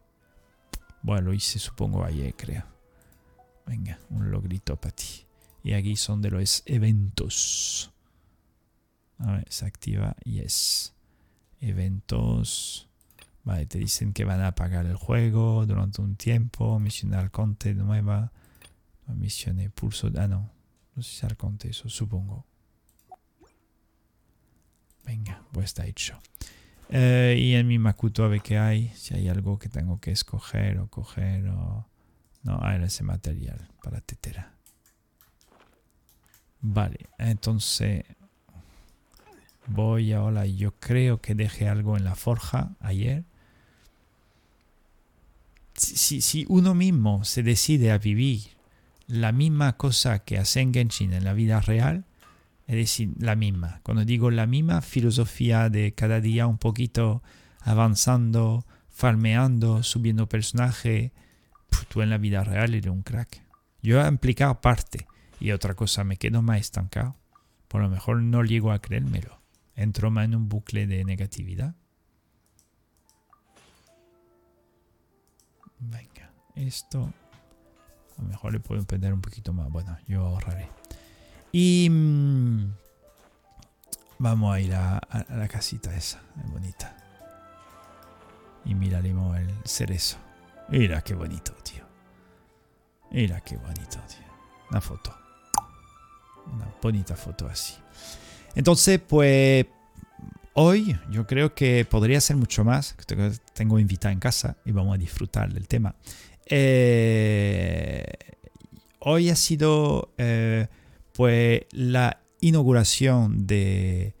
Bueno, 1.01 1.27
lo 1.27 1.33
hice 1.33 1.57
supongo 1.57 2.03
ayer, 2.03 2.35
creo. 2.35 2.65
Venga, 3.65 3.99
un 4.11 4.29
logrito 4.29 4.75
para 4.75 4.95
ti. 4.95 5.25
Y 5.63 5.73
aquí 5.73 5.95
son 5.95 6.21
de 6.21 6.29
los 6.29 6.61
eventos. 6.67 7.91
A 9.17 9.33
ver, 9.33 9.45
se 9.49 9.65
activa. 9.65 10.15
Yes. 10.23 10.93
Eventos. 11.61 12.89
Vale, 13.43 13.65
te 13.65 13.79
dicen 13.79 14.13
que 14.13 14.25
van 14.25 14.41
a 14.41 14.47
apagar 14.47 14.85
el 14.85 14.95
juego 14.95 15.65
durante 15.65 16.01
un 16.01 16.15
tiempo. 16.15 16.79
Misionar 16.79 17.31
conte 17.31 17.73
nueva. 17.73 18.31
Misiones 19.07 19.71
pulso. 19.71 20.11
Ah, 20.17 20.27
no. 20.27 20.51
No 20.95 21.03
sé 21.03 21.27
si 21.27 21.35
conte 21.35 21.69
eso, 21.69 21.89
supongo. 21.89 22.45
Venga, 25.05 25.41
pues 25.51 25.67
está 25.67 25.85
hecho. 25.85 26.19
Eh, 26.89 27.35
y 27.39 27.53
en 27.53 27.67
mi 27.67 27.79
Makuto 27.79 28.23
a 28.23 28.27
ver 28.27 28.41
qué 28.41 28.57
hay, 28.57 28.89
si 28.95 29.13
hay 29.13 29.27
algo 29.27 29.59
que 29.59 29.69
tengo 29.69 29.99
que 29.99 30.11
escoger 30.11 30.79
o 30.79 30.87
coger 30.87 31.47
o... 31.49 31.87
No, 32.43 32.59
hay 32.61 32.81
ese 32.83 33.03
material 33.03 33.69
para 33.83 34.01
tetera. 34.01 34.53
Vale, 36.61 37.09
entonces 37.17 38.03
voy 39.67 40.13
ahora, 40.13 40.45
yo 40.45 40.71
creo 40.79 41.21
que 41.21 41.35
dejé 41.35 41.67
algo 41.67 41.97
en 41.97 42.03
la 42.03 42.15
forja 42.15 42.75
ayer. 42.79 43.23
Si, 45.73 46.21
si, 46.21 46.45
uno 46.49 46.75
mismo 46.75 47.23
se 47.23 47.41
decide 47.43 47.91
a 47.91 47.97
vivir 47.97 48.41
la 49.07 49.31
misma 49.31 49.77
cosa 49.77 50.19
que 50.19 50.37
hace 50.37 50.59
en 50.59 50.73
Genshin 50.73 51.13
en 51.13 51.23
la 51.23 51.33
vida 51.33 51.61
real, 51.61 52.05
es 52.67 52.75
decir, 52.75 53.13
la 53.17 53.35
misma. 53.35 53.79
Cuando 53.83 54.05
digo 54.05 54.29
la 54.29 54.45
misma 54.45 54.81
filosofía 54.81 55.69
de 55.69 55.93
cada 55.93 56.21
día 56.21 56.45
un 56.45 56.57
poquito 56.57 57.23
avanzando, 57.61 58.65
farmeando, 58.89 59.81
subiendo 59.83 60.27
personaje, 60.27 61.11
tú 61.87 62.01
en 62.01 62.09
la 62.09 62.17
vida 62.17 62.43
real 62.43 62.75
eres 62.75 62.91
un 62.91 63.01
crack. 63.01 63.41
Yo 63.81 64.03
he 64.03 64.07
implicado 64.07 64.61
parte 64.61 65.07
y 65.39 65.51
otra 65.51 65.73
cosa 65.73 66.03
me 66.03 66.17
quedo 66.17 66.41
más 66.41 66.59
estancado. 66.59 67.15
Por 67.67 67.81
lo 67.81 67.89
mejor 67.89 68.21
no 68.21 68.43
llego 68.43 68.71
a 68.71 68.79
creérmelo. 68.79 69.38
Entro 69.79 70.11
más 70.11 70.25
en 70.25 70.35
un 70.35 70.49
bucle 70.49 70.87
de 70.87 71.05
negatividad. 71.05 71.73
Venga, 75.79 76.33
esto 76.53 77.13
a 78.17 78.21
lo 78.21 78.27
mejor 78.27 78.51
le 78.51 78.59
puedo 78.59 78.81
emprender 78.81 79.13
un 79.13 79.21
poquito 79.21 79.53
más. 79.53 79.69
Bueno, 79.69 79.97
yo 80.05 80.25
ahorraré. 80.25 80.67
Y 81.53 81.87
mm, 81.89 82.73
vamos 84.17 84.53
a 84.53 84.59
ir 84.59 84.75
a, 84.75 84.99
la 85.29 85.47
casita 85.47 85.95
esa, 85.95 86.21
es 86.43 86.51
bonita. 86.51 86.97
Y 88.65 88.75
miraremos 88.75 89.37
el 89.37 89.49
cerezo. 89.63 90.17
Mira 90.67 91.01
qué 91.01 91.13
bonito, 91.13 91.53
tío. 91.63 91.85
Mira 93.11 93.39
qué 93.39 93.55
bonito, 93.55 93.97
tío. 94.09 94.27
Una 94.71 94.81
foto. 94.81 95.15
Una 96.53 96.67
bonita 96.81 97.15
foto 97.15 97.47
así. 97.47 97.75
Entonces, 98.55 98.99
pues 98.99 99.65
hoy 100.53 100.97
yo 101.09 101.25
creo 101.25 101.53
que 101.53 101.85
podría 101.85 102.19
ser 102.21 102.35
mucho 102.35 102.63
más. 102.63 102.95
Tengo 103.53 103.79
invitada 103.79 104.11
en 104.11 104.19
casa 104.19 104.57
y 104.65 104.71
vamos 104.71 104.95
a 104.95 104.97
disfrutar 104.97 105.53
del 105.53 105.67
tema. 105.67 105.95
Eh, 106.45 108.03
hoy 108.99 109.29
ha 109.29 109.35
sido 109.35 110.13
eh, 110.17 110.67
pues 111.13 111.61
la 111.71 112.21
inauguración 112.41 113.45
de, 113.45 114.15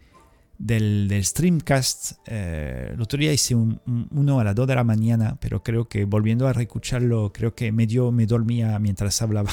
del, 0.57 1.09
Streamcast. 1.23 2.19
Eh, 2.27 2.91
el 2.93 3.01
otro 3.01 3.19
día 3.19 3.33
hice 3.33 3.55
uno 3.55 4.39
a 4.39 4.43
las 4.43 4.55
2 4.55 4.67
de 4.67 4.75
la 4.75 4.83
mañana, 4.83 5.37
pero 5.41 5.63
creo 5.63 5.87
que 5.87 6.05
volviendo 6.05 6.47
a 6.47 6.53
reescucharlo, 6.53 7.33
creo 7.33 7.55
que 7.55 7.71
medio 7.71 8.11
me 8.11 8.25
dormía 8.25 8.77
mientras 8.79 9.21
hablaba, 9.23 9.51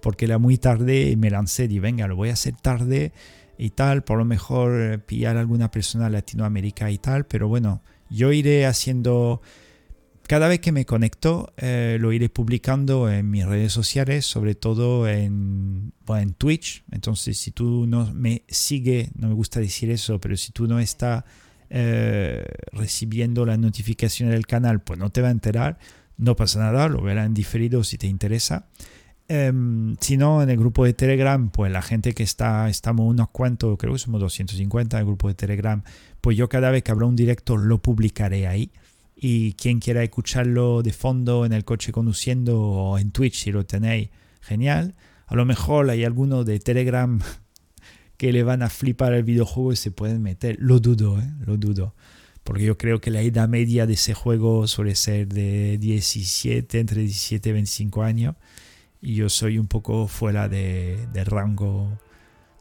porque 0.00 0.24
era 0.24 0.38
muy 0.38 0.56
tarde 0.56 1.10
y 1.10 1.16
me 1.16 1.30
lancé 1.30 1.64
y 1.64 1.78
venga, 1.78 2.08
lo 2.08 2.16
voy 2.16 2.30
a 2.30 2.32
hacer 2.32 2.56
tarde 2.56 3.12
y 3.60 3.70
tal, 3.70 4.04
por 4.04 4.18
lo 4.18 4.24
mejor 4.24 5.02
pillar 5.04 5.36
a 5.36 5.40
alguna 5.40 5.70
persona 5.70 6.08
Latinoamérica 6.08 6.90
y 6.90 6.98
tal, 6.98 7.26
pero 7.26 7.46
bueno, 7.46 7.82
yo 8.08 8.32
iré 8.32 8.64
haciendo 8.64 9.42
cada 10.30 10.46
vez 10.46 10.60
que 10.60 10.70
me 10.70 10.86
conecto, 10.86 11.52
eh, 11.56 11.98
lo 12.00 12.12
iré 12.12 12.28
publicando 12.28 13.10
en 13.10 13.28
mis 13.28 13.44
redes 13.44 13.72
sociales, 13.72 14.24
sobre 14.24 14.54
todo 14.54 15.08
en, 15.08 15.92
en 16.06 16.34
Twitch. 16.34 16.84
Entonces, 16.92 17.36
si 17.36 17.50
tú 17.50 17.84
no 17.88 18.14
me 18.14 18.44
sigue, 18.46 19.10
no 19.16 19.26
me 19.26 19.34
gusta 19.34 19.58
decir 19.58 19.90
eso, 19.90 20.20
pero 20.20 20.36
si 20.36 20.52
tú 20.52 20.68
no 20.68 20.78
estás 20.78 21.24
eh, 21.68 22.44
recibiendo 22.70 23.44
la 23.44 23.56
notificación 23.56 24.30
del 24.30 24.46
canal, 24.46 24.80
pues 24.80 25.00
no 25.00 25.10
te 25.10 25.20
va 25.20 25.28
a 25.28 25.32
enterar. 25.32 25.78
No 26.16 26.36
pasa 26.36 26.60
nada, 26.60 26.88
lo 26.88 27.02
verás 27.02 27.26
en 27.26 27.34
diferido 27.34 27.82
si 27.82 27.98
te 27.98 28.06
interesa. 28.06 28.68
Em, 29.32 29.96
si 30.00 30.16
no, 30.16 30.42
en 30.42 30.50
el 30.50 30.56
grupo 30.56 30.84
de 30.84 30.92
Telegram, 30.92 31.50
pues 31.50 31.70
la 31.70 31.82
gente 31.82 32.14
que 32.14 32.24
está, 32.24 32.68
estamos 32.68 33.06
unos 33.06 33.28
cuantos, 33.28 33.78
creo 33.78 33.92
que 33.92 34.00
somos 34.00 34.20
250 34.20 34.96
en 34.96 35.00
el 35.02 35.06
grupo 35.06 35.28
de 35.28 35.34
Telegram, 35.34 35.84
pues 36.20 36.36
yo 36.36 36.48
cada 36.48 36.72
vez 36.72 36.82
que 36.82 36.90
habrá 36.90 37.06
un 37.06 37.14
directo 37.14 37.56
lo 37.56 37.78
publicaré 37.78 38.48
ahí. 38.48 38.72
Y 39.14 39.52
quien 39.52 39.78
quiera 39.78 40.02
escucharlo 40.02 40.82
de 40.82 40.92
fondo 40.92 41.46
en 41.46 41.52
el 41.52 41.64
coche 41.64 41.92
conduciendo 41.92 42.60
o 42.60 42.98
en 42.98 43.12
Twitch, 43.12 43.44
si 43.44 43.52
lo 43.52 43.64
tenéis, 43.64 44.08
genial. 44.40 44.96
A 45.26 45.36
lo 45.36 45.44
mejor 45.44 45.88
hay 45.90 46.02
alguno 46.02 46.42
de 46.42 46.58
Telegram 46.58 47.20
que 48.16 48.32
le 48.32 48.42
van 48.42 48.62
a 48.62 48.68
flipar 48.68 49.12
el 49.12 49.22
videojuego 49.22 49.72
y 49.72 49.76
se 49.76 49.92
pueden 49.92 50.22
meter. 50.22 50.56
Lo 50.58 50.80
dudo, 50.80 51.20
¿eh? 51.20 51.30
lo 51.46 51.56
dudo. 51.56 51.94
Porque 52.42 52.64
yo 52.64 52.76
creo 52.76 53.00
que 53.00 53.12
la 53.12 53.20
edad 53.22 53.48
media 53.48 53.86
de 53.86 53.92
ese 53.92 54.12
juego 54.12 54.66
suele 54.66 54.96
ser 54.96 55.28
de 55.28 55.78
17, 55.78 56.80
entre 56.80 57.02
17 57.02 57.48
y 57.48 57.52
25 57.52 58.02
años. 58.02 58.34
Y 59.00 59.14
yo 59.14 59.28
soy 59.28 59.58
un 59.58 59.66
poco 59.66 60.06
fuera 60.08 60.48
de, 60.48 61.06
rango 61.24 61.98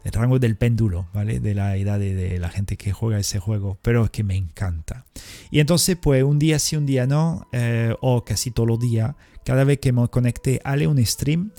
del 0.04 0.14
rango 0.14 0.40
del 0.40 0.56
péndulo, 0.56 1.08
¿vale? 1.14 1.40
De 1.40 1.54
la 1.54 1.76
edad 1.76 2.00
de, 2.00 2.40
la 2.40 2.50
gente 2.50 2.78
que 2.78 2.94
juega 2.94 3.20
ese 3.20 3.40
juego, 3.40 3.78
pero 3.82 4.06
es 4.06 4.10
que 4.12 4.24
me 4.24 4.36
encanta. 4.36 5.06
Y 5.52 5.60
entonces, 5.60 5.98
pues 6.02 6.24
un 6.24 6.40
día 6.40 6.60
sí, 6.60 6.78
un 6.78 6.86
día 6.86 7.06
no, 7.06 7.48
eh, 7.52 7.94
o 8.02 8.24
casi 8.24 8.52
todos 8.52 8.68
los 8.68 8.80
días, 8.80 9.16
cada 9.44 9.64
vez 9.66 9.80
que 9.80 9.92
me 9.92 10.08
conecte 10.08 10.62
a 10.64 10.74
un 10.88 11.06
stream, 11.06 11.52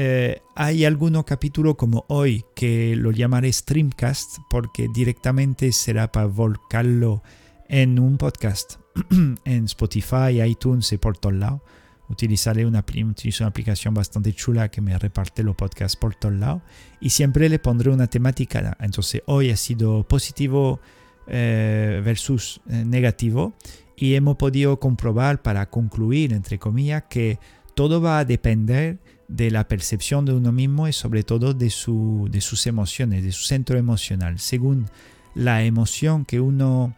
eh, 0.00 0.40
hay 0.54 0.84
algunos 0.84 1.24
capítulos 1.24 1.74
como 1.74 2.04
hoy 2.08 2.44
que 2.54 2.94
lo 2.94 3.10
llamaré 3.10 3.52
Streamcast 3.52 4.38
porque 4.48 4.86
directamente 4.94 5.72
será 5.72 6.12
para 6.12 6.26
volcarlo 6.26 7.24
en 7.68 7.98
un 7.98 8.16
podcast 8.16 8.76
en 9.44 9.64
Spotify, 9.64 10.40
iTunes 10.46 10.92
y 10.92 10.98
por 10.98 11.18
todos 11.18 11.34
lados. 11.34 11.62
Utilizaré 12.08 12.64
una, 12.64 12.84
una 12.84 13.46
aplicación 13.46 13.94
bastante 13.94 14.32
chula 14.32 14.70
que 14.70 14.80
me 14.80 14.98
reparte 14.98 15.42
los 15.42 15.54
podcasts 15.56 15.96
por 15.96 16.14
todos 16.14 16.34
lados 16.34 16.62
y 17.00 17.10
siempre 17.10 17.48
le 17.48 17.58
pondré 17.58 17.90
una 17.90 18.06
temática. 18.06 18.76
Entonces 18.80 19.22
hoy 19.26 19.50
ha 19.50 19.56
sido 19.56 20.04
positivo 20.08 20.80
eh, 21.26 22.00
versus 22.02 22.60
eh, 22.70 22.84
negativo 22.86 23.52
y 23.96 24.14
hemos 24.14 24.36
podido 24.36 24.80
comprobar 24.80 25.42
para 25.42 25.68
concluir, 25.68 26.32
entre 26.32 26.58
comillas, 26.58 27.04
que 27.10 27.38
todo 27.74 28.00
va 28.00 28.20
a 28.20 28.24
depender 28.24 28.98
de 29.28 29.50
la 29.50 29.68
percepción 29.68 30.24
de 30.24 30.32
uno 30.32 30.52
mismo 30.52 30.88
y 30.88 30.92
sobre 30.92 31.22
todo 31.22 31.52
de, 31.52 31.68
su, 31.68 32.28
de 32.30 32.40
sus 32.40 32.66
emociones, 32.66 33.22
de 33.22 33.32
su 33.32 33.44
centro 33.44 33.78
emocional. 33.78 34.38
Según 34.38 34.86
la 35.34 35.62
emoción 35.62 36.24
que 36.24 36.40
uno 36.40 36.96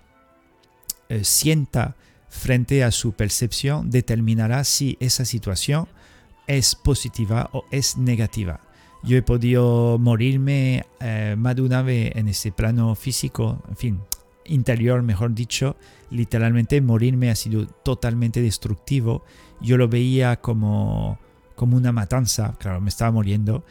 eh, 1.09 1.24
sienta 1.24 1.97
frente 2.31 2.82
a 2.82 2.90
su 2.90 3.12
percepción, 3.12 3.90
determinará 3.90 4.65
si 4.65 4.97
esa 5.01 5.27
situación 5.27 5.86
es 6.47 6.74
positiva 6.74 7.51
o 7.52 7.66
es 7.70 7.98
negativa. 7.98 8.61
Yo 9.02 9.19
he 9.19 9.23
podido 9.23 9.98
morirme 9.98 10.86
eh, 11.01 11.35
más 11.36 11.57
de 11.57 11.62
una 11.62 11.82
vez 11.82 12.12
en 12.16 12.28
ese 12.28 12.52
plano 12.52 12.94
físico, 12.94 13.62
en 13.69 13.77
fin, 13.77 14.01
interior, 14.47 15.02
mejor 15.02 15.35
dicho, 15.35 15.77
literalmente 16.11 16.81
morirme 16.81 17.31
ha 17.31 17.36
sido 17.36 17.66
totalmente 17.66 18.40
destructivo. 18.40 19.24
Yo 19.61 19.77
lo 19.77 19.89
veía 19.89 20.40
como 20.40 21.19
como 21.61 21.77
una 21.77 21.93
matanza, 21.93 22.55
claro, 22.59 22.81
me 22.81 22.89
estaba 22.89 23.11
muriendo. 23.11 23.62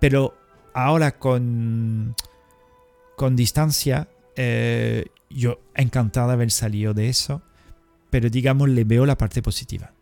Pero 0.00 0.34
ahora 0.74 1.18
con, 1.18 2.14
con 3.16 3.36
distancia, 3.36 4.10
eh, 4.36 5.06
yo 5.34 5.60
encantado 5.74 6.28
de 6.28 6.34
haber 6.34 6.50
salido 6.50 6.94
de 6.94 7.08
eso, 7.08 7.42
pero 8.10 8.28
digamos, 8.28 8.68
le 8.68 8.84
veo 8.84 9.06
la 9.06 9.18
parte 9.18 9.42
positiva. 9.42 9.92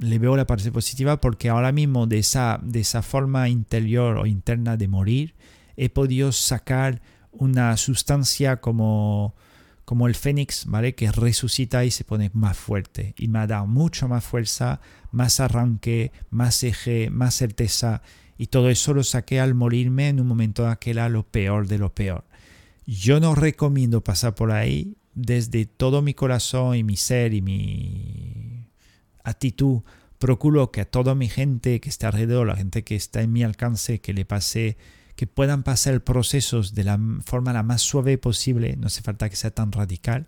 Le 0.00 0.18
veo 0.18 0.36
la 0.36 0.46
parte 0.46 0.70
positiva 0.70 1.20
porque 1.20 1.48
ahora 1.48 1.72
mismo 1.72 2.06
de 2.06 2.18
esa, 2.18 2.60
de 2.62 2.80
esa 2.80 3.02
forma 3.02 3.48
interior 3.48 4.18
o 4.18 4.26
interna 4.26 4.76
de 4.76 4.88
morir, 4.88 5.34
he 5.76 5.88
podido 5.88 6.32
sacar 6.32 7.00
una 7.32 7.76
sustancia 7.76 8.60
como 8.60 9.34
como 9.88 10.06
el 10.06 10.14
fénix, 10.14 10.66
¿vale? 10.66 10.94
Que 10.94 11.10
resucita 11.10 11.82
y 11.86 11.90
se 11.90 12.04
pone 12.04 12.30
más 12.34 12.58
fuerte. 12.58 13.14
Y 13.16 13.28
me 13.28 13.38
ha 13.38 13.46
dado 13.46 13.66
mucho 13.66 14.06
más 14.06 14.22
fuerza, 14.22 14.82
más 15.12 15.40
arranque, 15.40 16.12
más 16.28 16.62
eje, 16.62 17.08
más 17.08 17.34
certeza. 17.36 18.02
Y 18.36 18.48
todo 18.48 18.68
eso 18.68 18.92
lo 18.92 19.02
saqué 19.02 19.40
al 19.40 19.54
morirme 19.54 20.10
en 20.10 20.20
un 20.20 20.26
momento 20.26 20.68
que 20.78 20.90
era 20.90 21.08
lo 21.08 21.22
peor 21.22 21.68
de 21.68 21.78
lo 21.78 21.94
peor. 21.94 22.27
Yo 22.90 23.20
no 23.20 23.34
recomiendo 23.34 24.02
pasar 24.02 24.34
por 24.34 24.50
ahí 24.50 24.96
desde 25.12 25.66
todo 25.66 26.00
mi 26.00 26.14
corazón 26.14 26.74
y 26.74 26.84
mi 26.84 26.96
ser 26.96 27.34
y 27.34 27.42
mi 27.42 28.66
actitud. 29.22 29.82
Procuro 30.18 30.70
que 30.70 30.80
a 30.80 30.84
toda 30.86 31.14
mi 31.14 31.28
gente 31.28 31.82
que 31.82 31.90
está 31.90 32.06
alrededor, 32.06 32.46
la 32.46 32.56
gente 32.56 32.84
que 32.84 32.96
está 32.96 33.20
en 33.20 33.30
mi 33.30 33.42
alcance, 33.42 34.00
que 34.00 34.14
le 34.14 34.24
pase 34.24 34.78
que 35.16 35.26
puedan 35.26 35.64
pasar 35.64 36.02
procesos 36.02 36.74
de 36.74 36.84
la 36.84 36.98
forma 37.26 37.52
la 37.52 37.62
más 37.62 37.82
suave 37.82 38.16
posible, 38.16 38.74
no 38.78 38.86
hace 38.86 39.02
falta 39.02 39.28
que 39.28 39.36
sea 39.36 39.50
tan 39.50 39.70
radical, 39.70 40.26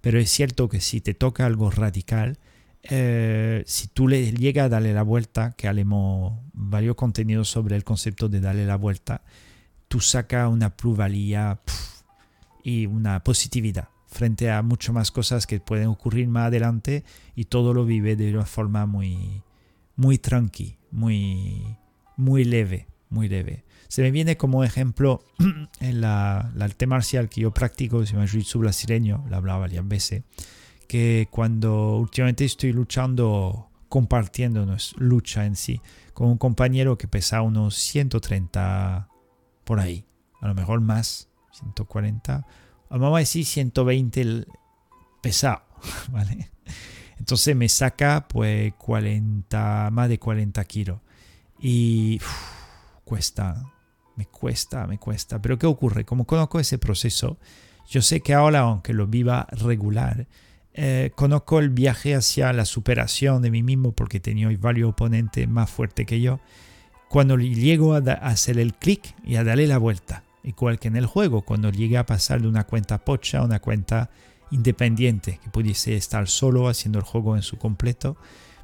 pero 0.00 0.18
es 0.18 0.30
cierto 0.30 0.68
que 0.68 0.80
si 0.80 1.00
te 1.00 1.14
toca 1.14 1.46
algo 1.46 1.70
radical, 1.70 2.38
eh, 2.82 3.62
si 3.66 3.86
tú 3.86 4.08
le 4.08 4.32
llegas 4.32 4.64
a 4.64 4.68
darle 4.68 4.94
la 4.94 5.04
vuelta, 5.04 5.52
que 5.52 5.68
haremos 5.68 6.40
varios 6.54 6.96
contenidos 6.96 7.48
sobre 7.48 7.76
el 7.76 7.84
concepto 7.84 8.28
de 8.28 8.40
darle 8.40 8.66
la 8.66 8.76
vuelta, 8.76 9.22
tú 9.86 10.00
sacas 10.00 10.50
una 10.50 10.76
plusvalía 10.76 11.60
y 12.62 12.86
una 12.86 13.22
positividad 13.24 13.88
frente 14.10 14.50
a 14.50 14.62
muchas 14.62 14.94
más 14.94 15.10
cosas 15.10 15.46
que 15.46 15.60
pueden 15.60 15.86
ocurrir 15.86 16.28
más 16.28 16.48
adelante 16.48 17.04
y 17.34 17.44
todo 17.44 17.72
lo 17.72 17.84
vive 17.84 18.16
de 18.16 18.34
una 18.34 18.44
forma 18.44 18.84
muy, 18.84 19.42
muy 19.96 20.18
tranqui, 20.18 20.78
muy, 20.90 21.76
muy 22.16 22.44
leve, 22.44 22.88
muy 23.08 23.28
leve. 23.28 23.64
Se 23.88 24.02
me 24.02 24.10
viene 24.10 24.36
como 24.36 24.64
ejemplo 24.64 25.22
en 25.80 26.00
la, 26.00 26.52
arte 26.60 26.86
marcial 26.86 27.28
que 27.28 27.42
yo 27.42 27.52
practico, 27.52 28.04
se 28.04 28.12
llama 28.12 28.26
Jiu-Jitsu 28.26 28.58
brasileño, 28.58 29.24
la 29.30 29.38
hablaba 29.38 29.60
varias 29.60 29.86
veces, 29.86 30.24
que 30.88 31.28
cuando 31.30 31.96
últimamente 31.98 32.44
estoy 32.44 32.72
luchando, 32.72 33.68
compartiendo 33.88 34.76
lucha 34.96 35.46
en 35.46 35.54
sí, 35.54 35.80
con 36.14 36.28
un 36.28 36.38
compañero 36.38 36.98
que 36.98 37.08
pesa 37.08 37.42
unos 37.42 37.76
130 37.76 39.08
por 39.64 39.80
ahí, 39.80 40.04
a 40.40 40.48
lo 40.48 40.54
mejor 40.54 40.80
más, 40.80 41.29
140, 41.60 42.46
vamos 42.90 43.16
a 43.16 43.18
decir 43.20 43.44
120 43.44 44.46
pesado, 45.20 45.62
¿vale? 46.10 46.50
Entonces 47.18 47.54
me 47.54 47.68
saca 47.68 48.26
pues 48.28 48.72
40, 48.74 49.90
más 49.92 50.08
de 50.08 50.18
40 50.18 50.64
kilos. 50.64 51.00
Y 51.60 52.20
cuesta, 53.04 53.70
me 54.16 54.26
cuesta, 54.26 54.86
me 54.86 54.98
cuesta. 54.98 55.40
Pero 55.40 55.58
¿qué 55.58 55.66
ocurre? 55.66 56.04
Como 56.04 56.24
conozco 56.24 56.58
ese 56.58 56.78
proceso, 56.78 57.38
yo 57.88 58.02
sé 58.02 58.20
que 58.20 58.34
ahora, 58.34 58.60
aunque 58.60 58.94
lo 58.94 59.06
viva 59.06 59.46
regular, 59.50 60.26
eh, 60.72 61.10
conozco 61.14 61.58
el 61.58 61.70
viaje 61.70 62.14
hacia 62.14 62.52
la 62.52 62.64
superación 62.64 63.42
de 63.42 63.50
mí 63.50 63.62
mismo 63.62 63.92
porque 63.92 64.20
tenido 64.20 64.50
varios 64.58 64.90
oponentes 64.90 65.48
más 65.48 65.68
fuertes 65.68 66.06
que 66.06 66.20
yo. 66.20 66.40
Cuando 67.08 67.36
llego 67.36 67.94
a, 67.94 67.98
hacer 67.98 68.58
el 68.58 68.74
clic 68.74 69.14
y 69.24 69.36
a 69.36 69.44
darle 69.44 69.66
la 69.66 69.78
vuelta, 69.78 70.22
igual 70.42 70.78
que 70.78 70.88
en 70.88 70.96
el 70.96 71.06
juego, 71.06 71.42
cuando 71.42 71.70
llegue 71.70 71.98
a 71.98 72.06
pasar 72.06 72.42
de 72.42 72.48
una 72.48 72.64
cuenta 72.64 72.98
pocha 72.98 73.38
a 73.38 73.44
una 73.44 73.60
cuenta 73.60 74.10
independiente, 74.50 75.38
que 75.42 75.50
pudiese 75.50 75.96
estar 75.96 76.28
solo 76.28 76.68
haciendo 76.68 76.98
el 76.98 77.04
juego 77.04 77.36
en 77.36 77.42
su 77.42 77.56
completo, 77.58 78.16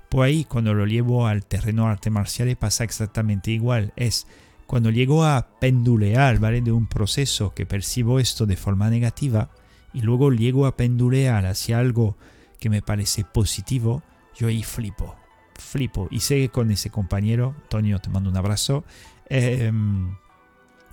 pues 0.09 0.29
ahí 0.29 0.45
cuando 0.45 0.75
lo 0.75 0.87
llevo 0.87 1.27
al 1.27 1.45
terreno 1.45 1.87
arte 1.87 2.11
marcial 2.11 2.55
pasa 2.57 2.85
exactamente 2.85 3.51
igual. 3.51 3.93
Es 3.97 4.27
cuando 4.67 4.91
llego 4.91 5.25
a 5.25 5.49
pendulear, 5.61 6.39
¿vale? 6.39 6.61
De 6.61 6.73
un 6.73 6.87
proceso 6.87 7.55
que 7.55 7.67
percibo 7.67 8.19
esto 8.19 8.47
de 8.47 8.57
forma 8.57 8.91
negativa 8.91 9.51
y 9.93 10.01
luego 10.03 10.31
llego 10.31 10.67
a 10.67 10.77
pendulear 10.77 11.47
hacia 11.47 11.79
algo 11.79 12.17
que 12.59 12.71
me 12.71 12.83
parece 12.83 13.25
positivo, 13.25 14.03
yo 14.35 14.49
ahí 14.49 14.63
flipo, 14.63 15.17
flipo. 15.55 16.09
Y 16.11 16.21
sé 16.21 16.37
que 16.37 16.49
con 16.49 16.71
ese 16.71 16.91
compañero, 16.91 17.55
Antonio, 17.63 17.99
te 17.99 18.11
mando 18.11 18.31
un 18.31 18.37
abrazo, 18.37 18.85
eh, 19.29 19.73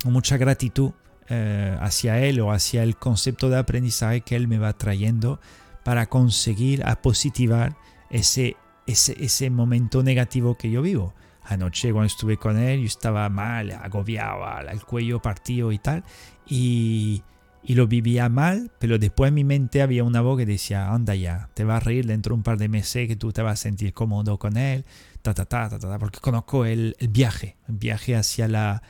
mucha 0.05 0.38
gratitud 0.38 0.91
eh, 1.30 1.77
hacia 1.80 2.19
él 2.19 2.41
o 2.41 2.51
hacia 2.51 2.84
el 2.84 2.97
concepto 2.97 3.49
de 3.49 3.57
aprendizaje 3.57 4.21
que 4.21 4.35
él 4.35 4.47
me 4.47 4.57
va 4.57 4.73
trayendo 4.73 5.39
para 5.84 6.07
conseguir 6.07 6.85
a 6.85 7.01
positivar 7.01 7.77
ese, 8.09 8.57
ese, 8.88 9.15
ese 9.23 9.49
momento 9.49 10.03
negativo 10.03 10.57
que 10.57 10.69
yo 10.69 10.81
vivo. 10.81 11.13
Anoche 11.43 11.91
cuando 11.91 12.07
estuve 12.07 12.38
con 12.38 12.57
él 12.57 12.81
yo 12.81 12.88
estaba 12.88 13.27
mal, 13.30 13.71
agobiado, 13.71 14.45
el 14.69 14.84
cuello 14.84 15.21
partido 15.21 15.71
y 15.71 15.77
tal. 15.77 16.03
Y, 16.47 17.23
y 17.63 17.75
lo 17.75 17.88
vivía 17.88 18.27
mal, 18.27 18.71
pero 18.80 18.97
después 18.97 19.30
en 19.30 19.35
mi 19.35 19.43
mente 19.43 19.81
había 19.81 20.03
una 20.03 20.21
voz 20.21 20.38
que 20.38 20.45
decía, 20.45 20.91
anda 20.91 21.15
ya, 21.15 21.49
te 21.53 21.63
vas 21.63 21.77
a 21.77 21.85
reír 21.85 22.05
dentro 22.05 22.34
de 22.34 22.38
un 22.39 22.43
par 22.43 22.57
de 22.57 22.67
meses 22.67 23.07
que 23.07 23.15
tú 23.15 23.31
te 23.31 23.41
vas 23.41 23.59
a 23.59 23.63
sentir 23.63 23.93
cómodo 23.93 24.38
con 24.38 24.57
él, 24.57 24.85
ta, 25.21 25.34
ta, 25.34 25.45
ta, 25.45 25.69
ta, 25.69 25.80
ta 25.80 25.99
porque 25.99 26.19
conozco 26.19 26.65
el, 26.65 26.95
el, 26.99 27.07
viaje, 27.07 27.55
el 27.69 27.75
viaje 27.75 28.15
hacia 28.17 28.49
la, 28.49 28.84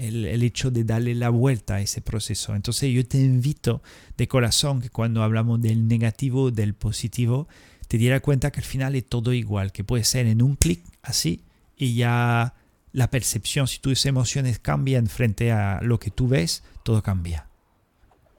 el, 0.00 0.42
hecho 0.42 0.70
de 0.70 0.84
darle 0.84 1.14
la 1.14 1.30
vuelta 1.30 1.76
a 1.76 1.80
ese 1.80 2.00
proceso. 2.00 2.54
Entonces 2.54 2.92
yo 2.92 3.06
te 3.06 3.18
invito 3.18 3.82
de 4.16 4.28
corazón 4.28 4.80
que 4.80 4.90
cuando 4.90 5.22
hablamos 5.22 5.60
del 5.60 5.86
negativo, 5.88 6.50
del 6.50 6.74
positivo, 6.74 7.48
te 7.88 7.98
diera 7.98 8.20
cuenta 8.20 8.50
que 8.50 8.60
al 8.60 8.66
final 8.66 8.94
es 8.94 9.06
todo 9.06 9.32
igual, 9.32 9.72
que 9.72 9.84
puede 9.84 10.04
ser 10.04 10.26
en 10.26 10.42
un 10.42 10.56
clic 10.56 10.82
así 11.02 11.44
y 11.76 11.94
ya 11.94 12.54
la 12.92 13.10
percepción, 13.10 13.68
si 13.68 13.78
tus 13.78 14.04
emociones 14.06 14.58
cambian 14.58 15.06
frente 15.06 15.52
a 15.52 15.80
lo 15.82 15.98
que 15.98 16.10
tú 16.10 16.28
ves, 16.28 16.64
todo 16.82 17.02
cambia. 17.02 17.46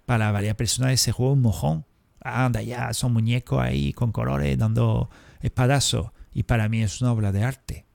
Para 0.05 0.31
varias 0.31 0.55
personas 0.55 0.91
ese 0.91 1.11
juego 1.11 1.31
es 1.31 1.37
un 1.37 1.41
mojón. 1.41 1.85
Anda 2.19 2.61
ya, 2.61 2.93
son 2.93 3.13
muñecos 3.13 3.61
ahí 3.61 3.93
con 3.93 4.11
colores 4.11 4.57
dando 4.57 5.09
espadazos. 5.41 6.11
Y 6.33 6.43
para 6.43 6.69
mí 6.69 6.83
es 6.83 7.01
una 7.01 7.11
obra 7.13 7.31
de 7.31 7.43
arte. 7.43 7.85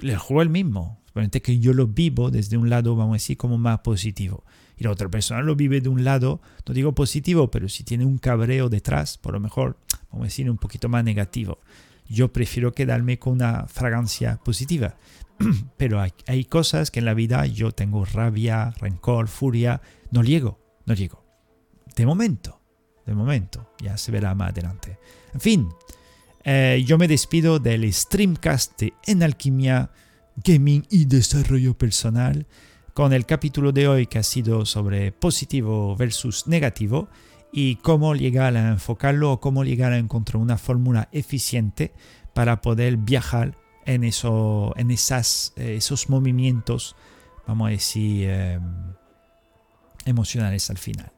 El 0.00 0.16
juego 0.16 0.42
es 0.42 0.46
el 0.46 0.52
mismo. 0.52 0.98
Simplemente 1.16 1.40
que 1.40 1.58
yo 1.58 1.72
lo 1.72 1.86
vivo 1.86 2.30
desde 2.30 2.58
un 2.58 2.68
lado, 2.68 2.94
vamos 2.94 3.14
a 3.14 3.16
decir, 3.16 3.38
como 3.38 3.56
más 3.56 3.78
positivo. 3.78 4.44
Y 4.76 4.84
la 4.84 4.90
otra 4.90 5.08
persona 5.08 5.40
lo 5.40 5.56
vive 5.56 5.80
de 5.80 5.88
un 5.88 6.04
lado, 6.04 6.42
no 6.66 6.74
digo 6.74 6.94
positivo, 6.94 7.50
pero 7.50 7.70
si 7.70 7.84
tiene 7.84 8.04
un 8.04 8.18
cabreo 8.18 8.68
detrás, 8.68 9.16
por 9.16 9.32
lo 9.32 9.40
mejor, 9.40 9.78
vamos 10.10 10.24
a 10.24 10.28
decir, 10.28 10.50
un 10.50 10.58
poquito 10.58 10.90
más 10.90 11.04
negativo. 11.04 11.58
Yo 12.06 12.34
prefiero 12.34 12.74
quedarme 12.74 13.18
con 13.18 13.32
una 13.32 13.66
fragancia 13.66 14.38
positiva. 14.44 14.96
pero 15.78 16.02
hay, 16.02 16.12
hay 16.26 16.44
cosas 16.44 16.90
que 16.90 16.98
en 16.98 17.06
la 17.06 17.14
vida 17.14 17.46
yo 17.46 17.72
tengo 17.72 18.04
rabia, 18.04 18.74
rencor, 18.78 19.28
furia, 19.28 19.80
no 20.10 20.22
llego, 20.22 20.60
no 20.84 20.92
llego. 20.92 21.24
De 21.96 22.04
momento, 22.04 22.60
de 23.06 23.14
momento, 23.14 23.72
ya 23.82 23.96
se 23.96 24.12
verá 24.12 24.34
más 24.34 24.50
adelante. 24.50 24.98
En 25.32 25.40
fin, 25.40 25.68
eh, 26.44 26.84
yo 26.86 26.98
me 26.98 27.08
despido 27.08 27.58
del 27.58 27.90
streamcast 27.90 28.78
de 28.78 28.92
En 29.06 29.22
Alquimia, 29.22 29.90
Gaming 30.44 30.86
y 30.90 31.06
Desarrollo 31.06 31.76
Personal 31.76 32.46
con 32.94 33.12
el 33.12 33.26
capítulo 33.26 33.72
de 33.72 33.88
hoy 33.88 34.06
que 34.06 34.18
ha 34.18 34.22
sido 34.22 34.64
sobre 34.64 35.12
positivo 35.12 35.96
versus 35.96 36.46
negativo 36.46 37.08
y 37.52 37.76
cómo 37.76 38.14
llegar 38.14 38.56
a 38.56 38.68
enfocarlo 38.68 39.32
o 39.32 39.40
cómo 39.40 39.64
llegar 39.64 39.92
a 39.92 39.98
encontrar 39.98 40.42
una 40.42 40.58
fórmula 40.58 41.08
eficiente 41.12 41.92
para 42.34 42.60
poder 42.60 42.96
viajar 42.96 43.56
en, 43.86 44.04
eso, 44.04 44.74
en 44.76 44.90
esas, 44.90 45.52
eh, 45.56 45.76
esos 45.76 46.10
movimientos, 46.10 46.96
vamos 47.46 47.68
a 47.68 47.70
decir, 47.70 48.26
eh, 48.28 48.58
emocionales 50.04 50.68
al 50.70 50.78
final. 50.78 51.12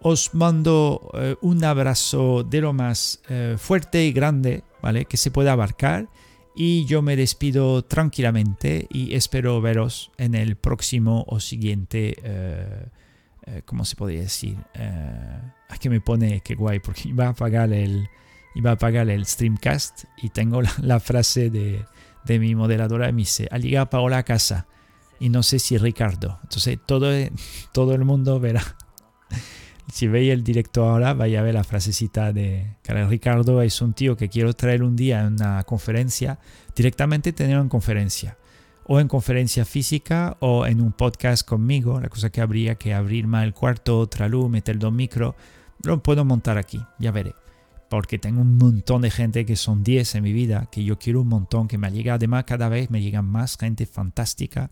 Os 0.00 0.34
mando 0.34 1.10
eh, 1.14 1.36
un 1.42 1.62
abrazo 1.64 2.42
de 2.42 2.60
lo 2.60 2.72
más 2.72 3.20
fuerte 3.58 4.04
y 4.04 4.12
grande, 4.12 4.64
¿vale? 4.82 5.04
Que 5.04 5.16
se 5.16 5.30
pueda 5.30 5.52
abarcar. 5.52 6.08
Y 6.54 6.84
yo 6.84 7.00
me 7.00 7.16
despido 7.16 7.82
tranquilamente 7.82 8.86
y 8.90 9.14
espero 9.14 9.60
veros 9.60 10.10
en 10.18 10.34
el 10.34 10.56
próximo 10.56 11.24
o 11.26 11.40
siguiente, 11.40 12.16
eh, 12.22 12.86
¿cómo 13.64 13.84
se 13.84 13.96
podría 13.96 14.20
decir? 14.20 14.56
aquí 15.68 15.88
me 15.88 16.00
pone 16.00 16.40
que 16.42 16.54
guay, 16.54 16.80
porque 16.80 17.02
iba 17.08 17.26
a 17.26 17.30
apagar 17.30 17.72
el, 17.72 18.06
iba 18.54 18.70
a 18.70 18.74
apagar 18.74 19.08
el 19.08 19.24
streamcast 19.24 20.04
y 20.22 20.28
tengo 20.28 20.60
la, 20.60 21.00
frase 21.00 21.48
de, 21.48 21.84
de, 22.24 22.38
mi 22.38 22.54
moderadora 22.54 23.08
y 23.08 23.12
me 23.12 23.22
dice, 23.22 23.48
al 23.50 23.62
llegar 23.62 23.88
Paola 23.88 24.18
a 24.18 24.22
casa 24.22 24.66
y 25.18 25.28
no 25.30 25.42
sé 25.42 25.58
si 25.58 25.78
Ricardo. 25.78 26.38
Entonces 26.42 26.78
todo, 26.84 27.10
todo 27.72 27.94
el 27.94 28.04
mundo 28.04 28.38
verá 28.40 28.76
si 29.90 30.06
veis 30.08 30.32
el 30.32 30.44
directo 30.44 30.88
ahora, 30.88 31.14
vaya 31.14 31.40
a 31.40 31.42
ver 31.42 31.54
la 31.54 31.64
frasecita 31.64 32.32
de 32.32 32.76
Carlos 32.82 33.10
Ricardo. 33.10 33.62
Es 33.62 33.80
un 33.82 33.92
tío 33.92 34.16
que 34.16 34.28
quiero 34.28 34.52
traer 34.54 34.82
un 34.82 34.96
día 34.96 35.20
en 35.20 35.34
una 35.34 35.62
conferencia, 35.64 36.38
directamente 36.74 37.32
tener 37.32 37.58
una 37.58 37.68
conferencia, 37.68 38.36
o 38.84 39.00
en 39.00 39.08
conferencia 39.08 39.64
física 39.64 40.36
o 40.40 40.66
en 40.66 40.80
un 40.80 40.92
podcast 40.92 41.46
conmigo, 41.46 42.00
la 42.00 42.08
cosa 42.08 42.30
que 42.30 42.40
habría 42.40 42.74
que 42.76 42.94
abrir 42.94 43.26
más 43.26 43.44
el 43.44 43.54
cuarto, 43.54 43.98
otra 43.98 44.28
luz, 44.28 44.50
meter 44.50 44.78
dos 44.78 44.92
micros, 44.92 45.34
lo 45.82 46.02
puedo 46.02 46.24
montar 46.24 46.58
aquí, 46.58 46.80
ya 46.98 47.10
veré. 47.10 47.34
Porque 47.88 48.18
tengo 48.18 48.40
un 48.40 48.56
montón 48.56 49.02
de 49.02 49.10
gente 49.10 49.44
que 49.44 49.56
son 49.56 49.84
10 49.84 50.14
en 50.14 50.22
mi 50.22 50.32
vida, 50.32 50.68
que 50.72 50.82
yo 50.82 50.98
quiero 50.98 51.20
un 51.20 51.28
montón, 51.28 51.68
que 51.68 51.76
me 51.76 51.90
llega 51.90 52.14
además 52.14 52.44
cada 52.44 52.68
vez 52.68 52.90
me 52.90 53.02
llegan 53.02 53.26
más 53.26 53.58
gente 53.58 53.84
fantástica 53.84 54.70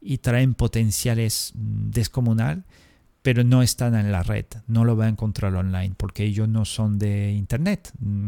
y 0.00 0.18
traen 0.18 0.54
potenciales 0.54 1.52
mm, 1.56 1.90
descomunal 1.90 2.64
pero 3.22 3.44
no 3.44 3.62
están 3.62 3.94
en 3.94 4.12
la 4.12 4.22
red, 4.22 4.46
no 4.66 4.84
lo 4.84 4.96
va 4.96 5.06
a 5.06 5.08
encontrar 5.08 5.54
online 5.54 5.94
porque 5.96 6.24
ellos 6.24 6.48
no 6.48 6.64
son 6.64 6.98
de 6.98 7.32
internet. 7.32 7.92
Mm, 7.98 8.26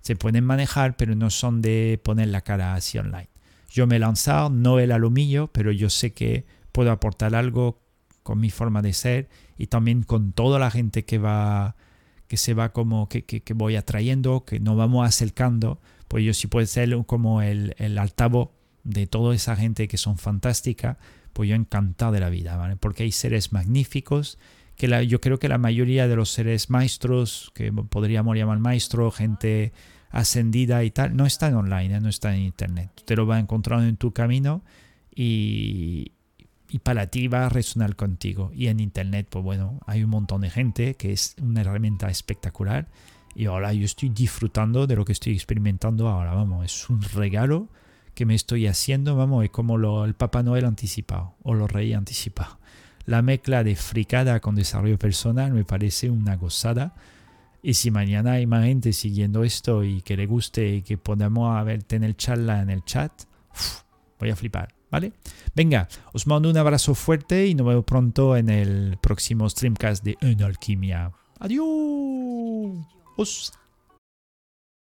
se 0.00 0.16
pueden 0.16 0.44
manejar, 0.44 0.96
pero 0.96 1.14
no 1.14 1.30
son 1.30 1.62
de 1.62 1.98
poner 2.02 2.28
la 2.28 2.42
cara 2.42 2.74
así 2.74 2.98
online. 2.98 3.28
Yo 3.70 3.86
me 3.86 3.96
he 3.96 3.98
lanzado, 3.98 4.50
no 4.50 4.78
el 4.78 4.92
alumillo, 4.92 5.48
pero 5.48 5.72
yo 5.72 5.88
sé 5.88 6.12
que 6.12 6.44
puedo 6.72 6.90
aportar 6.90 7.34
algo 7.34 7.80
con 8.22 8.38
mi 8.38 8.50
forma 8.50 8.82
de 8.82 8.92
ser 8.92 9.28
y 9.56 9.68
también 9.68 10.02
con 10.02 10.32
toda 10.32 10.58
la 10.58 10.70
gente 10.70 11.04
que 11.04 11.18
va 11.18 11.76
que 12.28 12.36
se 12.36 12.54
va 12.54 12.72
como 12.72 13.08
que, 13.08 13.24
que, 13.24 13.54
voy 13.54 13.76
atrayendo, 13.76 14.44
que 14.44 14.58
nos 14.58 14.76
vamos 14.76 15.06
acercando, 15.06 15.78
pues 16.08 16.24
yo 16.24 16.32
sí 16.32 16.46
puedo 16.46 16.66
ser 16.66 16.96
como 17.06 17.42
el, 17.42 17.74
el 17.78 17.98
altavoz 17.98 18.48
de 18.82 19.06
toda 19.06 19.34
esa 19.34 19.56
gente 19.56 19.88
que 19.88 19.98
son 19.98 20.18
fantástica 20.18 20.98
pues 21.34 21.50
yo 21.50 21.56
encantado 21.56 22.12
de 22.12 22.20
la 22.20 22.30
vida, 22.30 22.56
¿vale? 22.56 22.76
Porque 22.76 23.02
hay 23.02 23.12
seres 23.12 23.52
magníficos 23.52 24.38
que 24.76 24.88
la, 24.88 25.02
yo 25.02 25.20
creo 25.20 25.38
que 25.38 25.48
la 25.48 25.58
mayoría 25.58 26.08
de 26.08 26.16
los 26.16 26.30
seres 26.30 26.70
maestros, 26.70 27.52
que 27.54 27.72
podríamos 27.72 28.36
llamar 28.36 28.58
maestro, 28.58 29.10
gente 29.10 29.72
ascendida 30.10 30.82
y 30.84 30.90
tal, 30.90 31.16
no 31.16 31.26
están 31.26 31.54
online, 31.54 31.96
¿eh? 31.96 32.00
no 32.00 32.08
están 32.08 32.34
en 32.34 32.42
internet. 32.42 32.90
Te 33.04 33.16
lo 33.16 33.26
vas 33.26 33.42
encontrando 33.42 33.86
en 33.86 33.96
tu 33.96 34.12
camino 34.12 34.62
y, 35.14 36.12
y 36.68 36.78
para 36.78 37.08
ti 37.08 37.28
va 37.28 37.46
a 37.46 37.48
resonar 37.48 37.96
contigo. 37.96 38.50
Y 38.54 38.68
en 38.68 38.80
internet, 38.80 39.26
pues 39.28 39.44
bueno, 39.44 39.80
hay 39.86 40.04
un 40.04 40.10
montón 40.10 40.40
de 40.42 40.50
gente 40.50 40.94
que 40.94 41.12
es 41.12 41.36
una 41.42 41.60
herramienta 41.60 42.08
espectacular. 42.08 42.88
Y 43.34 43.46
ahora 43.46 43.72
yo 43.72 43.84
estoy 43.84 44.10
disfrutando 44.10 44.86
de 44.86 44.94
lo 44.94 45.04
que 45.04 45.12
estoy 45.12 45.34
experimentando 45.34 46.08
ahora, 46.08 46.34
vamos, 46.34 46.64
es 46.64 46.88
un 46.88 47.02
regalo 47.02 47.68
que 48.14 48.26
me 48.26 48.34
estoy 48.34 48.66
haciendo, 48.66 49.16
vamos, 49.16 49.44
es 49.44 49.50
como 49.50 49.76
lo, 49.76 50.04
el 50.04 50.14
Papá 50.14 50.42
Noel 50.42 50.64
anticipado 50.64 51.34
o 51.42 51.54
los 51.54 51.70
Reyes 51.70 51.96
anticipados. 51.96 52.56
La 53.06 53.22
mezcla 53.22 53.64
de 53.64 53.76
fricada 53.76 54.40
con 54.40 54.54
desarrollo 54.54 54.98
personal 54.98 55.52
me 55.52 55.64
parece 55.64 56.10
una 56.10 56.36
gozada. 56.36 56.94
Y 57.62 57.74
si 57.74 57.90
mañana 57.90 58.32
hay 58.32 58.46
más 58.46 58.64
gente 58.64 58.92
siguiendo 58.92 59.44
esto 59.44 59.84
y 59.84 60.02
que 60.02 60.16
le 60.16 60.26
guste 60.26 60.76
y 60.76 60.82
que 60.82 60.98
podamos 60.98 61.56
haber, 61.56 61.82
tener 61.82 62.16
charla 62.16 62.62
en 62.62 62.70
el 62.70 62.84
chat, 62.84 63.12
voy 64.18 64.30
a 64.30 64.36
flipar, 64.36 64.74
¿vale? 64.90 65.12
Venga, 65.54 65.88
os 66.12 66.26
mando 66.26 66.50
un 66.50 66.56
abrazo 66.56 66.94
fuerte 66.94 67.46
y 67.46 67.54
nos 67.54 67.66
vemos 67.66 67.84
pronto 67.84 68.36
en 68.36 68.50
el 68.50 68.98
próximo 69.00 69.48
streamcast 69.48 70.04
de 70.04 70.16
En 70.20 70.42
Alquimia. 70.42 71.12
Adiós. 71.38 73.63